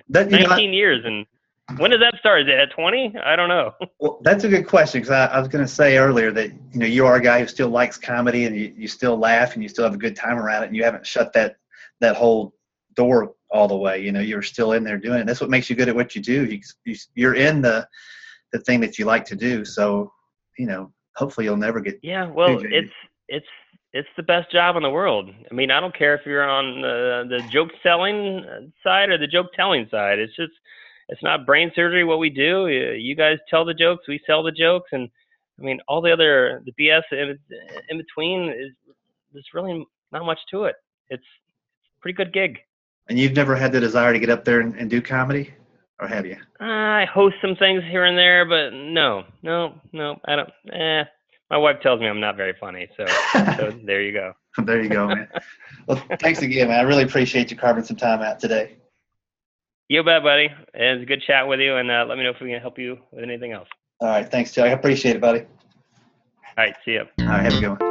That, 0.09 0.31
you 0.31 0.39
know, 0.41 0.47
19 0.49 0.73
years, 0.73 1.05
and 1.05 1.25
when 1.79 1.93
does 1.93 2.01
that 2.01 2.15
start? 2.19 2.41
Is 2.43 2.49
it 2.49 2.55
at 2.59 2.73
20? 2.73 3.15
I 3.25 3.37
don't 3.37 3.49
know. 3.49 3.73
Well, 4.01 4.19
that's 4.25 4.43
a 4.43 4.49
good 4.49 4.67
question 4.67 5.01
because 5.01 5.13
I, 5.13 5.27
I 5.27 5.39
was 5.39 5.47
going 5.47 5.65
to 5.65 5.71
say 5.71 5.99
earlier 5.99 6.33
that 6.33 6.51
you 6.73 6.81
know 6.81 6.87
you 6.87 7.07
are 7.07 7.15
a 7.17 7.21
guy 7.21 7.39
who 7.41 7.47
still 7.47 7.69
likes 7.69 7.97
comedy 7.97 8.47
and 8.47 8.57
you, 8.57 8.73
you 8.77 8.89
still 8.89 9.17
laugh 9.17 9.55
and 9.55 9.63
you 9.63 9.69
still 9.69 9.85
have 9.85 9.95
a 9.95 9.99
good 9.99 10.17
time 10.17 10.37
around 10.37 10.65
it 10.65 10.67
and 10.67 10.75
you 10.77 10.83
haven't 10.83 11.07
shut 11.07 11.33
that 11.35 11.57
that 12.01 12.17
whole 12.17 12.55
door 12.95 13.35
all 13.53 13.69
the 13.69 13.77
way. 13.77 14.01
You 14.03 14.11
know 14.11 14.21
you're 14.21 14.43
still 14.43 14.73
in 14.73 14.83
there 14.83 14.99
doing 14.99 15.21
it. 15.21 15.27
That's 15.29 15.41
what 15.41 15.51
makes 15.51 15.71
you 15.71 15.77
good 15.77 15.89
at 15.89 15.95
what 15.95 16.17
you 16.17 16.23
do. 16.23 16.45
You, 16.47 16.61
you 16.85 16.97
you're 17.15 17.35
in 17.37 17.63
the 17.63 17.87
the 18.53 18.61
thing 18.61 18.81
that 18.81 18.99
you 18.99 19.05
like 19.05 19.25
to 19.27 19.37
do. 19.37 19.65
So 19.65 20.13
you 20.59 20.67
know 20.67 20.93
hopefully 21.17 21.47
you'll 21.47 21.57
never 21.57 21.81
get. 21.81 21.99
Yeah, 22.03 22.27
well, 22.27 22.61
it's 22.63 22.93
it's 23.29 23.47
it's 23.93 24.09
the 24.17 24.23
best 24.23 24.51
job 24.53 24.77
in 24.77 24.83
the 24.83 24.91
world. 24.91 25.31
I 25.51 25.55
mean, 25.55 25.71
I 25.71 25.81
don't 25.81 25.97
care 25.97 26.15
if 26.15 26.25
you're 26.25 26.49
on 26.49 26.81
the 26.81 27.27
the 27.29 27.49
joke 27.49 27.71
selling 27.83 28.73
side 28.83 29.11
or 29.11 29.19
the 29.19 29.27
joke 29.27 29.53
telling 29.55 29.89
side. 29.91 30.19
It's 30.19 30.35
just 30.37 30.53
it's 31.09 31.23
not 31.23 31.47
brain 31.47 31.73
surgery 31.75 32.05
what 32.05 32.19
we 32.19 32.31
do. 32.31 32.69
You 32.69 32.93
you 32.93 33.17
guys 33.17 33.39
tell 33.49 33.65
the 33.65 33.75
jokes, 33.75 34.07
we 34.07 34.21
sell 34.27 34.43
the 34.43 34.53
jokes, 34.53 34.91
and 34.93 35.09
I 35.59 35.63
mean 35.63 35.81
all 35.89 36.01
the 36.01 36.13
other 36.13 36.63
the 36.65 36.73
BS 36.73 37.03
in, 37.13 37.39
in 37.89 37.99
between 37.99 38.51
is 38.51 38.73
there's 39.33 39.49
really 39.55 39.85
not 40.13 40.25
much 40.25 40.39
to 40.53 40.65
it. 40.65 40.77
It's 41.09 41.23
it's 41.23 41.91
a 41.99 42.01
pretty 42.01 42.17
good 42.17 42.33
gig. 42.33 42.59
And 43.09 43.19
you've 43.19 43.33
never 43.33 43.57
had 43.57 43.73
the 43.73 43.81
desire 43.81 44.13
to 44.13 44.21
get 44.21 44.31
up 44.31 44.45
there 44.45 44.61
and, 44.61 44.77
and 44.77 44.89
do 44.89 45.03
comedy, 45.03 45.53
or 46.01 46.09
have 46.09 46.27
you? 46.27 46.37
I 46.61 47.05
host 47.13 47.37
some 47.41 47.57
things 47.57 47.83
here 47.91 48.05
and 48.05 48.17
there, 48.17 48.45
but 48.45 48.71
no, 48.73 49.25
no, 49.43 49.75
no, 49.93 50.19
I 50.27 50.37
don't. 50.37 50.51
Eh, 50.73 51.05
my 51.51 51.59
wife 51.59 51.81
tells 51.83 52.01
me 52.01 52.07
I'm 52.07 52.21
not 52.21 52.37
very 52.37 52.55
funny, 52.59 52.89
so 52.97 53.05
so 53.57 53.73
there 53.85 54.03
you 54.03 54.13
go. 54.13 54.33
there 54.65 54.83
you 54.83 54.89
go, 54.89 55.09
man. 55.09 55.29
well, 55.87 56.03
thanks 56.21 56.43
again, 56.43 56.69
man. 56.69 56.81
I 56.81 56.83
really 56.83 57.03
appreciate 57.03 57.51
you 57.51 57.57
carving 57.57 57.85
some 57.85 57.97
time 57.97 58.23
out 58.23 58.41
today. 58.41 58.77
You 59.89 60.05
bet, 60.05 60.23
buddy. 60.23 60.49
And 60.75 61.01
It's 61.01 61.03
a 61.03 61.07
good 61.07 61.23
chat 61.27 61.49
with 61.49 61.61
you, 61.61 61.77
and 61.77 61.91
uh, 61.91 62.05
let 62.09 62.17
me 62.17 62.25
know 62.25 62.31
if 62.31 62.41
we 62.41 62.51
can 62.51 62.61
help 62.61 62.79
you 62.79 62.99
with 63.11 63.25
anything 63.25 63.53
else. 63.53 63.69
All 64.01 64.09
right, 64.09 64.31
thanks, 64.31 64.53
Joe. 64.53 64.65
I 64.65 64.69
appreciate 64.69 65.17
it, 65.17 65.21
buddy. 65.21 65.41
All 65.41 65.47
right, 66.65 66.75
see 66.85 66.95
ya. 66.95 67.05
All 67.21 67.27
right, 67.27 67.43
have 67.43 67.55
a 67.55 67.61
good 67.61 67.69
one. 67.81 67.90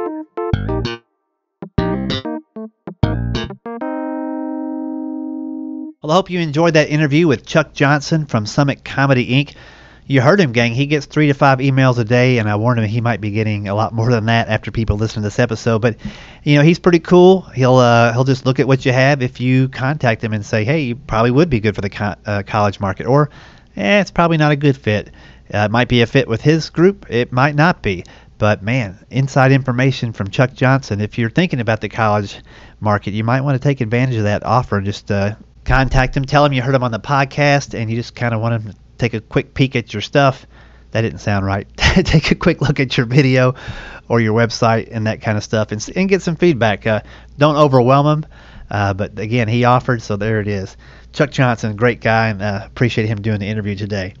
Well, 6.10 6.16
I 6.16 6.18
hope 6.18 6.30
you 6.30 6.40
enjoyed 6.40 6.74
that 6.74 6.88
interview 6.88 7.28
with 7.28 7.46
Chuck 7.46 7.72
Johnson 7.72 8.26
from 8.26 8.44
Summit 8.44 8.84
Comedy 8.84 9.28
Inc. 9.28 9.54
You 10.08 10.20
heard 10.20 10.40
him, 10.40 10.50
gang. 10.50 10.74
He 10.74 10.86
gets 10.86 11.06
three 11.06 11.28
to 11.28 11.34
five 11.34 11.60
emails 11.60 11.98
a 11.98 12.04
day, 12.04 12.38
and 12.38 12.50
I 12.50 12.56
warned 12.56 12.80
him 12.80 12.86
he 12.86 13.00
might 13.00 13.20
be 13.20 13.30
getting 13.30 13.68
a 13.68 13.76
lot 13.76 13.94
more 13.94 14.10
than 14.10 14.26
that 14.26 14.48
after 14.48 14.72
people 14.72 14.96
listen 14.96 15.22
to 15.22 15.28
this 15.28 15.38
episode. 15.38 15.82
But 15.82 15.98
you 16.42 16.56
know, 16.56 16.62
he's 16.62 16.80
pretty 16.80 16.98
cool. 16.98 17.42
He'll 17.42 17.76
uh, 17.76 18.12
he'll 18.12 18.24
just 18.24 18.44
look 18.44 18.58
at 18.58 18.66
what 18.66 18.84
you 18.84 18.90
have 18.90 19.22
if 19.22 19.40
you 19.40 19.68
contact 19.68 20.24
him 20.24 20.32
and 20.32 20.44
say, 20.44 20.64
hey, 20.64 20.80
you 20.80 20.96
probably 20.96 21.30
would 21.30 21.48
be 21.48 21.60
good 21.60 21.76
for 21.76 21.80
the 21.80 21.90
co- 21.90 22.16
uh, 22.26 22.42
college 22.44 22.80
market, 22.80 23.06
or 23.06 23.30
eh, 23.76 24.00
it's 24.00 24.10
probably 24.10 24.36
not 24.36 24.50
a 24.50 24.56
good 24.56 24.76
fit. 24.76 25.12
Uh, 25.54 25.58
it 25.58 25.70
might 25.70 25.86
be 25.86 26.02
a 26.02 26.08
fit 26.08 26.26
with 26.26 26.40
his 26.40 26.70
group. 26.70 27.06
It 27.08 27.30
might 27.30 27.54
not 27.54 27.82
be. 27.82 28.02
But 28.36 28.64
man, 28.64 28.98
inside 29.10 29.52
information 29.52 30.12
from 30.12 30.30
Chuck 30.30 30.54
Johnson. 30.54 31.00
If 31.00 31.18
you're 31.18 31.30
thinking 31.30 31.60
about 31.60 31.80
the 31.80 31.88
college 31.88 32.40
market, 32.80 33.14
you 33.14 33.22
might 33.22 33.42
want 33.42 33.54
to 33.54 33.62
take 33.62 33.80
advantage 33.80 34.16
of 34.16 34.24
that 34.24 34.42
offer 34.44 34.80
just 34.80 35.08
uh, 35.12 35.36
contact 35.70 36.16
him, 36.16 36.24
tell 36.24 36.44
him 36.44 36.52
you 36.52 36.60
heard 36.60 36.74
him 36.74 36.82
on 36.82 36.90
the 36.90 36.98
podcast, 36.98 37.78
and 37.78 37.88
you 37.88 37.96
just 37.96 38.16
kind 38.16 38.34
of 38.34 38.40
want 38.40 38.54
him 38.54 38.72
to 38.72 38.78
take 38.98 39.14
a 39.14 39.20
quick 39.20 39.54
peek 39.54 39.76
at 39.76 39.92
your 39.92 40.00
stuff. 40.00 40.44
That 40.90 41.02
didn't 41.02 41.20
sound 41.20 41.46
right. 41.46 41.68
take 41.76 42.32
a 42.32 42.34
quick 42.34 42.60
look 42.60 42.80
at 42.80 42.96
your 42.96 43.06
video 43.06 43.54
or 44.08 44.20
your 44.20 44.36
website 44.36 44.88
and 44.90 45.06
that 45.06 45.22
kind 45.22 45.38
of 45.38 45.44
stuff, 45.44 45.70
and, 45.70 45.88
and 45.94 46.08
get 46.08 46.22
some 46.22 46.34
feedback. 46.34 46.88
Uh, 46.88 47.02
don't 47.38 47.54
overwhelm 47.54 48.24
him. 48.24 48.30
Uh, 48.68 48.94
but 48.94 49.16
again, 49.20 49.46
he 49.46 49.64
offered, 49.64 50.02
so 50.02 50.16
there 50.16 50.40
it 50.40 50.48
is. 50.48 50.76
Chuck 51.12 51.30
Johnson, 51.30 51.76
great 51.76 52.00
guy, 52.00 52.30
and 52.30 52.42
uh, 52.42 52.62
appreciate 52.64 53.06
him 53.06 53.22
doing 53.22 53.38
the 53.38 53.46
interview 53.46 53.76
today. 53.76 54.14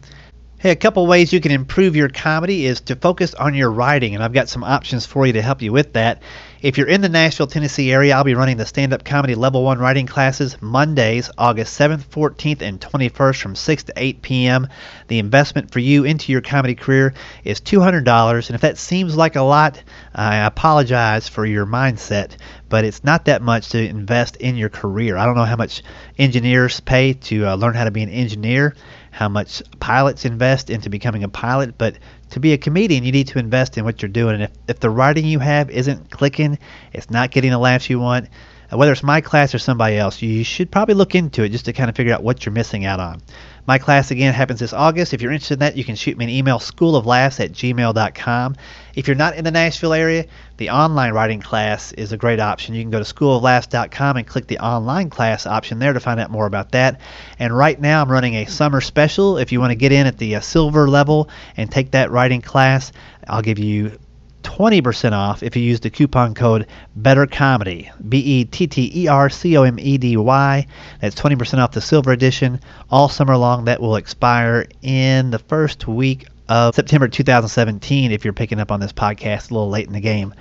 Hey, 0.58 0.70
a 0.70 0.76
couple 0.76 1.04
ways 1.08 1.32
you 1.32 1.40
can 1.40 1.50
improve 1.50 1.96
your 1.96 2.10
comedy 2.10 2.64
is 2.64 2.80
to 2.82 2.94
focus 2.94 3.34
on 3.34 3.54
your 3.54 3.72
writing, 3.72 4.14
and 4.14 4.22
I've 4.22 4.32
got 4.32 4.48
some 4.48 4.62
options 4.62 5.04
for 5.04 5.26
you 5.26 5.32
to 5.32 5.42
help 5.42 5.62
you 5.62 5.72
with 5.72 5.94
that. 5.94 6.22
If 6.62 6.76
you're 6.76 6.88
in 6.88 7.00
the 7.00 7.08
Nashville, 7.08 7.46
Tennessee 7.46 7.90
area, 7.90 8.14
I'll 8.14 8.22
be 8.22 8.34
running 8.34 8.58
the 8.58 8.66
stand 8.66 8.92
up 8.92 9.02
comedy 9.02 9.34
level 9.34 9.64
1 9.64 9.78
writing 9.78 10.06
classes 10.06 10.60
Mondays, 10.60 11.30
August 11.38 11.78
7th, 11.80 12.04
14th, 12.04 12.60
and 12.60 12.78
21st 12.78 13.40
from 13.40 13.54
6 13.54 13.84
to 13.84 13.94
8 13.96 14.20
p.m. 14.20 14.68
The 15.08 15.20
investment 15.20 15.70
for 15.70 15.78
you 15.78 16.04
into 16.04 16.32
your 16.32 16.42
comedy 16.42 16.74
career 16.74 17.14
is 17.44 17.62
$200, 17.62 18.48
and 18.48 18.54
if 18.54 18.60
that 18.60 18.76
seems 18.76 19.16
like 19.16 19.36
a 19.36 19.42
lot, 19.42 19.82
I 20.14 20.44
apologize 20.44 21.28
for 21.28 21.46
your 21.46 21.64
mindset, 21.64 22.32
but 22.68 22.84
it's 22.84 23.04
not 23.04 23.24
that 23.24 23.40
much 23.40 23.70
to 23.70 23.82
invest 23.82 24.36
in 24.36 24.58
your 24.58 24.68
career. 24.68 25.16
I 25.16 25.24
don't 25.24 25.36
know 25.36 25.44
how 25.44 25.56
much 25.56 25.82
engineers 26.18 26.78
pay 26.80 27.14
to 27.14 27.46
uh, 27.46 27.54
learn 27.54 27.72
how 27.72 27.84
to 27.84 27.90
be 27.90 28.02
an 28.02 28.10
engineer 28.10 28.74
how 29.10 29.28
much 29.28 29.62
pilots 29.80 30.24
invest 30.24 30.70
into 30.70 30.88
becoming 30.88 31.24
a 31.24 31.28
pilot, 31.28 31.76
but 31.76 31.96
to 32.30 32.40
be 32.40 32.52
a 32.52 32.58
comedian, 32.58 33.04
you 33.04 33.12
need 33.12 33.28
to 33.28 33.38
invest 33.38 33.76
in 33.76 33.84
what 33.84 34.02
you're 34.02 34.08
doing. 34.08 34.34
And 34.34 34.44
if, 34.44 34.50
if 34.68 34.80
the 34.80 34.90
writing 34.90 35.26
you 35.26 35.38
have 35.38 35.70
isn't 35.70 36.10
clicking, 36.10 36.58
it's 36.92 37.10
not 37.10 37.30
getting 37.30 37.50
the 37.50 37.58
laughs 37.58 37.90
you 37.90 37.98
want, 38.00 38.28
whether 38.70 38.92
it's 38.92 39.02
my 39.02 39.20
class 39.20 39.54
or 39.54 39.58
somebody 39.58 39.96
else, 39.96 40.22
you 40.22 40.44
should 40.44 40.70
probably 40.70 40.94
look 40.94 41.14
into 41.14 41.42
it 41.42 41.50
just 41.50 41.64
to 41.64 41.72
kind 41.72 41.90
of 41.90 41.96
figure 41.96 42.14
out 42.14 42.22
what 42.22 42.44
you're 42.44 42.52
missing 42.52 42.84
out 42.84 43.00
on. 43.00 43.20
My 43.66 43.78
class 43.78 44.10
again 44.10 44.34
happens 44.34 44.58
this 44.58 44.72
August. 44.72 45.14
If 45.14 45.22
you're 45.22 45.30
interested 45.30 45.54
in 45.54 45.60
that, 45.60 45.76
you 45.76 45.84
can 45.84 45.94
shoot 45.94 46.16
me 46.16 46.24
an 46.24 46.30
email, 46.30 46.58
schooloflaughs 46.58 47.38
at 47.38 47.52
gmail.com. 47.52 48.56
If 48.96 49.06
you're 49.06 49.14
not 49.14 49.36
in 49.36 49.44
the 49.44 49.52
Nashville 49.52 49.92
area, 49.92 50.26
the 50.56 50.70
online 50.70 51.12
writing 51.12 51.40
class 51.40 51.92
is 51.92 52.10
a 52.10 52.16
great 52.16 52.40
option. 52.40 52.74
You 52.74 52.82
can 52.82 52.90
go 52.90 53.02
to 53.02 53.14
schooloflaughs.com 53.14 54.16
and 54.16 54.26
click 54.26 54.48
the 54.48 54.58
online 54.58 55.08
class 55.08 55.46
option 55.46 55.78
there 55.78 55.92
to 55.92 56.00
find 56.00 56.18
out 56.18 56.32
more 56.32 56.46
about 56.46 56.72
that. 56.72 57.00
And 57.38 57.56
right 57.56 57.80
now, 57.80 58.02
I'm 58.02 58.10
running 58.10 58.34
a 58.34 58.46
summer 58.46 58.80
special. 58.80 59.38
If 59.38 59.52
you 59.52 59.60
want 59.60 59.70
to 59.70 59.76
get 59.76 59.92
in 59.92 60.08
at 60.08 60.18
the 60.18 60.34
uh, 60.34 60.40
silver 60.40 60.88
level 60.88 61.28
and 61.56 61.70
take 61.70 61.92
that 61.92 62.10
writing 62.10 62.42
class, 62.42 62.90
I'll 63.28 63.42
give 63.42 63.60
you 63.60 63.99
20% 64.42 65.12
off 65.12 65.42
if 65.42 65.56
you 65.56 65.62
use 65.62 65.80
the 65.80 65.90
coupon 65.90 66.34
code 66.34 66.66
Better 66.96 67.26
Comedy. 67.26 67.90
B 68.08 68.18
E 68.18 68.44
T 68.44 68.66
T 68.66 68.90
E 68.94 69.08
R 69.08 69.28
C 69.30 69.56
O 69.56 69.62
M 69.62 69.78
E 69.78 69.98
D 69.98 70.16
Y. 70.16 70.66
That's 71.00 71.14
20% 71.14 71.58
off 71.58 71.72
the 71.72 71.80
silver 71.80 72.12
edition 72.12 72.60
all 72.90 73.08
summer 73.08 73.36
long. 73.36 73.66
That 73.66 73.80
will 73.80 73.96
expire 73.96 74.66
in 74.82 75.30
the 75.30 75.38
first 75.38 75.86
week 75.86 76.26
of 76.48 76.74
September 76.74 77.08
2017 77.08 78.12
if 78.12 78.24
you're 78.24 78.32
picking 78.32 78.60
up 78.60 78.72
on 78.72 78.80
this 78.80 78.92
podcast 78.92 79.50
a 79.50 79.54
little 79.54 79.70
late 79.70 79.86
in 79.86 79.92
the 79.92 80.00
game. 80.00 80.34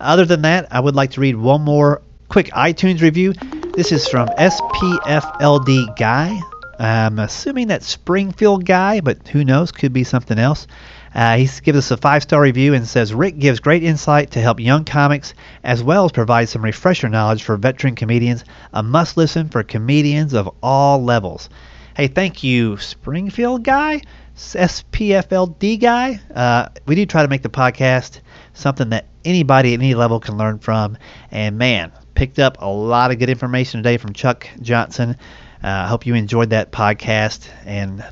Other 0.00 0.24
than 0.24 0.42
that, 0.42 0.68
I 0.70 0.80
would 0.80 0.94
like 0.94 1.12
to 1.12 1.20
read 1.20 1.36
one 1.36 1.62
more 1.62 2.02
quick 2.28 2.48
iTunes 2.48 3.00
review. 3.00 3.32
This 3.74 3.92
is 3.92 4.06
from 4.06 4.28
SPFLD 4.28 5.96
Guy. 5.96 6.38
I'm 6.78 7.18
assuming 7.18 7.68
that 7.68 7.82
Springfield 7.82 8.64
Guy, 8.66 9.00
but 9.00 9.26
who 9.28 9.44
knows? 9.44 9.72
Could 9.72 9.92
be 9.92 10.04
something 10.04 10.38
else. 10.38 10.66
Uh, 11.14 11.36
he 11.36 11.48
gives 11.62 11.78
us 11.78 11.90
a 11.90 11.96
five 11.96 12.22
star 12.22 12.40
review 12.40 12.74
and 12.74 12.86
says 12.86 13.14
Rick 13.14 13.38
gives 13.38 13.60
great 13.60 13.84
insight 13.84 14.32
to 14.32 14.40
help 14.40 14.58
young 14.58 14.84
comics 14.84 15.34
as 15.62 15.82
well 15.82 16.04
as 16.04 16.12
provide 16.12 16.48
some 16.48 16.64
refresher 16.64 17.08
knowledge 17.08 17.44
for 17.44 17.56
veteran 17.56 17.94
comedians. 17.94 18.44
A 18.72 18.82
must 18.82 19.16
listen 19.16 19.48
for 19.48 19.62
comedians 19.62 20.34
of 20.34 20.50
all 20.62 21.02
levels. 21.02 21.48
Hey, 21.96 22.08
thank 22.08 22.42
you, 22.42 22.76
Springfield 22.78 23.62
guy, 23.62 24.02
SPFLD 24.36 25.80
guy. 25.80 26.20
Uh, 26.34 26.68
we 26.86 26.96
do 26.96 27.06
try 27.06 27.22
to 27.22 27.28
make 27.28 27.42
the 27.42 27.48
podcast 27.48 28.18
something 28.52 28.88
that 28.88 29.06
anybody 29.24 29.74
at 29.74 29.80
any 29.80 29.94
level 29.94 30.18
can 30.18 30.36
learn 30.36 30.58
from. 30.58 30.98
And 31.30 31.56
man, 31.56 31.92
picked 32.14 32.40
up 32.40 32.56
a 32.60 32.68
lot 32.68 33.12
of 33.12 33.20
good 33.20 33.30
information 33.30 33.78
today 33.78 33.96
from 33.96 34.12
Chuck 34.12 34.48
Johnson. 34.60 35.16
Uh, 35.62 35.68
I 35.68 35.86
hope 35.86 36.04
you 36.04 36.14
enjoyed 36.14 36.50
that 36.50 36.72
podcast 36.72 37.48
and 37.64 38.04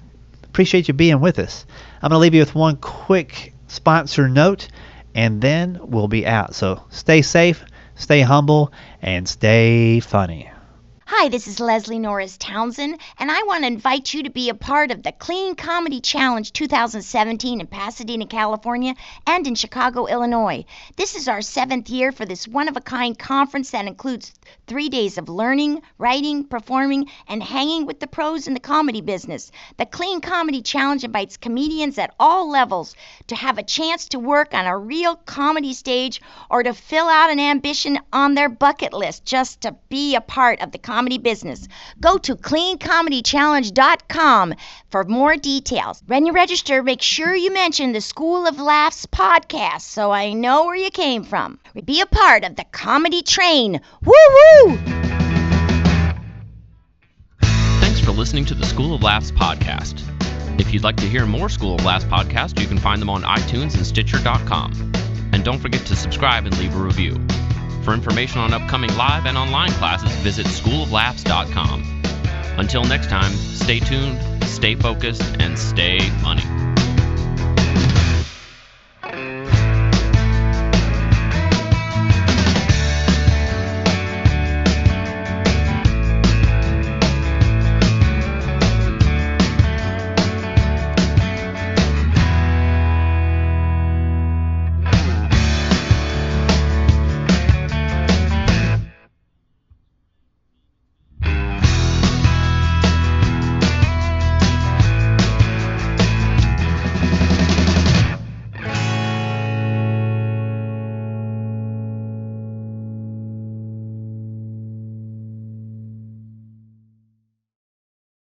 appreciate 0.52 0.86
you 0.86 0.92
being 0.92 1.20
with 1.20 1.38
us. 1.38 1.64
I'm 2.02 2.10
going 2.10 2.16
to 2.16 2.18
leave 2.18 2.34
you 2.34 2.42
with 2.42 2.54
one 2.54 2.76
quick 2.76 3.54
sponsor 3.68 4.28
note, 4.28 4.68
and 5.14 5.40
then 5.40 5.80
we'll 5.82 6.08
be 6.08 6.26
out. 6.26 6.54
So 6.54 6.84
stay 6.90 7.22
safe, 7.22 7.64
stay 7.94 8.20
humble, 8.20 8.70
and 9.00 9.26
stay 9.26 10.00
funny. 10.00 10.51
Hi, 11.14 11.29
this 11.29 11.46
is 11.46 11.61
Leslie 11.61 11.98
Norris 11.98 12.38
Townsend, 12.38 12.98
and 13.18 13.31
I 13.31 13.42
want 13.42 13.62
to 13.62 13.66
invite 13.66 14.14
you 14.14 14.22
to 14.22 14.31
be 14.31 14.48
a 14.48 14.55
part 14.55 14.90
of 14.90 15.03
the 15.03 15.12
Clean 15.12 15.55
Comedy 15.55 16.01
Challenge 16.01 16.51
2017 16.51 17.61
in 17.61 17.66
Pasadena, 17.66 18.27
California, 18.27 18.94
and 19.27 19.46
in 19.46 19.55
Chicago, 19.55 20.07
Illinois. 20.07 20.64
This 20.96 21.14
is 21.14 21.29
our 21.29 21.42
seventh 21.42 21.90
year 21.90 22.12
for 22.12 22.25
this 22.25 22.48
one 22.48 22.66
of 22.66 22.79
a 22.79 22.81
kind 22.81 23.16
conference 23.16 23.70
that 23.70 23.87
includes 23.87 24.33
three 24.66 24.88
days 24.88 25.18
of 25.18 25.29
learning, 25.29 25.83
writing, 25.98 26.44
performing, 26.44 27.09
and 27.29 27.42
hanging 27.42 27.85
with 27.85 28.01
the 28.01 28.07
pros 28.07 28.48
in 28.48 28.55
the 28.55 28.59
comedy 28.59 29.03
business. 29.03 29.53
The 29.77 29.87
Clean 29.87 30.22
Comedy 30.22 30.62
Challenge 30.62 31.05
invites 31.05 31.37
comedians 31.37 31.98
at 31.98 32.14
all 32.18 32.48
levels 32.48 32.96
to 33.27 33.37
have 33.37 33.59
a 33.59 33.62
chance 33.62 34.09
to 34.09 34.18
work 34.18 34.55
on 34.55 34.64
a 34.64 34.76
real 34.76 35.16
comedy 35.16 35.74
stage 35.74 36.22
or 36.51 36.62
to 36.62 36.72
fill 36.72 37.09
out 37.09 37.30
an 37.30 37.39
ambition 37.39 38.01
on 38.14 38.34
their 38.34 38.49
bucket 38.49 38.95
list 38.95 39.26
just 39.26 39.61
to 39.61 39.76
be 39.91 40.16
a 40.16 40.20
part 40.20 40.61
of 40.62 40.72
the 40.72 40.78
comedy 40.78 41.01
comedy 41.03 41.18
business. 41.18 41.66
Go 41.98 42.16
to 42.16 42.36
cleancomedychallenge.com 42.36 44.55
for 44.88 45.03
more 45.03 45.36
details. 45.36 46.00
When 46.07 46.26
you 46.26 46.32
register, 46.32 46.80
make 46.80 47.03
sure 47.03 47.34
you 47.34 47.53
mention 47.53 47.90
the 47.90 48.00
School 48.00 48.46
of 48.46 48.61
Laughs 48.61 49.05
podcast 49.07 49.80
so 49.80 50.12
I 50.12 50.32
know 50.32 50.66
where 50.66 50.76
you 50.76 50.92
came 50.92 51.24
from. 51.24 51.59
Be 51.84 52.03
a 52.03 52.07
part 52.07 52.44
of 52.44 52.55
the 52.55 52.62
comedy 52.70 53.22
train. 53.22 53.80
Woo 54.05 54.14
woo! 54.14 54.76
Thanks 57.80 57.98
for 57.98 58.12
listening 58.12 58.44
to 58.44 58.55
the 58.55 58.66
School 58.66 58.94
of 58.94 59.03
Laughs 59.03 59.32
podcast. 59.32 60.00
If 60.61 60.72
you'd 60.72 60.84
like 60.84 60.98
to 60.98 61.09
hear 61.09 61.26
more 61.26 61.48
School 61.48 61.74
of 61.74 61.84
Laughs 61.84 62.05
podcasts, 62.05 62.61
you 62.61 62.68
can 62.68 62.78
find 62.78 63.03
them 63.03 63.11
on 63.11 63.22
iTunes 63.22 63.74
and 63.74 63.84
Stitcher.com. 63.84 64.92
And 65.32 65.42
don't 65.42 65.59
forget 65.59 65.84
to 65.86 65.96
subscribe 65.96 66.46
and 66.46 66.57
leave 66.61 66.76
a 66.76 66.78
review. 66.78 67.16
For 67.83 67.93
information 67.93 68.39
on 68.39 68.53
upcoming 68.53 68.95
live 68.97 69.26
and 69.26 69.37
online 69.37 69.72
classes, 69.72 70.11
visit 70.18 70.47
schooloflaughs.com. 70.47 72.03
Until 72.59 72.85
next 72.85 73.09
time, 73.09 73.33
stay 73.33 73.80
tuned, 73.80 74.45
stay 74.45 74.74
focused, 74.76 75.22
and 75.41 75.59
stay 75.59 75.99
funny. 76.22 76.72